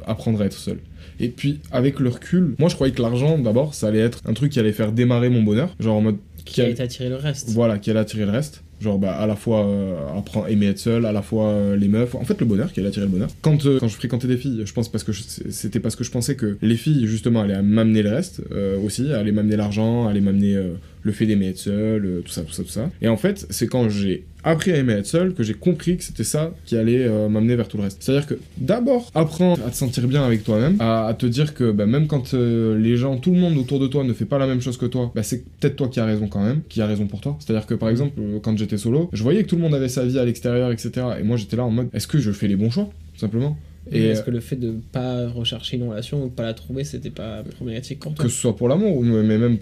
apprendre 0.06 0.40
à 0.42 0.46
être 0.46 0.58
seul. 0.58 0.78
Et 1.20 1.28
puis, 1.28 1.60
avec 1.72 1.98
le 2.00 2.08
recul, 2.10 2.54
moi 2.58 2.68
je 2.68 2.74
croyais 2.74 2.92
que 2.92 3.02
l'argent, 3.02 3.38
d'abord, 3.38 3.74
ça 3.74 3.88
allait 3.88 3.98
être 3.98 4.20
un 4.24 4.34
truc 4.34 4.52
qui 4.52 4.60
allait 4.60 4.72
faire 4.72 4.92
démarrer 4.92 5.30
mon 5.30 5.42
bonheur. 5.42 5.74
Genre 5.80 5.96
en 5.96 6.00
mode. 6.00 6.16
Qui, 6.44 6.62
allait 6.62 6.80
attirer 6.80 7.08
le 7.08 7.16
reste. 7.16 7.50
Voilà, 7.50 7.78
qui 7.78 7.90
allait 7.90 8.00
attirer 8.00 8.24
le 8.24 8.30
reste. 8.30 8.62
Genre, 8.80 8.98
bah, 8.98 9.12
à 9.16 9.26
la 9.26 9.34
fois 9.34 9.66
euh, 9.66 10.18
apprendre, 10.18 10.48
aimer 10.48 10.66
être 10.66 10.78
seul, 10.78 11.04
à 11.04 11.10
la 11.10 11.22
fois 11.22 11.48
euh, 11.48 11.76
les 11.76 11.88
meufs. 11.88 12.14
En 12.14 12.24
fait, 12.24 12.38
le 12.38 12.46
bonheur 12.46 12.72
qui 12.72 12.78
allait 12.78 12.90
attirer 12.90 13.06
le 13.06 13.10
bonheur. 13.10 13.28
Quand, 13.42 13.66
euh, 13.66 13.78
quand 13.80 13.88
je 13.88 13.96
fréquentais 13.96 14.28
des 14.28 14.36
filles, 14.36 14.62
je 14.64 14.72
pense 14.72 14.88
parce 14.88 15.02
que 15.02 15.12
c'était 15.12 15.80
parce 15.80 15.96
que 15.96 16.04
je 16.04 16.10
pensais 16.12 16.36
que 16.36 16.56
les 16.62 16.76
filles, 16.76 17.06
justement, 17.06 17.40
allaient 17.40 17.60
m'amener 17.60 18.02
le 18.02 18.10
reste 18.10 18.42
aussi, 18.84 19.12
allaient 19.12 19.32
m'amener 19.32 19.56
l'argent, 19.56 20.06
allaient 20.06 20.20
m'amener 20.20 20.56
le 21.08 21.12
fait 21.12 21.26
d'aimer 21.26 21.48
être 21.48 21.58
seul, 21.58 22.04
euh, 22.04 22.20
tout 22.20 22.30
ça, 22.30 22.42
tout 22.42 22.52
ça, 22.52 22.62
tout 22.62 22.68
ça. 22.68 22.90
Et 23.02 23.08
en 23.08 23.16
fait, 23.16 23.46
c'est 23.50 23.66
quand 23.66 23.88
j'ai 23.88 24.24
appris 24.44 24.70
à 24.72 24.76
aimer 24.76 24.92
être 24.92 25.06
seul 25.06 25.34
que 25.34 25.42
j'ai 25.42 25.54
compris 25.54 25.96
que 25.96 26.04
c'était 26.04 26.24
ça 26.24 26.52
qui 26.64 26.76
allait 26.76 27.06
euh, 27.06 27.28
m'amener 27.28 27.56
vers 27.56 27.66
tout 27.66 27.76
le 27.76 27.84
reste. 27.84 27.98
C'est-à-dire 28.00 28.26
que 28.26 28.38
d'abord, 28.58 29.10
apprendre 29.14 29.64
à 29.66 29.70
te 29.70 29.76
sentir 29.76 30.06
bien 30.06 30.22
avec 30.22 30.44
toi-même, 30.44 30.76
à, 30.80 31.14
te 31.18 31.26
dire 31.26 31.54
que 31.54 31.72
bah, 31.72 31.86
même 31.86 32.06
quand 32.06 32.34
euh, 32.34 32.78
les 32.78 32.96
gens, 32.96 33.16
tout 33.16 33.32
le 33.32 33.38
monde 33.38 33.56
autour 33.56 33.80
de 33.80 33.86
toi 33.86 34.04
ne 34.04 34.12
fait 34.12 34.26
pas 34.26 34.38
la 34.38 34.46
même 34.46 34.60
chose 34.60 34.76
que 34.76 34.86
toi, 34.86 35.10
bah, 35.14 35.22
c'est 35.22 35.44
peut-être 35.58 35.76
toi 35.76 35.88
qui 35.88 35.98
as 35.98 36.04
raison 36.04 36.28
quand 36.28 36.44
même, 36.44 36.60
qui 36.68 36.80
a 36.80 36.86
raison 36.86 37.06
pour 37.06 37.20
toi. 37.20 37.36
C'est-à-dire 37.40 37.66
que 37.66 37.74
par 37.74 37.88
exemple, 37.88 38.20
quand 38.42 38.56
j'étais 38.56 38.78
solo, 38.78 39.08
je 39.12 39.22
voyais 39.22 39.42
que 39.42 39.48
tout 39.48 39.56
le 39.56 39.62
monde 39.62 39.74
avait 39.74 39.88
sa 39.88 40.04
vie 40.04 40.18
à 40.18 40.24
l'extérieur, 40.24 40.70
etc. 40.70 40.90
Et 41.18 41.24
moi 41.24 41.36
j'étais 41.36 41.56
là 41.56 41.64
en 41.64 41.70
mode, 41.70 41.88
est-ce 41.92 42.06
que 42.06 42.18
je 42.18 42.30
fais 42.30 42.48
les 42.48 42.56
bons 42.56 42.70
choix, 42.70 42.90
simplement? 43.16 43.56
Et 43.92 44.04
est-ce 44.06 44.22
que 44.22 44.30
le 44.30 44.40
fait 44.40 44.56
de 44.56 44.74
pas 44.92 45.28
rechercher 45.28 45.76
une 45.76 45.88
relation 45.88 46.24
ou 46.24 46.28
de 46.28 46.32
pas 46.32 46.44
la 46.44 46.54
trouver, 46.54 46.84
c'était 46.84 47.10
pas 47.10 47.42
problématique 47.56 48.00
pour 48.00 48.14
toi 48.14 48.24
Que 48.24 48.30
ce 48.30 48.36
soit 48.38 48.56
pour 48.56 48.68
l'amour, 48.68 49.02
mais 49.02 49.38
même 49.38 49.58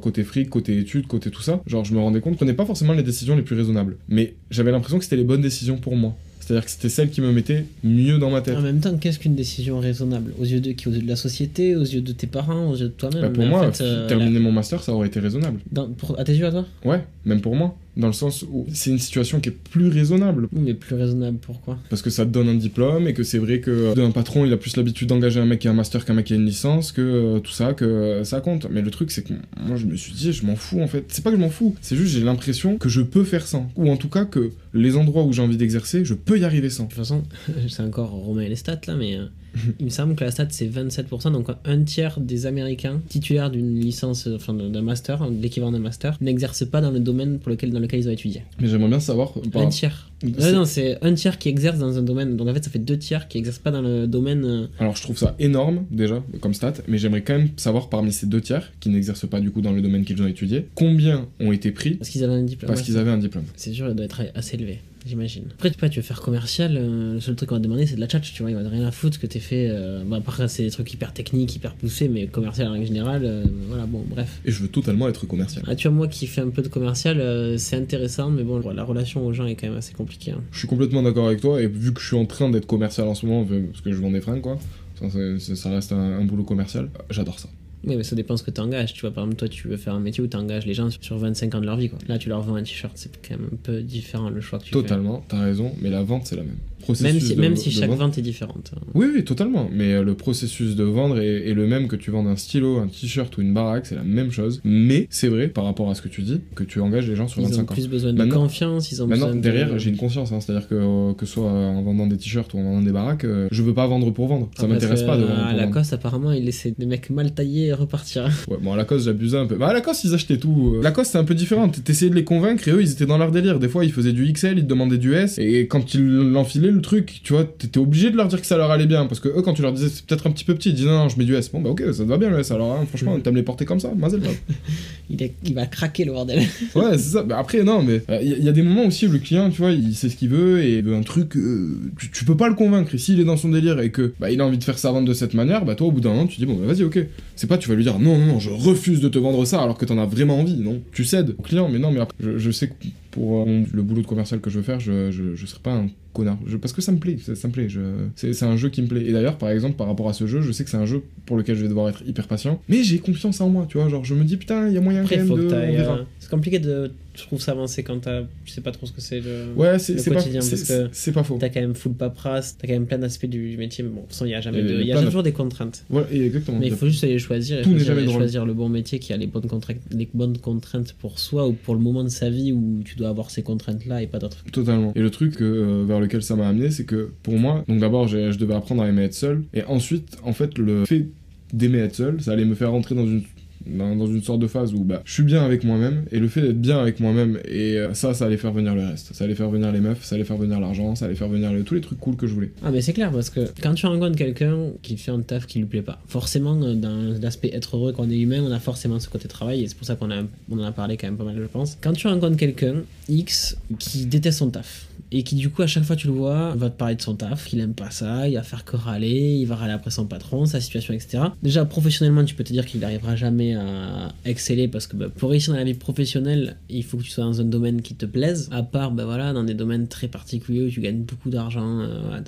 côté 0.00 0.24
fric, 0.24 0.48
côté 0.50 0.78
études, 0.78 1.06
côté 1.06 1.30
tout 1.30 1.42
ça, 1.42 1.60
genre 1.66 1.84
je 1.84 1.94
me 1.94 2.00
rendais 2.00 2.20
compte 2.20 2.32
que 2.32 2.36
je 2.36 2.44
prenais 2.44 2.54
pas 2.54 2.66
forcément 2.66 2.92
les 2.92 3.02
décisions 3.02 3.36
les 3.36 3.42
plus 3.42 3.56
raisonnables. 3.56 3.96
Mais 4.08 4.34
j'avais 4.50 4.70
l'impression 4.72 4.98
que 4.98 5.04
c'était 5.04 5.16
les 5.16 5.24
bonnes 5.24 5.42
décisions 5.42 5.76
pour 5.78 5.96
moi. 5.96 6.16
C'est-à-dire 6.42 6.64
que 6.64 6.72
c'était 6.72 6.88
celle 6.88 7.08
qui 7.10 7.20
me 7.20 7.30
mettait 7.30 7.66
mieux 7.84 8.18
dans 8.18 8.28
ma 8.28 8.40
tête. 8.40 8.56
En 8.56 8.62
même 8.62 8.80
temps, 8.80 8.96
qu'est-ce 8.96 9.20
qu'une 9.20 9.36
décision 9.36 9.78
raisonnable? 9.78 10.32
Aux 10.40 10.44
yeux 10.44 10.60
de 10.60 10.72
qui? 10.72 10.88
Aux 10.88 10.92
yeux 10.92 11.02
de 11.02 11.06
la 11.06 11.14
société? 11.14 11.76
Aux 11.76 11.84
yeux 11.84 12.00
de 12.00 12.10
tes 12.10 12.26
parents? 12.26 12.68
Aux 12.68 12.74
yeux 12.76 12.86
de 12.86 12.92
toi-même? 12.92 13.22
Bah, 13.22 13.30
Pour 13.30 13.44
moi, 13.46 13.70
euh, 13.80 14.08
terminer 14.08 14.40
mon 14.40 14.50
master, 14.50 14.82
ça 14.82 14.92
aurait 14.92 15.06
été 15.06 15.20
raisonnable. 15.20 15.60
pour, 15.98 16.18
à 16.18 16.24
tes 16.24 16.34
yeux, 16.34 16.46
à 16.46 16.50
toi? 16.50 16.66
Ouais, 16.84 17.04
même 17.24 17.40
pour 17.40 17.54
moi 17.54 17.76
dans 17.96 18.06
le 18.06 18.12
sens 18.12 18.44
où 18.50 18.66
c'est 18.72 18.90
une 18.90 18.98
situation 18.98 19.40
qui 19.40 19.50
est 19.50 19.52
plus 19.52 19.88
raisonnable. 19.88 20.48
Mais 20.52 20.74
plus 20.74 20.94
raisonnable, 20.94 21.38
pourquoi? 21.38 21.78
Parce 21.90 22.02
que 22.02 22.10
ça 22.10 22.24
te 22.24 22.30
donne 22.30 22.48
un 22.48 22.54
diplôme 22.54 23.06
et 23.06 23.14
que 23.14 23.22
c'est 23.22 23.38
vrai 23.38 23.60
que 23.60 23.98
un 23.98 24.10
patron, 24.10 24.44
il 24.44 24.52
a 24.52 24.56
plus 24.56 24.76
l'habitude 24.76 25.08
d'engager 25.08 25.40
un 25.40 25.44
mec 25.44 25.60
qui 25.60 25.68
a 25.68 25.70
un 25.70 25.74
master 25.74 26.04
qu'un 26.04 26.14
mec 26.14 26.26
qui 26.26 26.32
a 26.32 26.36
une 26.36 26.46
licence, 26.46 26.92
que 26.92 27.02
euh, 27.02 27.38
tout 27.40 27.52
ça, 27.52 27.74
que 27.74 27.84
euh, 27.84 28.24
ça 28.24 28.40
compte. 28.40 28.66
Mais 28.70 28.82
le 28.82 28.90
truc, 28.90 29.10
c'est 29.10 29.22
que 29.22 29.34
moi, 29.60 29.76
je 29.76 29.86
me 29.86 29.96
suis 29.96 30.12
dit, 30.12 30.32
je 30.32 30.46
m'en 30.46 30.56
fous 30.56 30.80
en 30.80 30.86
fait. 30.86 31.04
C'est 31.08 31.22
pas 31.22 31.30
que 31.30 31.36
je 31.36 31.40
m'en 31.40 31.50
fous, 31.50 31.74
c'est 31.80 31.96
juste 31.96 32.14
j'ai 32.14 32.24
l'impression 32.24 32.78
que 32.78 32.88
je 32.88 33.02
peux 33.02 33.24
faire 33.24 33.46
sans. 33.46 33.70
Ou 33.76 33.90
en 33.90 33.96
tout 33.96 34.08
cas 34.08 34.24
que 34.24 34.50
les 34.74 34.96
endroits 34.96 35.24
où 35.24 35.32
j'ai 35.32 35.42
envie 35.42 35.56
d'exercer, 35.56 36.04
je 36.04 36.14
peux 36.14 36.38
y 36.38 36.44
arriver 36.44 36.70
sans. 36.70 36.84
De 36.84 36.88
toute 36.88 36.98
façon, 36.98 37.22
c'est 37.68 37.82
encore 37.82 38.10
Romain 38.10 38.42
et 38.42 38.48
les 38.48 38.56
stats 38.56 38.80
là, 38.86 38.94
mais 38.94 39.16
euh, 39.16 39.26
il 39.78 39.86
me 39.86 39.90
semble 39.90 40.14
que 40.14 40.24
la 40.24 40.30
stat 40.30 40.48
c'est 40.50 40.66
27%, 40.66 41.32
donc 41.32 41.48
un 41.64 41.82
tiers 41.82 42.18
des 42.20 42.46
Américains 42.46 43.00
titulaires 43.08 43.50
d'une 43.50 43.78
licence, 43.78 44.26
enfin 44.26 44.54
d'un 44.54 44.82
master, 44.82 45.28
l'équivalent 45.28 45.72
d'un 45.72 45.78
master, 45.78 46.16
n'exercent 46.20 46.64
pas 46.64 46.80
dans 46.80 46.90
le 46.90 47.00
domaine 47.00 47.38
pour 47.38 47.50
lequel, 47.50 47.70
dans 47.70 47.80
lequel 47.82 48.00
ils 48.00 48.08
ont 48.08 48.12
étudié. 48.12 48.42
Mais 48.60 48.68
j'aimerais 48.68 48.88
bien 48.88 49.00
savoir. 49.00 49.32
Un 49.54 49.68
tiers. 49.68 50.10
non, 50.22 50.64
c'est 50.64 50.98
un 51.02 51.14
tiers 51.14 51.38
qui 51.38 51.48
exerce 51.48 51.78
dans 51.78 51.98
un 51.98 52.02
domaine, 52.02 52.36
donc 52.36 52.48
en 52.48 52.54
fait 52.54 52.64
ça 52.64 52.70
fait 52.70 52.78
deux 52.78 52.98
tiers 52.98 53.28
qui 53.28 53.38
exercent 53.38 53.58
pas 53.58 53.70
dans 53.70 53.82
le 53.82 54.06
domaine. 54.06 54.44
Euh, 54.44 54.66
Alors 54.78 54.96
je 54.96 55.02
trouve 55.02 55.18
ça 55.18 55.34
énorme 55.38 55.84
déjà 55.90 56.22
comme 56.40 56.54
stat, 56.54 56.74
mais 56.88 56.98
j'aimerais 56.98 57.22
quand 57.22 57.36
même 57.36 57.48
savoir 57.56 57.88
parmi 57.88 58.12
ces 58.12 58.26
deux 58.26 58.40
tiers 58.40 58.72
qui 58.80 58.88
n'exercent 58.88 59.28
pas 59.28 59.40
du 59.40 59.50
coup 59.50 59.60
dans 59.60 59.72
le 59.72 59.82
domaine 59.82 60.04
qu'ils 60.04 60.22
ont 60.22 60.26
étudié, 60.26 60.66
combien 60.74 61.26
ont 61.40 61.52
été 61.52 61.72
pris 61.72 61.94
parce 61.94 62.10
qu'ils 62.10 62.24
avaient 62.24 62.32
un 62.34 62.42
diplôme. 62.42 62.68
Parce 62.68 62.82
qu'ils 62.82 62.96
avaient 62.96 63.10
un 63.10 63.18
diplôme. 63.18 63.44
C'est 63.56 63.72
sûr, 63.72 63.88
il 63.88 63.94
doit 63.94 64.06
être 64.06 64.22
assez 64.34 64.56
élevé 64.56 64.80
j'imagine. 65.06 65.44
Après, 65.54 65.70
tu, 65.70 65.90
tu 65.90 66.00
veux 66.00 66.06
faire 66.06 66.20
commercial, 66.20 66.76
euh, 66.76 67.14
le 67.14 67.20
seul 67.20 67.34
truc 67.36 67.48
qu'on 67.48 67.56
va 67.56 67.60
te 67.60 67.64
demander, 67.64 67.86
c'est 67.86 67.96
de 67.96 68.00
la 68.00 68.06
tchatch, 68.06 68.32
tu 68.32 68.42
vois. 68.42 68.50
Il 68.50 68.56
va 68.56 68.68
rien 68.68 68.86
à 68.86 68.90
foutre 68.90 69.18
que 69.18 69.26
t'aies 69.26 69.40
fait. 69.40 69.68
Euh, 69.70 70.02
bah, 70.04 70.16
après, 70.18 70.48
c'est 70.48 70.64
des 70.64 70.70
trucs 70.70 70.92
hyper 70.92 71.12
techniques, 71.12 71.54
hyper 71.56 71.74
poussés, 71.74 72.08
mais 72.08 72.26
commercial 72.26 72.68
en 72.68 72.72
règle 72.72 72.86
générale, 72.86 73.22
euh, 73.24 73.44
voilà, 73.68 73.86
bon, 73.86 74.04
bref. 74.08 74.40
Et 74.44 74.50
je 74.50 74.62
veux 74.62 74.68
totalement 74.68 75.08
être 75.08 75.26
commercial. 75.26 75.64
Ah, 75.66 75.74
tu 75.74 75.88
vois, 75.88 75.96
moi 75.96 76.08
qui 76.08 76.26
fais 76.26 76.40
un 76.40 76.50
peu 76.50 76.62
de 76.62 76.68
commercial, 76.68 77.58
c'est 77.58 77.76
intéressant, 77.76 78.30
mais 78.30 78.42
bon, 78.42 78.60
la 78.70 78.84
relation 78.84 79.26
aux 79.26 79.32
gens 79.32 79.46
est 79.46 79.54
quand 79.54 79.68
même 79.68 79.78
assez 79.78 79.94
compliquée. 79.94 80.32
Hein. 80.32 80.42
Je 80.50 80.58
suis 80.58 80.68
complètement 80.68 81.02
d'accord 81.02 81.26
avec 81.26 81.40
toi, 81.40 81.60
et 81.60 81.66
vu 81.66 81.92
que 81.92 82.00
je 82.00 82.06
suis 82.06 82.16
en 82.16 82.26
train 82.26 82.50
d'être 82.50 82.66
commercial 82.66 83.06
en 83.08 83.14
ce 83.14 83.26
moment, 83.26 83.44
parce 83.44 83.80
que 83.80 83.92
je 83.92 84.00
vends 84.00 84.10
des 84.10 84.20
fringues, 84.20 84.42
quoi, 84.42 84.58
ça, 84.94 85.70
reste 85.70 85.92
un 85.92 86.24
boulot 86.24 86.44
commercial, 86.44 86.90
j'adore 87.10 87.38
ça. 87.38 87.48
Oui, 87.84 87.96
mais 87.96 88.04
ça 88.04 88.14
dépend 88.14 88.36
ce 88.36 88.42
que 88.42 88.50
tu 88.50 88.60
engages. 88.60 88.92
Tu 88.92 89.00
vois, 89.00 89.10
par 89.10 89.24
exemple, 89.24 89.38
toi, 89.38 89.48
tu 89.48 89.68
veux 89.68 89.76
faire 89.76 89.94
un 89.94 90.00
métier 90.00 90.22
où 90.22 90.26
tu 90.26 90.36
engages 90.36 90.66
les 90.66 90.74
gens 90.74 90.88
sur 91.00 91.18
25 91.18 91.54
ans 91.54 91.60
de 91.60 91.66
leur 91.66 91.76
vie. 91.76 91.88
Quoi. 91.88 91.98
Là, 92.06 92.18
tu 92.18 92.28
leur 92.28 92.40
vends 92.40 92.54
un 92.54 92.62
t-shirt, 92.62 92.92
c'est 92.96 93.10
quand 93.26 93.36
même 93.36 93.48
un 93.52 93.56
peu 93.56 93.82
différent 93.82 94.30
le 94.30 94.40
choix 94.40 94.58
que 94.58 94.64
tu 94.64 94.70
fais. 94.70 94.80
Totalement, 94.80 95.24
t'as 95.28 95.40
raison, 95.40 95.72
mais 95.80 95.90
la 95.90 96.02
vente, 96.02 96.26
c'est 96.26 96.36
la 96.36 96.44
même 96.44 96.58
même 97.00 97.20
si, 97.20 97.36
même 97.36 97.56
si 97.56 97.70
chaque 97.70 97.90
vente 97.90 98.18
est 98.18 98.22
différente. 98.22 98.72
Oui, 98.94 99.06
oui, 99.14 99.24
totalement. 99.24 99.68
Mais 99.72 99.94
euh, 99.94 100.02
le 100.02 100.14
processus 100.14 100.76
de 100.76 100.84
vendre 100.84 101.18
est, 101.18 101.52
le 101.52 101.66
même 101.66 101.88
que 101.88 101.96
tu 101.96 102.10
vendes 102.10 102.26
un 102.26 102.36
stylo, 102.36 102.78
un 102.78 102.88
t-shirt 102.88 103.36
ou 103.36 103.42
une 103.42 103.54
baraque, 103.54 103.86
c'est 103.86 103.94
la 103.94 104.02
même 104.02 104.30
chose. 104.30 104.60
Mais 104.64 105.06
c'est 105.10 105.28
vrai, 105.28 105.48
par 105.48 105.64
rapport 105.64 105.90
à 105.90 105.94
ce 105.94 106.02
que 106.02 106.08
tu 106.08 106.22
dis, 106.22 106.40
que 106.54 106.64
tu 106.64 106.80
engages 106.80 107.08
les 107.08 107.16
gens 107.16 107.28
sur 107.28 107.42
25 107.42 107.52
ans. 107.52 107.56
Ils 107.56 107.62
ont 107.62 107.74
plus 107.74 107.88
besoin 107.88 108.12
de 108.12 108.24
confiance, 108.26 108.92
ils 108.92 109.02
ont 109.02 109.06
maintenant, 109.06 109.34
derrière, 109.34 109.78
j'ai 109.78 109.90
une 109.90 109.96
conscience, 109.96 110.32
hein, 110.32 110.40
c'est-à-dire 110.40 110.68
que 110.68 110.74
euh, 110.74 111.14
que 111.14 111.26
soit 111.26 111.50
en 111.50 111.82
vendant 111.82 112.06
des 112.06 112.16
t-shirts 112.16 112.52
ou 112.54 112.58
en 112.58 112.62
vendant 112.62 112.82
des 112.82 112.92
baraques, 112.92 113.24
euh, 113.24 113.48
je 113.50 113.62
veux 113.62 113.74
pas 113.74 113.86
vendre 113.86 114.10
pour 114.10 114.26
vendre. 114.26 114.50
Ça 114.58 114.66
m'intéresse 114.66 115.02
pas 115.02 115.16
de 115.16 115.24
vendre. 115.24 115.40
À 115.40 115.52
Lacoste, 115.52 115.92
apparemment, 115.92 116.32
il 116.32 116.44
laissait 116.44 116.74
des 116.76 116.86
mecs 116.86 117.10
mal 117.10 117.32
taillés 117.32 117.66
et 117.66 117.72
repartir. 117.72 118.30
Ouais, 118.48 118.58
bon, 118.60 118.72
à 118.72 118.76
Lacoste, 118.76 119.06
j'abusais 119.06 119.38
un 119.38 119.46
peu. 119.46 119.54
Bah, 119.56 119.68
à 119.68 119.72
Lacoste, 119.72 120.04
ils 120.04 120.14
achetaient 120.14 120.36
tout. 120.36 120.76
Lacoste, 120.82 121.12
c'est 121.12 121.18
un 121.18 121.24
peu 121.24 121.34
différent. 121.34 121.68
T'essayais 121.68 122.10
de 122.10 122.16
les 122.16 122.24
convaincre 122.24 122.66
et 122.66 122.72
eux, 122.72 122.82
ils 122.82 122.90
étaient 122.90 123.06
dans 123.06 123.18
leur 123.18 123.30
délire. 123.30 123.60
Des 123.60 123.68
fois, 123.68 123.84
ils 123.84 123.92
faisaient 123.92 124.12
du 124.12 124.30
XL, 124.32 124.58
ils 124.58 124.64
te 124.64 124.68
demandaient 124.68 124.98
du 124.98 125.14
S. 125.14 125.38
Et 125.38 125.68
quand 125.68 125.94
ils 125.94 126.02
l'enfilaient, 126.02 126.71
le 126.72 126.82
truc, 126.82 127.20
tu 127.22 127.32
vois, 127.32 127.44
t'étais 127.44 127.78
obligé 127.78 128.10
de 128.10 128.16
leur 128.16 128.28
dire 128.28 128.40
que 128.40 128.46
ça 128.46 128.56
leur 128.56 128.70
allait 128.70 128.86
bien 128.86 129.06
parce 129.06 129.20
que 129.20 129.28
eux 129.28 129.42
quand 129.42 129.54
tu 129.54 129.62
leur 129.62 129.72
disais 129.72 129.88
c'est 129.88 130.04
peut-être 130.04 130.26
un 130.26 130.30
petit 130.30 130.44
peu 130.44 130.54
petit 130.54 130.70
ils 130.70 130.74
disaient 130.74 130.88
non, 130.88 131.04
non 131.04 131.08
je 131.08 131.18
mets 131.18 131.24
du 131.24 131.34
S. 131.34 131.50
Bon 131.52 131.60
bah 131.60 131.70
ok 131.70 131.82
ça 131.92 132.04
te 132.04 132.08
va 132.08 132.18
bien 132.18 132.30
le 132.30 132.38
S 132.40 132.50
alors 132.50 132.72
hein, 132.72 132.84
franchement 132.86 133.18
t'aimes 133.20 133.36
les 133.36 133.42
porter 133.42 133.64
comme 133.64 133.80
ça 133.80 133.92
mazel 133.96 134.22
il, 135.10 135.30
il 135.44 135.54
va 135.54 135.66
craquer 135.66 136.04
le 136.04 136.12
bordel. 136.12 136.42
Ouais 136.74 136.92
c'est 136.92 137.10
ça 137.10 137.24
mais 137.26 137.34
après 137.34 137.62
non 137.62 137.82
mais 137.82 138.02
il 138.08 138.32
euh, 138.32 138.38
y, 138.40 138.48
a 138.48 138.52
des 138.52 138.62
moments 138.62 138.86
aussi 138.86 139.06
où 139.06 139.10
le 139.10 139.18
client 139.18 139.50
tu 139.50 139.60
vois 139.60 139.72
il 139.72 139.94
sait 139.94 140.08
ce 140.08 140.16
qu'il 140.16 140.30
veut 140.30 140.62
et 140.62 140.80
veut 140.82 140.94
un 140.94 141.02
truc 141.02 141.36
euh, 141.36 141.78
tu, 142.12 142.24
peux 142.24 142.36
pas 142.36 142.48
le 142.48 142.54
convaincre. 142.54 142.94
Et 142.94 142.98
s'il 142.98 143.20
est 143.20 143.24
dans 143.24 143.36
son 143.36 143.50
délire 143.50 143.80
et 143.80 143.90
que 143.90 144.14
bah 144.18 144.30
il 144.30 144.40
a 144.40 144.46
envie 144.46 144.58
de 144.58 144.64
faire 144.64 144.78
sa 144.78 144.90
vente 144.90 145.04
de 145.04 145.14
cette 145.14 145.34
manière 145.34 145.64
bah 145.64 145.74
toi 145.74 145.88
au 145.88 145.92
bout 145.92 146.00
d'un 146.00 146.10
moment 146.10 146.26
tu 146.26 146.38
dis 146.38 146.46
bon 146.46 146.54
bah 146.54 146.66
vas-y 146.66 146.84
ok. 146.84 146.98
C'est 147.36 147.46
pas 147.46 147.58
tu 147.58 147.68
vas 147.68 147.74
lui 147.74 147.84
dire 147.84 147.98
non 147.98 148.18
non 148.18 148.26
non 148.26 148.38
je 148.38 148.50
refuse 148.50 149.00
de 149.00 149.08
te 149.08 149.18
vendre 149.18 149.44
ça 149.44 149.60
alors 149.60 149.76
que 149.76 149.84
t'en 149.84 149.98
as 149.98 150.06
vraiment 150.06 150.38
envie 150.38 150.56
non. 150.56 150.80
Tu 150.92 151.04
cèdes 151.04 151.34
au 151.38 151.42
client 151.42 151.68
mais 151.68 151.78
non 151.78 151.90
mais 151.90 152.00
après, 152.00 152.16
je, 152.36 152.50
sais 152.50 152.68
que 152.68 152.74
pour 153.12 153.46
euh, 153.46 153.62
le 153.72 153.82
boulot 153.82 154.02
de 154.02 154.06
commercial 154.06 154.40
que 154.40 154.50
je 154.50 154.58
veux 154.58 154.64
faire 154.64 154.80
je, 154.80 155.12
je, 155.12 155.36
je 155.36 155.46
serai 155.46 155.60
pas 155.62 155.74
un 155.74 155.88
connard. 156.12 156.38
parce 156.60 156.72
que 156.72 156.82
ça 156.82 156.92
me 156.92 156.98
plaît, 156.98 157.16
ça, 157.18 157.48
me 157.48 157.52
plaît. 157.52 157.68
C'est 158.16 158.42
un 158.42 158.56
jeu 158.56 158.68
qui 158.68 158.82
me 158.82 158.86
plaît. 158.86 159.04
Et 159.06 159.12
d'ailleurs, 159.12 159.38
par 159.38 159.50
exemple, 159.50 159.76
par 159.76 159.86
rapport 159.86 160.08
à 160.08 160.12
ce 160.12 160.26
jeu, 160.26 160.40
je 160.42 160.52
sais 160.52 160.64
que 160.64 160.70
c'est 160.70 160.76
un 160.76 160.86
jeu 160.86 161.02
pour 161.26 161.36
lequel 161.36 161.56
je 161.56 161.62
vais 161.62 161.68
devoir 161.68 161.88
être 161.88 162.02
hyper 162.06 162.26
patient. 162.26 162.60
Mais 162.68 162.82
j'ai 162.82 162.98
confiance 162.98 163.40
en 163.40 163.48
moi, 163.48 163.66
tu 163.68 163.78
vois. 163.78 163.88
Genre, 163.88 164.04
je 164.04 164.14
me 164.14 164.24
dis, 164.24 164.36
putain, 164.36 164.68
il 164.68 164.74
y 164.74 164.78
a 164.78 164.80
moyen 164.80 165.04
quand 165.04 165.16
même 165.16 165.28
de. 165.28 165.48
Euh, 165.52 166.02
c'est 166.18 166.30
compliqué 166.30 166.58
de 166.58 166.92
je 167.14 167.22
trouve 167.22 167.40
ça 167.40 167.52
avancé 167.52 167.82
quand 167.82 168.00
tu 168.00 168.52
sais 168.52 168.60
pas 168.60 168.72
trop 168.72 168.86
ce 168.86 168.92
que 168.92 169.00
c'est 169.00 169.20
le, 169.20 169.52
ouais, 169.54 169.78
c'est, 169.78 169.96
quotidien. 170.10 170.40
Pas, 170.40 170.88
c'est, 170.92 171.12
pas 171.12 171.22
faux. 171.22 171.36
T'as 171.38 171.50
quand 171.50 171.60
même 171.60 171.74
full 171.74 171.94
paperasse, 171.94 172.56
t'as 172.58 172.66
quand 172.66 172.72
même 172.72 172.86
plein 172.86 172.98
d'aspects 172.98 173.26
du, 173.26 173.56
métier, 173.56 173.84
mais 173.84 173.90
bon, 173.90 174.06
il 174.22 174.28
y 174.28 174.34
a 174.34 174.40
jamais 174.40 174.62
de, 174.62 174.80
il 174.80 174.86
y 174.86 174.92
a 174.92 175.02
toujours 175.02 175.22
des 175.22 175.32
contraintes. 175.32 175.84
Ouais, 175.90 176.04
exactement. 176.10 176.58
Mais 176.58 176.68
il 176.68 176.74
faut 176.74 176.86
juste 176.86 177.04
aller 177.04 177.18
choisir 177.18 177.58
et 177.58 177.64
choisir, 177.64 178.10
choisir 178.10 178.46
le 178.46 178.54
bon 178.54 178.68
métier 178.68 178.98
qui 178.98 179.12
a 179.12 179.16
les 179.16 179.26
bonnes, 179.26 179.46
contraintes, 179.46 179.80
les 179.90 180.08
bonnes 180.12 180.38
contraintes 180.38 180.94
pour 180.94 181.18
soi 181.18 181.46
ou 181.46 181.52
pour 181.52 181.74
le 181.74 181.80
moment 181.80 182.04
de 182.04 182.08
sa 182.08 182.30
vie 182.30 182.52
où 182.52 182.80
tu 182.84 182.96
dois 182.96 183.08
avoir 183.08 183.30
ces 183.30 183.42
contraintes-là 183.42 184.02
et 184.02 184.06
pas 184.06 184.18
d'autres. 184.18 184.44
Totalement. 184.50 184.92
Et 184.94 185.00
le 185.00 185.10
truc 185.10 185.40
euh, 185.42 185.84
vers 185.86 186.00
lequel 186.00 186.22
ça 186.22 186.36
m'a 186.36 186.48
amené, 186.48 186.70
c'est 186.70 186.84
que 186.84 187.10
pour 187.22 187.38
moi, 187.38 187.64
donc 187.68 187.80
d'abord, 187.80 188.08
je 188.08 188.36
devais 188.36 188.54
apprendre 188.54 188.82
à 188.82 188.88
aimer 188.88 189.04
être 189.04 189.14
seul, 189.14 189.42
et 189.52 189.64
ensuite, 189.64 190.16
en 190.24 190.32
fait, 190.32 190.58
le 190.58 190.84
fait 190.86 191.08
d'aimer 191.52 191.78
être 191.78 191.96
seul, 191.96 192.20
ça 192.22 192.32
allait 192.32 192.44
me 192.44 192.54
faire 192.54 192.70
rentrer 192.70 192.94
dans 192.94 193.06
une 193.06 193.22
dans, 193.66 194.06
une 194.06 194.22
sorte 194.22 194.40
de 194.40 194.46
phase 194.46 194.74
où 194.74 194.84
bah, 194.84 195.02
je 195.04 195.12
suis 195.12 195.22
bien 195.22 195.44
avec 195.44 195.64
moi-même, 195.64 196.04
et 196.10 196.18
le 196.18 196.28
fait 196.28 196.40
d'être 196.40 196.60
bien 196.60 196.78
avec 196.78 197.00
moi-même, 197.00 197.38
et 197.46 197.78
euh, 197.78 197.94
ça, 197.94 198.14
ça 198.14 198.26
allait 198.26 198.36
faire 198.36 198.52
venir 198.52 198.74
le 198.74 198.84
reste. 198.86 199.14
Ça 199.14 199.24
allait 199.24 199.34
faire 199.34 199.50
venir 199.50 199.72
les 199.72 199.80
meufs, 199.80 200.02
ça 200.04 200.14
allait 200.14 200.24
faire 200.24 200.36
venir 200.36 200.60
l'argent, 200.60 200.94
ça 200.94 201.06
allait 201.06 201.14
faire 201.14 201.28
venir 201.28 201.50
tous 201.64 201.74
les 201.74 201.80
trucs 201.80 201.98
cool 202.00 202.16
que 202.16 202.26
je 202.26 202.34
voulais. 202.34 202.50
Ah 202.64 202.70
mais 202.70 202.80
c'est 202.80 202.92
clair 202.92 203.10
parce 203.10 203.30
que 203.30 203.40
quand 203.60 203.74
tu 203.74 203.86
rencontres 203.86 204.16
quelqu'un 204.16 204.56
qui 204.82 204.96
fait 204.96 205.10
un 205.10 205.20
taf 205.20 205.46
qui 205.46 205.58
lui 205.58 205.66
plaît 205.66 205.82
pas, 205.82 206.00
forcément 206.06 206.60
euh, 206.62 206.74
dans 206.74 207.20
l'aspect 207.20 207.50
être 207.52 207.76
heureux 207.76 207.92
quand 207.92 208.04
on 208.04 208.10
est 208.10 208.18
humain, 208.18 208.42
on 208.42 208.52
a 208.52 208.60
forcément 208.60 208.98
ce 209.00 209.08
côté 209.08 209.28
travail 209.28 209.62
et 209.62 209.68
c'est 209.68 209.76
pour 209.76 209.86
ça 209.86 209.96
qu'on 209.96 210.10
a, 210.10 210.22
on 210.50 210.58
en 210.58 210.64
a 210.64 210.72
parlé 210.72 210.96
quand 210.96 211.06
même 211.06 211.16
pas 211.16 211.24
mal 211.24 211.36
je 211.38 211.46
pense. 211.46 211.78
Quand 211.80 211.92
tu 211.92 212.06
rencontres 212.06 212.36
quelqu'un 212.36 212.82
X 213.08 213.56
qui 213.78 214.06
déteste 214.06 214.38
son 214.38 214.50
taf 214.50 214.86
et 215.10 215.22
qui 215.22 215.36
du 215.36 215.50
coup 215.50 215.62
à 215.62 215.66
chaque 215.66 215.84
fois 215.84 215.96
tu 215.96 216.06
le 216.06 216.14
vois 216.14 216.54
va 216.54 216.70
te 216.70 216.76
parler 216.76 216.94
de 216.94 217.02
son 217.02 217.14
taf, 217.14 217.46
qu'il 217.46 217.60
aime 217.60 217.74
pas 217.74 217.90
ça, 217.90 218.28
il 218.28 218.34
va 218.34 218.42
faire 218.42 218.64
que 218.64 218.76
râler, 218.76 219.36
il 219.40 219.46
va 219.46 219.56
râler 219.56 219.72
après 219.72 219.90
son 219.90 220.06
patron, 220.06 220.46
sa 220.46 220.60
situation 220.60 220.94
etc. 220.94 221.24
Déjà 221.42 221.64
professionnellement 221.64 222.24
tu 222.24 222.34
peux 222.34 222.44
te 222.44 222.52
dire 222.52 222.66
qu'il 222.66 222.80
n'arrivera 222.80 223.16
jamais 223.16 223.51
à 223.54 224.12
exceller 224.24 224.68
parce 224.68 224.86
que 224.86 224.96
bah, 224.96 225.08
pour 225.08 225.30
réussir 225.30 225.52
dans 225.52 225.58
la 225.58 225.64
vie 225.64 225.74
professionnelle 225.74 226.56
il 226.68 226.84
faut 226.84 226.96
que 226.96 227.02
tu 227.02 227.10
sois 227.10 227.24
dans 227.24 227.40
un 227.40 227.44
domaine 227.44 227.82
qui 227.82 227.94
te 227.94 228.06
plaise, 228.06 228.48
à 228.52 228.62
part 228.62 228.90
bah, 228.92 229.04
voilà 229.04 229.32
dans 229.32 229.44
des 229.44 229.54
domaines 229.54 229.88
très 229.88 230.08
particuliers 230.08 230.62
où 230.62 230.70
tu 230.70 230.80
gagnes 230.80 231.02
beaucoup 231.02 231.30
d'argent, 231.30 231.80
euh, 231.80 232.20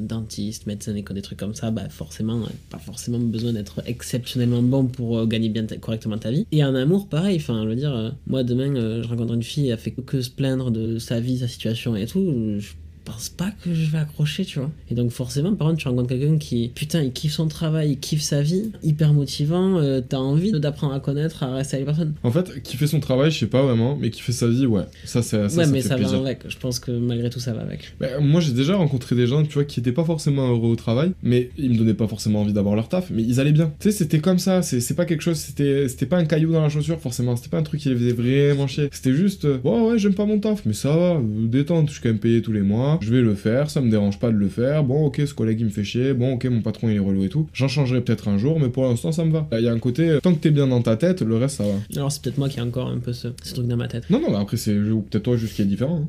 dentiste, 0.00 0.66
médecin 0.66 0.92
des 0.92 1.22
trucs 1.22 1.38
comme 1.38 1.54
ça, 1.54 1.70
bah 1.70 1.88
forcément, 1.88 2.42
euh, 2.42 2.48
pas 2.68 2.78
forcément 2.78 3.18
besoin 3.18 3.52
d'être 3.52 3.82
exceptionnellement 3.86 4.62
bon 4.62 4.86
pour 4.86 5.18
euh, 5.18 5.26
gagner 5.26 5.48
bien 5.48 5.66
correctement 5.80 6.18
ta 6.18 6.30
vie. 6.30 6.46
Et 6.52 6.64
en 6.64 6.74
amour, 6.74 7.08
pareil, 7.08 7.36
enfin, 7.36 7.62
je 7.64 7.68
veux 7.68 7.76
dire, 7.76 7.94
euh, 7.94 8.10
moi 8.26 8.42
demain, 8.42 8.74
euh, 8.76 9.02
je 9.02 9.08
rencontre 9.08 9.34
une 9.34 9.42
fille, 9.42 9.68
elle 9.68 9.78
fait 9.78 9.90
que 9.90 10.20
se 10.20 10.30
plaindre 10.30 10.70
de 10.70 10.98
sa 10.98 11.20
vie, 11.20 11.38
sa 11.38 11.48
situation 11.48 11.96
et 11.96 12.06
tout, 12.06 12.58
je 12.58 12.72
pense 13.10 13.28
pas 13.28 13.50
que 13.64 13.74
je 13.74 13.90
vais 13.90 13.98
accrocher, 13.98 14.44
tu 14.44 14.58
vois. 14.58 14.70
Et 14.90 14.94
donc 14.94 15.10
forcément, 15.10 15.54
par 15.54 15.68
contre, 15.68 15.80
tu 15.80 15.88
rencontres 15.88 16.08
quelqu'un 16.08 16.38
qui, 16.38 16.70
putain, 16.74 17.02
il 17.02 17.12
kiffe 17.12 17.32
son 17.32 17.48
travail, 17.48 17.92
il 17.92 17.98
kiffe 17.98 18.22
sa 18.22 18.42
vie, 18.42 18.70
hyper 18.82 19.12
motivant, 19.12 19.78
euh, 19.78 20.00
t'as 20.06 20.18
envie 20.18 20.52
d'apprendre 20.52 20.94
à 20.94 21.00
connaître, 21.00 21.42
à 21.42 21.54
rester 21.54 21.76
avec 21.76 21.86
les 21.88 21.92
personnes. 21.92 22.14
En 22.22 22.30
fait, 22.30 22.62
qui 22.62 22.76
fait 22.76 22.86
son 22.86 23.00
travail, 23.00 23.30
je 23.30 23.38
sais 23.38 23.46
pas 23.46 23.62
vraiment, 23.62 23.96
mais 24.00 24.10
qui 24.10 24.20
fait 24.20 24.32
sa 24.32 24.48
vie, 24.48 24.66
ouais. 24.66 24.82
Ça, 25.04 25.22
c'est 25.22 25.48
ça, 25.48 25.58
ouais, 25.58 25.64
ça 25.64 25.70
mais 25.70 25.80
fait 25.82 25.88
ça 25.88 25.96
plaisir. 25.96 26.20
va 26.22 26.28
avec. 26.28 26.48
Je 26.48 26.56
pense 26.58 26.78
que 26.78 26.90
malgré 26.92 27.30
tout, 27.30 27.40
ça 27.40 27.52
va 27.52 27.62
avec. 27.62 27.94
Bah, 28.00 28.20
moi, 28.20 28.40
j'ai 28.40 28.52
déjà 28.52 28.76
rencontré 28.76 29.16
des 29.16 29.26
gens, 29.26 29.42
tu 29.44 29.54
vois, 29.54 29.64
qui 29.64 29.80
étaient 29.80 29.92
pas 29.92 30.04
forcément 30.04 30.48
heureux 30.48 30.70
au 30.70 30.76
travail, 30.76 31.12
mais 31.22 31.50
ils 31.58 31.70
me 31.70 31.76
donnaient 31.78 31.94
pas 31.94 32.08
forcément 32.08 32.42
envie 32.42 32.52
d'avoir 32.52 32.74
leur 32.76 32.88
taf, 32.88 33.10
mais 33.10 33.22
ils 33.22 33.40
allaient 33.40 33.52
bien. 33.52 33.72
Tu 33.80 33.90
sais, 33.90 33.96
c'était 33.96 34.20
comme 34.20 34.38
ça, 34.38 34.62
c'est 34.62 34.94
pas 34.94 35.04
quelque 35.04 35.22
chose, 35.22 35.36
c'était 35.36 35.88
c'était 35.88 36.06
pas 36.06 36.18
un 36.18 36.24
caillou 36.24 36.52
dans 36.52 36.62
la 36.62 36.68
chaussure, 36.68 37.00
forcément, 37.00 37.36
c'était 37.36 37.48
pas 37.48 37.58
un 37.58 37.62
truc 37.62 37.80
qui 37.80 37.88
les 37.88 37.96
faisait 37.96 38.12
vraiment 38.12 38.66
chier. 38.66 38.88
C'était 38.92 39.14
juste, 39.14 39.44
euh, 39.44 39.58
ouais, 39.64 39.80
ouais, 39.92 39.98
j'aime 39.98 40.14
pas 40.14 40.26
mon 40.26 40.38
taf, 40.38 40.64
mais 40.66 40.72
ça 40.72 40.94
va, 40.94 41.14
euh, 41.16 41.20
détente, 41.46 41.88
je 41.88 41.94
suis 41.94 42.02
quand 42.02 42.08
même 42.10 42.18
payé 42.18 42.42
tous 42.42 42.52
les 42.52 42.60
mois, 42.60 42.99
je 43.00 43.12
vais 43.14 43.20
le 43.22 43.34
faire, 43.34 43.70
ça 43.70 43.80
me 43.80 43.90
dérange 43.90 44.18
pas 44.18 44.28
de 44.30 44.36
le 44.36 44.48
faire, 44.48 44.84
bon, 44.84 45.06
ok, 45.06 45.20
ce 45.26 45.34
collègue 45.34 45.60
il 45.60 45.66
me 45.66 45.70
fait 45.70 45.84
chier, 45.84 46.12
bon, 46.14 46.34
ok, 46.34 46.44
mon 46.46 46.60
patron 46.62 46.88
il 46.88 46.96
est 46.96 47.00
relou 47.00 47.24
et 47.24 47.28
tout, 47.28 47.46
j'en 47.52 47.68
changerai 47.68 48.00
peut-être 48.00 48.28
un 48.28 48.38
jour, 48.38 48.58
mais 48.60 48.68
pour 48.68 48.84
l'instant, 48.84 49.12
ça 49.12 49.24
me 49.24 49.32
va. 49.32 49.46
Il 49.52 49.64
y 49.64 49.68
a 49.68 49.72
un 49.72 49.78
côté, 49.78 50.18
tant 50.22 50.32
que 50.34 50.38
t'es 50.38 50.50
bien 50.50 50.66
dans 50.66 50.82
ta 50.82 50.96
tête, 50.96 51.22
le 51.22 51.36
reste, 51.36 51.56
ça 51.58 51.64
va. 51.64 51.74
Alors 51.96 52.10
c'est 52.12 52.22
peut-être 52.22 52.38
moi 52.38 52.48
qui 52.48 52.58
ai 52.58 52.62
encore 52.62 52.88
un 52.88 52.98
peu 52.98 53.12
ce, 53.12 53.28
ce 53.42 53.54
truc 53.54 53.66
dans 53.66 53.76
ma 53.76 53.88
tête. 53.88 54.08
Non, 54.10 54.20
non, 54.20 54.30
mais 54.30 54.36
après, 54.38 54.56
c'est 54.56 54.74
peut-être 54.74 55.22
toi 55.22 55.36
juste 55.36 55.54
qui 55.54 55.62
est 55.62 55.66
différent. 55.66 56.02
hein. 56.04 56.08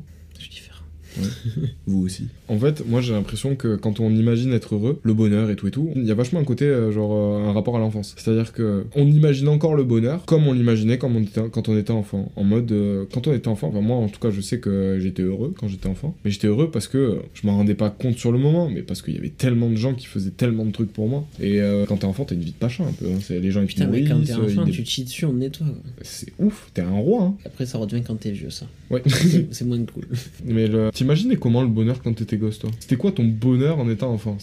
Vous 1.86 2.04
aussi. 2.04 2.28
En 2.48 2.58
fait, 2.58 2.86
moi 2.86 3.00
j'ai 3.00 3.12
l'impression 3.12 3.56
que 3.56 3.76
quand 3.76 4.00
on 4.00 4.10
imagine 4.10 4.52
être 4.52 4.74
heureux, 4.74 5.00
le 5.02 5.14
bonheur 5.14 5.50
et 5.50 5.56
tout 5.56 5.66
et 5.68 5.70
tout, 5.70 5.90
il 5.96 6.04
y 6.04 6.10
a 6.10 6.14
vachement 6.14 6.40
un 6.40 6.44
côté, 6.44 6.64
euh, 6.64 6.92
genre, 6.92 7.12
euh, 7.12 7.48
un 7.48 7.52
rapport 7.52 7.76
à 7.76 7.78
l'enfance. 7.80 8.14
C'est-à-dire 8.16 8.52
que 8.52 8.84
on 8.94 9.06
imagine 9.06 9.48
encore 9.48 9.74
le 9.74 9.84
bonheur 9.84 10.24
comme 10.26 10.46
on 10.46 10.52
l'imaginait 10.52 10.98
quand 10.98 11.10
on 11.14 11.22
était, 11.22 11.40
quand 11.50 11.68
on 11.68 11.76
était 11.76 11.90
enfant. 11.90 12.30
En 12.36 12.44
mode, 12.44 12.70
euh, 12.72 13.04
quand 13.12 13.26
on 13.26 13.32
était 13.32 13.48
enfant, 13.48 13.68
enfin 13.68 13.80
moi 13.80 13.96
en 13.96 14.08
tout 14.08 14.20
cas 14.20 14.30
je 14.30 14.40
sais 14.40 14.58
que 14.58 14.98
j'étais 15.00 15.22
heureux 15.22 15.54
quand 15.58 15.68
j'étais 15.68 15.88
enfant, 15.88 16.16
mais 16.24 16.30
j'étais 16.30 16.46
heureux 16.48 16.70
parce 16.70 16.88
que 16.88 16.98
euh, 16.98 17.14
je 17.34 17.46
m'en 17.46 17.56
rendais 17.56 17.74
pas 17.74 17.90
compte 17.90 18.18
sur 18.18 18.32
le 18.32 18.38
moment, 18.38 18.68
mais 18.68 18.82
parce 18.82 19.02
qu'il 19.02 19.14
y 19.14 19.18
avait 19.18 19.30
tellement 19.30 19.70
de 19.70 19.76
gens 19.76 19.94
qui 19.94 20.06
faisaient 20.06 20.30
tellement 20.30 20.64
de 20.64 20.72
trucs 20.72 20.92
pour 20.92 21.08
moi. 21.08 21.26
Et 21.40 21.60
euh, 21.60 21.84
quand 21.86 21.98
t'es 21.98 22.04
enfant, 22.06 22.24
t'as 22.24 22.34
une 22.34 22.42
vie 22.42 22.52
de 22.52 22.56
pacha 22.56 22.84
un 22.84 22.92
peu. 22.92 23.06
hein. 23.06 23.18
C'est 23.20 23.40
les 23.40 23.50
gens 23.50 23.60
ils 23.62 23.66
te 23.68 23.72
Putain, 23.72 23.86
mais 23.86 24.04
quand 24.04 24.20
t'es 24.22 24.32
enfant, 24.34 24.64
ils 24.66 24.72
tu 24.72 24.82
te 24.82 24.88
chies 24.88 25.04
dessus, 25.04 25.24
on 25.24 25.32
nettoie. 25.32 25.66
C'est 26.02 26.32
ouf, 26.38 26.70
t'es 26.74 26.82
un 26.82 26.90
roi. 26.90 27.22
Hein. 27.24 27.34
Après, 27.44 27.66
ça 27.66 27.78
redevient 27.78 28.02
quand 28.02 28.16
t'es 28.16 28.30
vieux, 28.30 28.50
ça. 28.50 28.66
Ouais. 28.90 29.02
C'est 29.06 29.52
c'est 29.54 29.64
moins 29.64 29.82
cool. 29.84 30.06
mais 30.44 30.66
le... 30.66 30.90
t'imaginais 31.02 31.36
comment 31.36 31.62
le 31.62 31.68
bonheur 31.68 32.00
quand 32.02 32.12
t'étais 32.14 32.36
gosse 32.36 32.58
toi? 32.58 32.70
C'était 32.80 32.96
quoi 32.96 33.12
ton 33.12 33.24
bonheur 33.24 33.78
en 33.78 33.88
étant 33.90 34.12
enfant? 34.12 34.36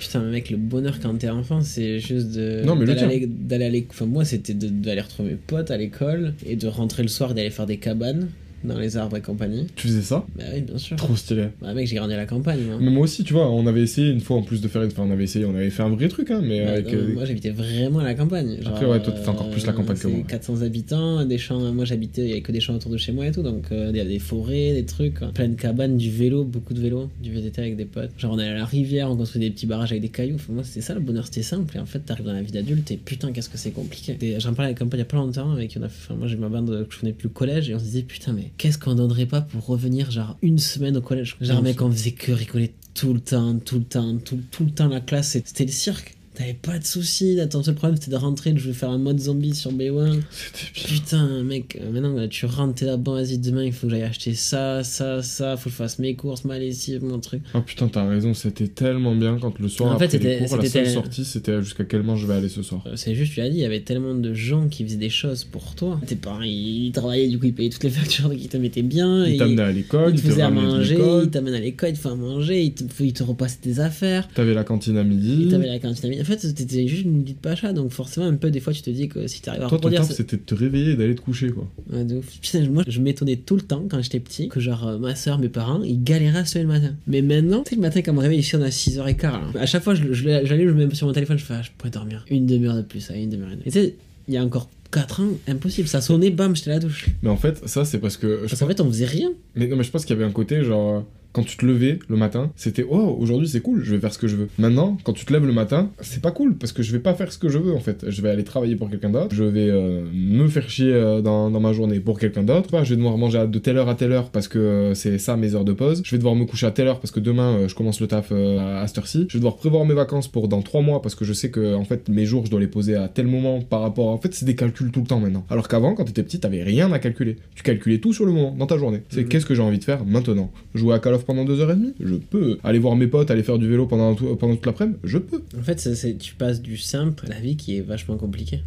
Putain, 0.00 0.20
mais 0.20 0.30
mec, 0.30 0.50
le 0.50 0.56
bonheur 0.56 1.00
quand 1.00 1.14
t'es 1.18 1.28
enfant, 1.28 1.60
c'est 1.62 1.98
juste 1.98 2.32
de. 2.32 2.62
Non, 2.64 2.76
mais 2.76 2.86
le 2.86 2.94
d'aller 3.26 3.64
à 3.64 3.70
l'école. 3.70 3.90
Enfin, 3.90 4.06
moi, 4.06 4.24
c'était 4.24 4.54
d'aller 4.54 5.00
retrouver 5.00 5.30
mes 5.30 5.36
potes 5.36 5.70
à 5.70 5.76
l'école 5.76 6.34
et 6.46 6.56
de 6.56 6.66
rentrer 6.68 7.02
le 7.02 7.08
soir 7.08 7.32
et 7.32 7.34
d'aller 7.34 7.50
faire 7.50 7.66
des 7.66 7.78
cabanes 7.78 8.28
dans 8.64 8.78
les 8.78 8.96
arbres 8.96 9.16
et 9.16 9.20
compagnie. 9.20 9.66
Tu 9.76 9.88
faisais 9.88 10.02
ça 10.02 10.24
Bah 10.36 10.44
oui, 10.54 10.60
bien 10.62 10.78
sûr. 10.78 10.96
Trop 10.96 11.16
stylé. 11.16 11.46
Bah, 11.60 11.74
mec, 11.74 11.86
j'ai 11.86 11.96
grandi 11.96 12.14
à 12.14 12.16
la 12.16 12.26
campagne, 12.26 12.60
moi. 12.66 12.76
Mais 12.80 12.90
moi 12.90 13.02
aussi, 13.04 13.24
tu 13.24 13.32
vois, 13.32 13.50
on 13.50 13.66
avait 13.66 13.82
essayé 13.82 14.10
une 14.10 14.20
fois 14.20 14.36
en 14.36 14.42
plus 14.42 14.60
de 14.60 14.68
faire. 14.68 14.82
Enfin, 14.82 15.04
on 15.06 15.10
avait 15.10 15.24
essayé, 15.24 15.44
on 15.44 15.54
avait 15.54 15.70
fait 15.70 15.82
un 15.82 15.88
vrai 15.90 16.08
truc, 16.08 16.30
hein, 16.30 16.40
mais 16.42 16.64
Bah, 16.64 16.72
avec. 16.72 16.86
non, 16.86 16.92
euh, 16.98 17.14
moi 17.14 17.24
j'habitais 17.24 17.50
vraiment 17.50 17.98
à 18.00 18.04
la 18.04 18.14
campagne. 18.14 18.56
Genre, 18.62 18.72
Après, 18.72 18.86
ouais, 18.86 19.00
toi, 19.02 19.12
t'étais 19.12 19.28
encore 19.28 19.50
plus 19.50 19.66
la 19.66 19.72
campagne 19.72 19.96
que 19.96 20.02
c'est 20.02 20.08
moi. 20.08 20.24
400 20.28 20.62
habitants, 20.62 21.24
des 21.24 21.38
champs. 21.38 21.72
Moi 21.72 21.84
j'habitais, 21.84 22.22
il 22.22 22.28
y 22.28 22.32
avait 22.32 22.40
que 22.42 22.52
des 22.52 22.60
champs 22.60 22.74
autour 22.74 22.90
de 22.90 22.96
chez 22.96 23.12
moi 23.12 23.26
et 23.26 23.32
tout, 23.32 23.42
donc 23.42 23.64
euh, 23.72 23.88
il 23.90 23.96
y 23.96 24.00
a 24.00 24.04
des 24.04 24.18
forêts, 24.18 24.72
des 24.74 24.84
trucs, 24.84 25.18
quoi. 25.18 25.28
plein 25.32 25.48
de 25.48 25.54
cabanes, 25.54 25.96
du 25.96 26.10
vélo, 26.10 26.44
beaucoup 26.44 26.74
de 26.74 26.80
vélo, 26.80 27.10
du 27.22 27.32
VTT 27.32 27.60
avec 27.60 27.76
des 27.76 27.84
potes. 27.84 28.10
Genre 28.18 28.32
on 28.32 28.38
allait 28.38 28.50
à 28.50 28.54
la 28.54 28.64
rivière, 28.64 29.10
on 29.10 29.16
construisait 29.16 29.46
des 29.48 29.54
petits 29.54 29.66
barrages 29.66 29.90
avec 29.92 30.02
des 30.02 30.08
cailloux. 30.08 30.36
Enfin, 30.36 30.52
moi 30.52 30.64
c'était 30.64 30.80
ça 30.80 30.94
le 30.94 31.00
bonheur, 31.00 31.24
c'était 31.26 31.42
simple. 31.42 31.76
Et 31.76 31.80
en 31.80 31.86
fait, 31.86 32.00
t'arrives 32.00 32.26
dans 32.26 32.32
la 32.32 32.42
vie 32.42 32.52
d'adulte 32.52 32.90
et 32.90 32.96
putain, 32.96 33.32
qu'est-ce 33.32 33.48
que 33.50 33.58
c'est 33.58 33.70
compliqué. 33.72 34.16
J'en 34.38 34.54
parlais 34.54 34.70
avec 34.70 34.82
un 34.82 34.86
pote 34.86 34.94
il 34.94 34.98
y 34.98 35.02
a 35.02 35.06
pas 35.06 35.16
longtemps, 35.16 35.52
avec 35.52 35.76
on 35.78 35.82
a 35.82 35.88
fait- 35.88 36.06
enfin, 36.10 36.14
moi 36.18 36.28
j'ai 36.28 36.36
ma 36.36 36.48
bande 36.48 36.86
que 36.88 36.94
je 36.94 37.00
venais 37.00 37.12
plus 37.12 37.26
au 37.28 37.30
collège 37.30 37.70
et 37.70 37.74
on 37.74 37.78
se 37.78 37.84
disait 37.84 38.02
putain, 38.02 38.32
mais 38.32 38.50
qu'est-ce 38.58 38.78
qu'on 38.78 38.94
donnerait 38.94 39.26
pas 39.26 39.40
pour 39.40 39.66
revenir 39.66 40.10
genre 40.10 40.36
une 40.42 40.58
semaine 40.58 40.96
au 40.96 41.00
collège? 41.00 41.36
Genre, 41.40 41.62
mec, 41.62 41.80
on 41.82 41.90
faisait 41.90 42.12
que 42.12 42.32
rigoler 42.32 42.74
tout 42.94 43.14
le 43.14 43.20
temps, 43.20 43.58
tout 43.58 43.78
le 43.78 43.84
temps, 43.84 44.18
tout, 44.18 44.40
tout 44.50 44.64
le 44.64 44.70
temps 44.70 44.88
la 44.88 45.00
classe, 45.00 45.30
c'était 45.30 45.64
le 45.64 45.72
cirque. 45.72 46.16
T'avais 46.34 46.54
pas 46.54 46.78
de 46.78 46.84
soucis, 46.84 47.34
là, 47.34 47.46
ton 47.46 47.62
seul 47.62 47.74
problème 47.74 47.96
c'était 48.00 48.10
de 48.10 48.16
rentrer, 48.16 48.52
de 48.52 48.58
jouer 48.58 48.72
faire 48.72 48.88
un 48.88 48.96
mode 48.96 49.20
zombie 49.20 49.54
sur 49.54 49.70
B1. 49.70 50.20
C'était 50.30 50.72
bien. 50.74 50.82
Putain, 50.96 51.42
mec, 51.42 51.78
euh, 51.78 51.90
maintenant 51.92 52.14
là, 52.14 52.26
tu 52.26 52.46
rentres, 52.46 52.74
t'es 52.76 52.86
là, 52.86 52.96
bon, 52.96 53.12
vas-y, 53.12 53.36
demain 53.36 53.64
il 53.64 53.72
faut 53.72 53.86
que 53.86 53.92
j'aille 53.92 54.02
acheter 54.04 54.32
ça, 54.32 54.82
ça, 54.82 55.22
ça, 55.22 55.58
faut 55.58 55.64
que 55.64 55.70
je 55.70 55.76
fasse 55.76 55.98
mes 55.98 56.14
courses, 56.16 56.46
ma 56.46 56.58
lessive, 56.58 57.04
mon 57.04 57.18
truc. 57.18 57.42
Ah 57.52 57.60
putain, 57.60 57.86
t'as 57.88 58.08
raison, 58.08 58.32
c'était 58.32 58.68
tellement 58.68 59.14
bien 59.14 59.36
quand 59.38 59.58
le 59.58 59.68
soir 59.68 59.94
En 59.94 59.98
fait, 59.98 60.06
après 60.06 60.18
les 60.18 60.24
c'était- 60.38 60.46
cours, 60.48 60.56
la 60.56 60.68
seule 60.70 60.88
sortie, 60.88 61.24
c'était 61.26 61.62
jusqu'à 61.62 61.84
quel 61.84 62.00
moment 62.00 62.16
je 62.16 62.26
vais 62.26 62.32
aller 62.34 62.48
ce 62.48 62.62
soir. 62.62 62.82
Euh, 62.86 62.92
C'est 62.96 63.14
juste, 63.14 63.34
tu 63.34 63.40
l'as 63.40 63.50
dit, 63.50 63.56
il 63.58 63.62
y 63.62 63.66
avait 63.66 63.80
tellement 63.82 64.14
de 64.14 64.32
gens 64.32 64.68
qui 64.68 64.84
faisaient 64.84 64.96
des 64.96 65.10
choses 65.10 65.44
pour 65.44 65.74
toi. 65.74 66.00
Tes 66.06 66.16
parents, 66.16 66.40
ils, 66.40 66.92
travaillaient, 66.94 67.28
du 67.28 67.38
coup, 67.38 67.44
ils 67.44 67.54
payaient 67.54 67.68
toutes 67.68 67.84
les 67.84 67.90
factures, 67.90 68.30
donc 68.30 68.38
ils 68.40 68.48
te 68.48 68.56
mettaient 68.56 68.80
bien. 68.80 69.26
Ils 69.26 69.36
t'amenaient 69.36 69.62
à 69.62 69.70
l'école, 69.72 70.14
ils 70.14 70.22
te 70.22 70.26
faisaient 70.26 70.40
à 70.40 70.50
manger, 70.50 70.96
ils 71.24 71.28
t'amènent 71.30 71.52
à 71.54 71.60
l'école, 71.60 71.90
ils 71.90 71.98
te 71.98 72.08
à 72.08 72.14
manger, 72.14 72.62
ils 72.62 72.72
te, 72.72 72.84
ils 73.02 73.12
te 73.12 73.22
repassaient 73.22 73.58
tes 73.60 73.80
affaires. 73.80 74.28
t'avais 74.34 74.54
la 74.54 74.64
cantine 74.64 74.96
à 74.96 75.04
midi. 75.04 75.48
t'avais 75.50 75.66
la 75.66 75.78
cantine 75.78 76.06
à 76.06 76.08
midi. 76.08 76.21
En 76.22 76.24
fait, 76.24 76.38
c'était 76.40 76.86
juste 76.88 77.04
une 77.04 77.24
de 77.24 77.32
pacha, 77.32 77.72
donc 77.72 77.90
forcément, 77.90 78.26
un 78.26 78.34
peu, 78.34 78.50
des 78.50 78.60
fois, 78.60 78.72
tu 78.72 78.80
te 78.82 78.90
dis 78.90 79.08
que 79.08 79.26
si 79.26 79.42
t'arrives 79.42 79.62
à 79.62 79.68
Toi, 79.68 79.78
ton 79.78 79.90
ce- 80.04 80.14
c'était 80.14 80.36
de 80.36 80.42
te 80.42 80.54
réveiller 80.54 80.92
et 80.92 80.96
d'aller 80.96 81.14
te 81.14 81.20
coucher, 81.20 81.50
quoi. 81.50 81.68
Ouais, 81.92 82.04
de 82.04 82.16
ouf. 82.16 82.38
Putain, 82.40 82.68
moi, 82.70 82.84
je 82.86 83.00
m'étonnais 83.00 83.36
tout 83.36 83.56
le 83.56 83.62
temps 83.62 83.84
quand 83.90 84.00
j'étais 84.02 84.20
petit 84.20 84.48
que, 84.48 84.60
genre, 84.60 84.86
euh, 84.86 84.98
ma 84.98 85.14
soeur, 85.14 85.38
mes 85.38 85.48
parents, 85.48 85.82
ils 85.82 86.02
galéraient 86.02 86.38
à 86.38 86.44
se 86.44 86.58
lever 86.58 86.72
le 86.72 86.80
matin. 86.80 86.94
Mais 87.06 87.22
maintenant, 87.22 87.62
tu 87.64 87.70
sais, 87.70 87.76
le 87.76 87.82
matin, 87.82 88.00
quand 88.02 88.12
on 88.12 88.16
me 88.16 88.20
réveille 88.20 88.38
ici, 88.40 88.56
on 88.56 88.62
a 88.62 88.70
6h15. 88.70 89.54
là. 89.54 89.60
À 89.60 89.66
chaque 89.66 89.82
fois, 89.82 89.94
je- 89.94 90.12
je- 90.12 90.22
j'allais, 90.22 90.64
je 90.66 90.72
me 90.72 90.86
mets 90.86 90.94
sur 90.94 91.06
mon 91.06 91.12
téléphone, 91.12 91.38
je 91.38 91.44
fais, 91.44 91.54
ah, 91.54 91.62
je 91.62 91.70
pourrais 91.76 91.90
dormir 91.90 92.24
une 92.30 92.46
demi-heure 92.46 92.76
de 92.76 92.82
plus, 92.82 93.10
à 93.10 93.16
une 93.16 93.30
demi-heure. 93.30 93.50
Et 93.64 93.70
tu 93.70 93.72
sais, 93.72 93.94
il 94.28 94.34
y 94.34 94.36
a 94.36 94.44
encore 94.44 94.68
4 94.90 95.20
ans, 95.22 95.28
impossible. 95.48 95.88
Ça 95.88 96.00
sonnait, 96.00 96.30
bam, 96.30 96.54
j'étais 96.54 96.70
à 96.70 96.74
la 96.74 96.80
douche. 96.80 97.06
Mais 97.22 97.30
en 97.30 97.36
fait, 97.36 97.66
ça, 97.66 97.84
c'est 97.84 97.98
parce 97.98 98.16
que. 98.16 98.40
je 98.44 98.48
Parce 98.48 98.60
qu'en 98.60 98.66
fait, 98.68 98.80
on 98.80 98.86
faisait 98.88 99.06
rien. 99.06 99.30
Mais 99.56 99.66
non, 99.66 99.76
mais 99.76 99.84
je 99.84 99.90
pense 99.90 100.04
qu'il 100.04 100.14
y 100.14 100.18
avait 100.18 100.28
un 100.28 100.32
côté 100.32 100.62
genre. 100.64 101.04
Quand 101.32 101.42
tu 101.44 101.56
te 101.56 101.64
levais 101.64 101.98
le 102.08 102.16
matin, 102.16 102.50
c'était 102.56 102.84
oh 102.88 103.16
aujourd'hui 103.18 103.48
c'est 103.48 103.60
cool, 103.60 103.82
je 103.84 103.94
vais 103.94 104.00
faire 104.00 104.12
ce 104.12 104.18
que 104.18 104.28
je 104.28 104.36
veux. 104.36 104.48
Maintenant, 104.58 104.98
quand 105.04 105.12
tu 105.14 105.24
te 105.24 105.32
lèves 105.32 105.46
le 105.46 105.52
matin, 105.52 105.90
c'est 106.00 106.20
pas 106.20 106.30
cool 106.30 106.56
parce 106.56 106.72
que 106.72 106.82
je 106.82 106.92
vais 106.92 106.98
pas 106.98 107.14
faire 107.14 107.32
ce 107.32 107.38
que 107.38 107.48
je 107.48 107.56
veux 107.58 107.72
en 107.72 107.80
fait. 107.80 108.04
Je 108.08 108.20
vais 108.20 108.28
aller 108.28 108.44
travailler 108.44 108.76
pour 108.76 108.90
quelqu'un 108.90 109.08
d'autre, 109.10 109.34
je 109.34 109.44
vais 109.44 109.68
euh, 109.70 110.02
me 110.12 110.46
faire 110.48 110.68
chier 110.68 110.92
euh, 110.92 111.22
dans, 111.22 111.50
dans 111.50 111.60
ma 111.60 111.72
journée 111.72 112.00
pour 112.00 112.18
quelqu'un 112.18 112.42
d'autre. 112.42 112.68
Je 112.84 112.90
vais 112.90 112.96
devoir 112.96 113.16
manger 113.16 113.38
à- 113.38 113.46
de 113.46 113.58
telle 113.58 113.78
heure 113.78 113.88
à 113.88 113.94
telle 113.94 114.12
heure 114.12 114.30
parce 114.30 114.46
que 114.48 114.58
euh, 114.58 114.94
c'est 114.94 115.18
ça 115.18 115.36
mes 115.36 115.54
heures 115.54 115.64
de 115.64 115.72
pause. 115.72 116.02
Je 116.04 116.10
vais 116.10 116.18
devoir 116.18 116.34
me 116.34 116.44
coucher 116.44 116.66
à 116.66 116.70
telle 116.70 116.86
heure 116.88 117.00
parce 117.00 117.10
que 117.12 117.20
demain 117.20 117.66
je 117.66 117.74
commence 117.74 118.00
le 118.00 118.06
taf 118.08 118.28
euh, 118.32 118.82
à 118.82 118.86
cette 118.86 118.98
heure-ci. 118.98 119.26
Je 119.28 119.34
vais 119.34 119.40
devoir 119.40 119.56
prévoir 119.56 119.84
mes 119.86 119.94
vacances 119.94 120.28
pour 120.28 120.48
dans 120.48 120.60
trois 120.60 120.82
mois 120.82 121.00
parce 121.00 121.14
que 121.14 121.24
je 121.24 121.32
sais 121.32 121.50
que 121.50 121.74
en 121.74 121.84
fait 121.84 122.08
mes 122.10 122.26
jours 122.26 122.44
je 122.44 122.50
dois 122.50 122.60
les 122.60 122.66
poser 122.66 122.94
à 122.94 123.08
tel 123.08 123.26
moment 123.26 123.60
par 123.62 123.80
rapport. 123.80 124.08
En 124.08 124.18
fait, 124.18 124.34
c'est 124.34 124.44
des 124.44 124.54
calculs 124.54 124.90
tout 124.90 125.00
le 125.00 125.06
temps 125.06 125.20
maintenant. 125.20 125.46
Alors 125.48 125.68
qu'avant, 125.68 125.94
quand 125.94 126.04
t'étais 126.04 126.22
petit, 126.22 126.40
t'avais 126.40 126.62
rien 126.62 126.92
à 126.92 126.98
calculer. 126.98 127.36
Tu 127.54 127.62
calculais 127.62 127.98
tout 127.98 128.12
sur 128.12 128.26
le 128.26 128.32
moment, 128.32 128.54
dans 128.58 128.66
ta 128.66 128.76
journée. 128.76 129.00
C'est 129.08 129.22
Mhm. 129.22 129.28
qu'est-ce 129.28 129.46
que 129.46 129.54
j'ai 129.54 129.62
envie 129.62 129.78
de 129.78 129.84
faire 129.84 130.04
maintenant? 130.04 130.50
Jouer 130.74 130.94
à 130.94 130.98
Call 130.98 131.14
of 131.14 131.21
pendant 131.24 131.44
deux 131.44 131.60
heures 131.60 131.70
et 131.70 131.76
demie 131.76 131.92
Je 132.00 132.14
peux. 132.16 132.58
Aller 132.64 132.78
voir 132.78 132.96
mes 132.96 133.06
potes, 133.06 133.30
aller 133.30 133.42
faire 133.42 133.58
du 133.58 133.68
vélo 133.68 133.86
pendant, 133.86 134.14
tout- 134.14 134.34
pendant 134.36 134.54
toute 134.56 134.66
l'après-midi 134.66 134.98
Je 135.04 135.18
peux. 135.18 135.42
En 135.58 135.62
fait, 135.62 135.78
c'est- 135.80 136.16
tu 136.18 136.34
passes 136.34 136.60
du 136.62 136.76
simple 136.76 137.26
à 137.26 137.30
la 137.30 137.40
vie 137.40 137.56
qui 137.56 137.76
est 137.76 137.80
vachement 137.82 138.16
compliquée. 138.16 138.60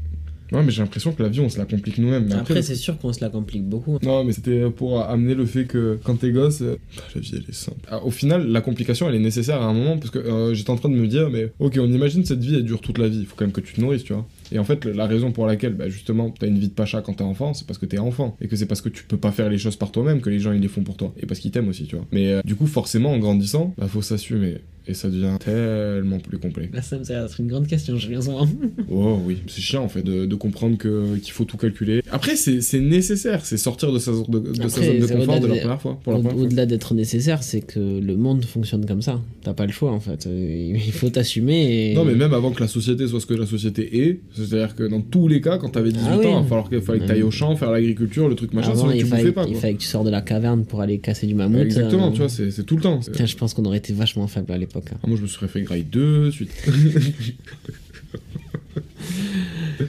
Ouais, 0.52 0.62
mais 0.62 0.70
j'ai 0.70 0.84
l'impression 0.84 1.12
que 1.12 1.24
la 1.24 1.30
vie, 1.30 1.40
on 1.40 1.50
se 1.50 1.58
la 1.58 1.66
complique 1.66 1.98
nous-mêmes. 1.98 2.32
Après, 2.34 2.62
c'est 2.62 2.76
sûr 2.76 3.00
qu'on 3.00 3.12
se 3.12 3.20
la 3.20 3.30
complique 3.30 3.64
beaucoup. 3.68 3.98
Non, 4.04 4.24
mais 4.24 4.32
c'était 4.32 4.70
pour 4.70 5.02
amener 5.02 5.34
le 5.34 5.48
fait 5.48 5.66
que 5.66 5.98
quand 6.04 6.18
t'es 6.18 6.32
gosse, 6.32 6.62
euh, 6.62 6.78
la 7.16 7.20
vie 7.22 7.32
elle 7.34 7.46
est 7.50 7.54
simple. 7.54 7.80
Ah, 7.90 8.04
au 8.06 8.12
final, 8.12 8.48
la 8.48 8.62
complication 8.62 9.10
elle 9.10 9.16
est 9.16 9.20
nécessaire 9.20 9.60
à 9.60 9.66
un 9.66 9.74
moment 9.74 9.98
parce 9.98 10.12
que 10.12 10.20
euh, 10.20 10.54
j'étais 10.54 10.70
en 10.70 10.76
train 10.76 10.90
de 10.90 10.94
me 10.96 11.08
dire, 11.08 11.32
mais 11.32 11.52
ok, 11.58 11.80
on 11.82 11.92
imagine 11.92 12.24
cette 12.26 12.44
vie 12.44 12.56
elle 12.56 12.64
dure 12.64 12.80
toute 12.80 13.00
la 13.00 13.08
vie, 13.08 13.22
il 13.22 13.26
faut 13.26 13.34
quand 13.36 13.46
même 13.46 13.52
que 13.52 13.60
tu 13.62 13.74
te 13.74 13.82
nourrisses, 13.82 14.04
tu 14.04 14.14
vois. 14.14 14.28
Et 14.52 14.60
en 14.60 14.64
fait, 14.64 14.86
la 14.86 15.06
raison 15.06 15.32
pour 15.32 15.46
laquelle, 15.46 15.74
bah, 15.74 15.90
justement, 15.90 16.30
t'as 16.30 16.48
une 16.48 16.60
vie 16.60 16.70
de 16.70 16.74
pacha 16.74 17.02
quand 17.02 17.14
t'es 17.14 17.24
enfant, 17.24 17.54
c'est 17.54 17.66
parce 17.68 17.80
que 17.80 17.86
t'es 17.86 17.98
enfant. 17.98 18.38
Et 18.42 18.48
que 18.48 18.56
c'est 18.56 18.66
parce 18.66 18.82
que 18.82 18.90
tu 18.90 19.04
peux 19.04 19.18
pas 19.18 19.32
faire 19.32 19.50
les 19.50 19.58
choses 19.58 19.76
par 19.76 19.92
toi-même 19.92 20.22
que 20.22 20.30
les 20.30 20.40
gens 20.40 20.52
ils 20.52 20.62
les 20.62 20.68
font 20.68 20.84
pour 20.84 20.98
toi. 20.98 21.14
Et 21.20 21.26
parce 21.26 21.40
qu'ils 21.40 21.52
t'aiment 21.52 21.70
aussi, 21.70 21.86
tu 21.86 21.96
vois. 21.96 22.06
Mais 22.12 22.28
euh, 22.28 22.42
du 22.44 22.56
coup, 22.56 22.68
forcément, 22.68 23.12
en 23.12 23.20
grandissant, 23.20 23.74
bah, 23.78 23.88
faut 23.88 24.02
s'assumer 24.02 24.58
et 24.88 24.94
ça 24.94 25.10
devient 25.10 25.38
tellement 25.40 26.20
plus 26.20 26.38
complet. 26.38 26.70
Là, 26.74 26.82
ça 26.82 26.98
me 26.98 27.04
sert 27.04 27.28
une 27.40 27.48
grande 27.48 27.68
question, 27.68 27.98
je 27.98 28.08
viens 28.08 28.22
souvent. 28.22 28.48
oh 28.92 29.20
oui, 29.26 29.38
c'est 29.48 29.62
chiant 29.62 29.84
en 29.84 29.90
fait 29.90 30.04
de, 30.04 30.26
de 30.26 30.36
comprendre 30.36 30.78
que, 30.78 31.18
qu'il 31.18 31.32
faut 31.32 31.46
tout 31.46 31.58
calculer. 31.58 32.02
Après, 32.12 32.36
c'est, 32.36 32.62
c'est 32.62 32.80
nécessaire, 32.80 33.46
c'est 33.46 33.58
sortir 33.58 33.92
de 33.92 34.00
sa, 34.00 34.14
zone 34.14 34.26
de, 34.28 34.40
de, 34.40 34.68
sa 34.68 34.84
zone 34.84 35.00
de 35.00 35.08
confort 35.08 35.40
de 35.40 35.48
la 35.48 35.56
première 35.56 35.82
fois. 35.82 36.00
Pour 36.04 36.14
la 36.14 36.20
au, 36.20 36.44
au-delà 36.44 36.66
d'être 36.66 36.94
nécessaire, 36.94 37.44
c'est 37.44 37.62
que 37.62 37.80
le 37.80 38.16
monde 38.16 38.46
fonctionne 38.46 38.86
comme 38.86 39.02
ça. 39.02 39.22
T'as 39.42 39.54
pas 39.54 39.66
le 39.66 39.72
choix 39.72 39.92
en 39.92 40.00
fait. 40.00 40.28
Il 40.30 40.92
faut 40.92 41.10
t'assumer. 41.10 41.92
Et... 41.92 41.96
Non, 41.96 42.06
mais 42.06 42.16
même 42.16 42.34
avant 42.34 42.52
que 42.52 42.62
la 42.62 42.68
société 42.68 43.08
soit 43.08 43.20
ce 43.20 43.26
que 43.26 43.34
la 43.34 43.48
société 43.48 44.08
est, 44.08 44.20
c'est-à-dire 44.36 44.76
que 44.76 44.84
dans 44.84 45.02
tous 45.02 45.28
les 45.28 45.42
cas, 45.42 45.58
quand 45.58 45.70
t'avais 45.70 45.92
18 45.92 46.08
ah, 46.08 46.18
oui. 46.18 46.26
ans, 46.28 46.42
il 46.44 46.48
fallait, 46.48 46.64
qu'il 46.70 46.82
fallait 46.82 47.00
que 47.00 47.06
t'ailles 47.06 47.24
au 47.24 47.32
champ, 47.32 47.56
faire 47.56 47.72
l'agriculture, 47.72 48.28
le 48.28 48.36
truc 48.36 48.54
machin, 48.54 48.72
Avant, 48.72 48.92
il 48.92 49.04
tu 49.04 49.06
fallait, 49.06 49.32
pas. 49.32 49.46
Il 49.48 49.56
fallait 49.56 49.76
que 49.76 49.80
tu 49.82 49.88
sors 49.88 50.04
de 50.04 50.10
la 50.10 50.22
caverne 50.22 50.66
pour 50.66 50.82
aller 50.82 51.00
casser 51.00 51.28
du 51.28 51.36
mammouth. 51.36 51.62
Exactement, 51.62 52.10
euh... 52.10 52.12
tu 52.12 52.18
vois, 52.20 52.30
c'est, 52.30 52.64
tout 52.66 52.76
le 52.76 52.82
temps. 52.82 53.00
Je 53.02 53.36
pense 53.36 53.54
qu'on 53.54 53.66
aurait 53.66 53.78
été 53.78 53.94
vachement 53.94 54.28
faible 54.28 54.52
à 54.52 54.58
l'époque. 54.58 54.86
Hein. 54.94 54.98
Ah, 55.04 55.08
moi, 55.08 55.18
je 55.18 55.22
me 55.22 55.28
serais 55.28 55.48
fait 55.48 55.62
grailler 55.62 55.84
deux 55.84 56.32
suite. 56.32 56.52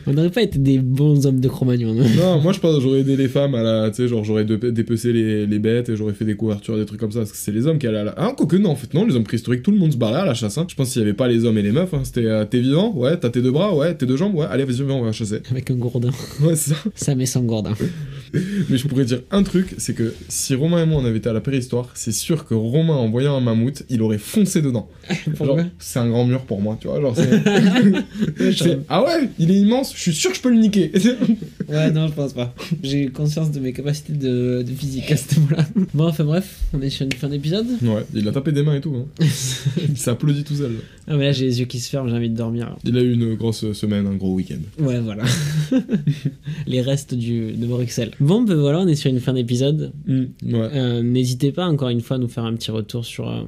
On 0.06 0.12
n'aurait 0.12 0.30
pas 0.30 0.42
été 0.42 0.58
des 0.58 0.78
bons 0.78 1.26
hommes 1.26 1.40
de 1.40 1.48
Cro-Magnon. 1.48 1.94
Non, 1.94 2.40
moi 2.42 2.52
je 2.52 2.60
pense 2.60 2.80
j'aurais 2.80 3.00
aidé 3.00 3.16
les 3.16 3.28
femmes 3.28 3.54
à 3.54 3.62
la. 3.62 3.90
Tu 3.90 3.96
sais, 3.96 4.08
genre 4.08 4.24
j'aurais 4.24 4.44
dépecé 4.44 5.12
les, 5.12 5.46
les, 5.46 5.58
bêtes 5.58 5.88
et 5.88 5.96
j'aurais 5.96 6.12
fait 6.12 6.24
des 6.24 6.34
couvertures, 6.34 6.76
des 6.76 6.86
trucs 6.86 7.00
comme 7.00 7.12
ça. 7.12 7.20
Parce 7.20 7.32
que 7.32 7.38
c'est 7.38 7.52
les 7.52 7.66
hommes 7.66 7.78
qui 7.78 7.86
allaient 7.86 7.98
à 7.98 8.04
la. 8.04 8.14
Ah, 8.16 8.34
quoique 8.36 8.56
non, 8.56 8.70
en 8.70 8.76
fait, 8.76 8.92
non, 8.94 9.06
les 9.06 9.16
hommes 9.16 9.24
préhistoriques, 9.24 9.62
tout 9.62 9.70
le 9.70 9.78
monde 9.78 9.92
se 9.92 9.96
barrait 9.96 10.20
à 10.20 10.24
la 10.24 10.34
chasse. 10.34 10.58
Hein. 10.58 10.66
Je 10.68 10.74
pense 10.74 10.92
qu'il 10.92 11.02
n'y 11.02 11.08
avait 11.08 11.16
pas 11.16 11.28
les 11.28 11.44
hommes 11.44 11.58
et 11.58 11.62
les 11.62 11.72
meufs. 11.72 11.92
Hein. 11.94 12.02
C'était 12.04 12.26
euh, 12.26 12.44
t'es 12.44 12.60
vivant, 12.60 12.94
ouais, 12.94 13.16
t'as 13.16 13.30
tes 13.30 13.42
deux 13.42 13.50
bras, 13.52 13.74
ouais, 13.74 13.94
tes 13.94 14.06
deux 14.06 14.16
jambes, 14.16 14.34
ouais, 14.34 14.46
allez, 14.50 14.64
vas-y, 14.64 14.82
on 14.82 15.02
va 15.02 15.12
chasser. 15.12 15.40
Avec 15.50 15.70
un 15.70 15.74
gourdin. 15.74 16.10
Ouais, 16.40 16.56
c'est 16.56 16.70
ça. 16.70 16.76
Ça 16.94 17.14
met 17.14 17.26
sans 17.26 17.42
gourdin. 17.42 17.74
Mais 18.68 18.76
je 18.76 18.86
pourrais 18.86 19.04
dire 19.04 19.22
un 19.30 19.42
truc, 19.42 19.74
c'est 19.78 19.94
que 19.94 20.14
si 20.28 20.54
Romain 20.54 20.82
et 20.82 20.86
moi 20.86 21.00
on 21.00 21.04
avait 21.04 21.18
été 21.18 21.28
à 21.28 21.32
la 21.32 21.40
préhistoire, 21.40 21.90
c'est 21.94 22.12
sûr 22.12 22.44
que 22.44 22.54
Romain 22.54 22.94
en 22.94 23.08
voyant 23.08 23.36
un 23.36 23.40
mammouth, 23.40 23.84
il 23.88 24.02
aurait 24.02 24.18
foncé 24.18 24.62
dedans. 24.62 24.88
genre, 25.40 25.58
c'est 25.78 25.98
un 25.98 26.08
grand 26.08 26.24
mur 26.24 26.42
pour 26.42 26.60
moi, 26.60 26.76
tu 26.80 26.88
vois. 26.88 27.00
Genre, 27.00 27.14
c'est... 27.16 28.78
ah 28.88 29.04
ouais, 29.04 29.28
il 29.38 29.50
est 29.50 29.58
immense, 29.58 29.75
je 29.82 29.98
suis 29.98 30.12
sûr 30.12 30.30
que 30.30 30.36
je 30.36 30.42
peux 30.42 30.50
le 30.50 30.58
niquer. 30.58 30.90
ouais, 31.68 31.90
non, 31.90 32.08
je 32.08 32.12
pense 32.12 32.32
pas. 32.32 32.54
J'ai 32.82 33.08
conscience 33.08 33.50
de 33.50 33.60
mes 33.60 33.72
capacités 33.72 34.12
de, 34.12 34.62
de 34.66 34.72
physique 34.72 35.10
à 35.10 35.16
ce 35.16 35.38
moment-là. 35.40 35.66
Bon, 35.94 36.06
enfin 36.06 36.24
bref, 36.24 36.60
on 36.72 36.80
est 36.82 36.90
sur 36.90 37.04
une 37.04 37.12
fin 37.12 37.28
d'épisode. 37.28 37.66
Ouais, 37.82 38.04
il 38.14 38.26
a 38.28 38.32
tapé 38.32 38.52
des 38.52 38.62
mains 38.62 38.76
et 38.76 38.80
tout. 38.80 38.94
Hein. 38.94 39.06
il 39.88 39.96
s'est 39.96 40.10
applaudi 40.10 40.44
tout 40.44 40.54
seul. 40.54 40.72
Ah, 41.08 41.16
mais 41.16 41.26
là, 41.26 41.32
j'ai 41.32 41.46
les 41.46 41.60
yeux 41.60 41.66
qui 41.66 41.78
se 41.80 41.88
ferment, 41.88 42.08
j'ai 42.08 42.16
envie 42.16 42.30
de 42.30 42.36
dormir. 42.36 42.76
Il 42.84 42.96
a 42.96 43.00
eu 43.00 43.12
une 43.12 43.34
grosse 43.34 43.72
semaine, 43.72 44.06
un 44.06 44.14
gros 44.14 44.34
week-end. 44.34 44.58
Ouais, 44.82 45.00
voilà. 45.00 45.24
les 46.66 46.80
restes 46.80 47.14
du, 47.14 47.52
de 47.52 47.66
Bruxelles. 47.66 48.10
Bon, 48.20 48.42
ben 48.42 48.56
voilà, 48.56 48.80
on 48.80 48.86
est 48.88 48.94
sur 48.94 49.10
une 49.10 49.20
fin 49.20 49.32
d'épisode. 49.32 49.92
Mm, 50.06 50.20
ouais. 50.20 50.28
euh, 50.74 51.02
N'hésitez 51.02 51.52
pas 51.52 51.66
encore 51.66 51.88
une 51.88 52.00
fois 52.00 52.16
à 52.16 52.18
nous 52.18 52.28
faire 52.28 52.44
un 52.44 52.54
petit 52.54 52.70
retour 52.70 53.04
sur 53.04 53.28
euh, 53.28 53.42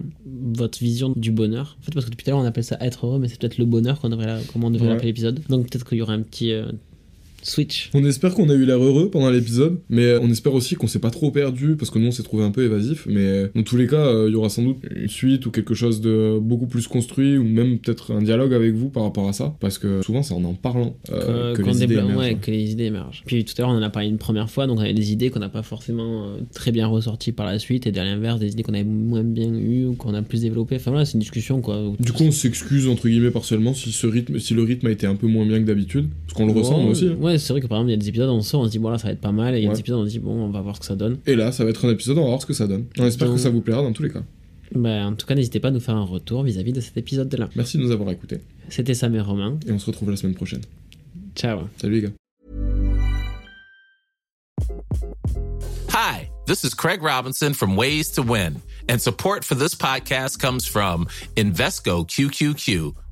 votre 0.54 0.78
vision 0.78 1.12
du 1.16 1.30
bonheur. 1.30 1.76
En 1.80 1.84
fait, 1.84 1.92
parce 1.92 2.06
que 2.06 2.10
depuis 2.10 2.24
tout 2.24 2.30
à 2.30 2.34
l'heure 2.34 2.42
on 2.42 2.46
appelle 2.46 2.64
ça 2.64 2.76
être 2.80 3.06
heureux, 3.06 3.18
mais 3.18 3.28
c'est 3.28 3.38
peut-être 3.38 3.58
le 3.58 3.64
bonheur 3.64 4.00
qu'on 4.00 4.08
devrait, 4.08 4.38
comment 4.52 4.68
on 4.68 4.70
devrait 4.70 4.86
ouais. 4.88 4.92
l'appeler 4.94 5.08
l'épisode. 5.08 5.40
Donc 5.48 5.68
peut-être 5.68 5.86
qu'il 5.88 5.98
y 5.98 6.02
aura 6.02 6.12
un 6.14 6.17
petit 6.22 6.52
euh, 6.52 6.70
switch. 7.48 7.90
On 7.94 8.04
espère 8.04 8.34
qu'on 8.34 8.48
a 8.48 8.54
eu 8.54 8.64
l'air 8.64 8.82
heureux 8.82 9.10
pendant 9.10 9.30
l'épisode, 9.30 9.80
mais 9.88 10.16
on 10.16 10.30
espère 10.30 10.54
aussi 10.54 10.74
qu'on 10.74 10.86
s'est 10.86 10.98
pas 10.98 11.10
trop 11.10 11.30
perdu 11.30 11.76
parce 11.76 11.90
que 11.90 11.98
nous 11.98 12.08
on 12.08 12.12
s'est 12.12 12.22
trouvé 12.22 12.44
un 12.44 12.50
peu 12.50 12.64
évasif. 12.64 13.06
Mais 13.08 13.50
dans 13.54 13.62
tous 13.62 13.76
les 13.76 13.86
cas, 13.86 14.10
il 14.10 14.16
euh, 14.16 14.30
y 14.30 14.34
aura 14.34 14.48
sans 14.48 14.62
doute 14.62 14.78
une 14.94 15.08
suite 15.08 15.46
ou 15.46 15.50
quelque 15.50 15.74
chose 15.74 16.00
de 16.00 16.38
beaucoup 16.40 16.66
plus 16.66 16.86
construit 16.86 17.36
ou 17.38 17.44
même 17.44 17.78
peut-être 17.78 18.12
un 18.12 18.22
dialogue 18.22 18.54
avec 18.54 18.74
vous 18.74 18.88
par 18.88 19.02
rapport 19.02 19.28
à 19.28 19.32
ça, 19.32 19.56
parce 19.60 19.78
que 19.78 20.02
souvent 20.02 20.22
c'est 20.22 20.34
en 20.34 20.44
en 20.44 20.54
parlant 20.54 20.96
euh, 21.10 21.54
que, 21.54 21.62
que, 21.62 21.68
les 21.68 21.82
idées 21.82 21.94
émergent, 21.94 22.18
ouais, 22.18 22.34
que 22.36 22.50
les 22.50 22.70
idées 22.70 22.84
émergent. 22.84 23.22
Puis 23.26 23.44
tout 23.44 23.54
à 23.58 23.62
l'heure 23.62 23.70
on 23.70 23.78
en 23.78 23.82
a 23.82 23.90
parlé 23.90 24.08
une 24.08 24.18
première 24.18 24.50
fois, 24.50 24.66
donc 24.66 24.78
on 24.78 24.82
avait 24.82 24.94
des 24.94 25.12
idées 25.12 25.30
qu'on 25.30 25.40
n'a 25.40 25.48
pas 25.48 25.62
forcément 25.62 26.24
euh, 26.24 26.38
très 26.54 26.72
bien 26.72 26.86
ressorties 26.86 27.32
par 27.32 27.46
la 27.46 27.58
suite, 27.58 27.86
et 27.86 27.92
derrière 27.92 28.14
l'inverse 28.14 28.40
des 28.40 28.52
idées 28.52 28.62
qu'on 28.62 28.74
avait 28.74 28.84
moins 28.84 29.24
bien 29.24 29.52
eues 29.52 29.86
ou 29.86 29.94
qu'on 29.94 30.14
a 30.14 30.22
plus 30.22 30.42
développées. 30.42 30.76
Enfin 30.76 30.90
voilà, 30.90 31.04
c'est 31.04 31.14
une 31.14 31.20
discussion 31.20 31.60
quoi. 31.60 31.92
Du 32.00 32.12
coup 32.12 32.24
on 32.24 32.32
s'excuse 32.32 32.88
entre 32.88 33.08
guillemets 33.08 33.30
partiellement 33.30 33.74
si 33.74 33.92
ce 33.92 34.06
rythme, 34.06 34.38
si 34.38 34.54
le 34.54 34.62
rythme 34.62 34.86
a 34.86 34.90
été 34.90 35.06
un 35.06 35.16
peu 35.16 35.26
moins 35.26 35.46
bien 35.46 35.58
que 35.58 35.64
d'habitude, 35.64 36.08
parce 36.26 36.34
qu'on 36.36 36.46
le 36.46 36.52
oh, 36.52 36.60
ressent 36.60 36.84
aussi. 36.86 37.06
Hein. 37.06 37.16
Ouais, 37.38 37.44
c'est 37.44 37.52
vrai 37.52 37.60
que 37.60 37.66
par 37.68 37.78
exemple 37.78 37.90
il 37.90 37.92
y 37.92 37.96
a 37.96 37.98
des 37.98 38.08
épisodes 38.08 38.28
on 38.30 38.40
sort 38.40 38.60
on 38.62 38.64
se 38.66 38.70
dit 38.70 38.80
bon 38.80 38.90
là 38.90 38.98
ça 38.98 39.06
va 39.06 39.12
être 39.12 39.20
pas 39.20 39.30
mal 39.30 39.54
et 39.54 39.58
il 39.58 39.62
y 39.62 39.66
a 39.66 39.68
ouais. 39.68 39.74
des 39.74 39.80
épisodes 39.80 40.00
on 40.00 40.04
se 40.04 40.10
dit 40.10 40.18
bon 40.18 40.32
on 40.32 40.50
va 40.50 40.60
voir 40.60 40.74
ce 40.74 40.80
que 40.80 40.86
ça 40.86 40.96
donne. 40.96 41.18
Et 41.26 41.36
là 41.36 41.52
ça 41.52 41.62
va 41.62 41.70
être 41.70 41.84
un 41.86 41.90
épisode 41.90 42.18
on 42.18 42.22
va 42.22 42.28
voir 42.28 42.42
ce 42.42 42.46
que 42.46 42.52
ça 42.52 42.66
donne. 42.66 42.86
On 42.98 43.06
espère 43.06 43.28
Donc, 43.28 43.36
que 43.36 43.42
ça 43.42 43.50
vous 43.50 43.60
plaira 43.60 43.80
dans 43.82 43.92
tous 43.92 44.02
les 44.02 44.10
cas. 44.10 44.22
bah, 44.74 45.06
en 45.06 45.14
tout 45.14 45.26
cas 45.26 45.34
n'hésitez 45.36 45.60
pas 45.60 45.68
à 45.68 45.70
nous 45.70 45.80
faire 45.80 45.94
un 45.96 46.04
retour 46.04 46.42
vis-à-vis 46.42 46.72
-vis 46.72 46.74
de 46.74 46.80
cet 46.80 46.96
épisode 46.96 47.32
là 47.38 47.48
merci 47.54 47.78
de 47.78 47.82
nous 47.84 47.92
avoir 47.92 48.10
écoutés. 48.10 48.40
C'était 48.68 48.94
Sam 48.94 49.14
et 49.14 49.20
Romain. 49.20 49.58
Et 49.66 49.72
on 49.72 49.78
se 49.78 49.86
retrouve 49.86 50.10
la 50.10 50.16
semaine 50.16 50.34
prochaine. 50.34 50.62
Ciao. 51.36 51.60
Salut 51.80 51.94
les 51.94 52.02
gars. 52.02 52.12
Hi, 55.90 56.28
this 56.46 56.64
is 56.64 56.74
Craig 56.74 57.02
Robinson 57.02 57.54
from 57.54 57.76
Ways 57.76 58.10
to 58.16 58.22
Win 58.22 58.60
and 58.88 59.00
support 59.00 59.44
for 59.44 59.54
this 59.54 59.74
podcast 59.74 60.38
comes 60.38 60.66
from 60.66 61.06
Invesco 61.36 62.04
QQQ 62.06 62.94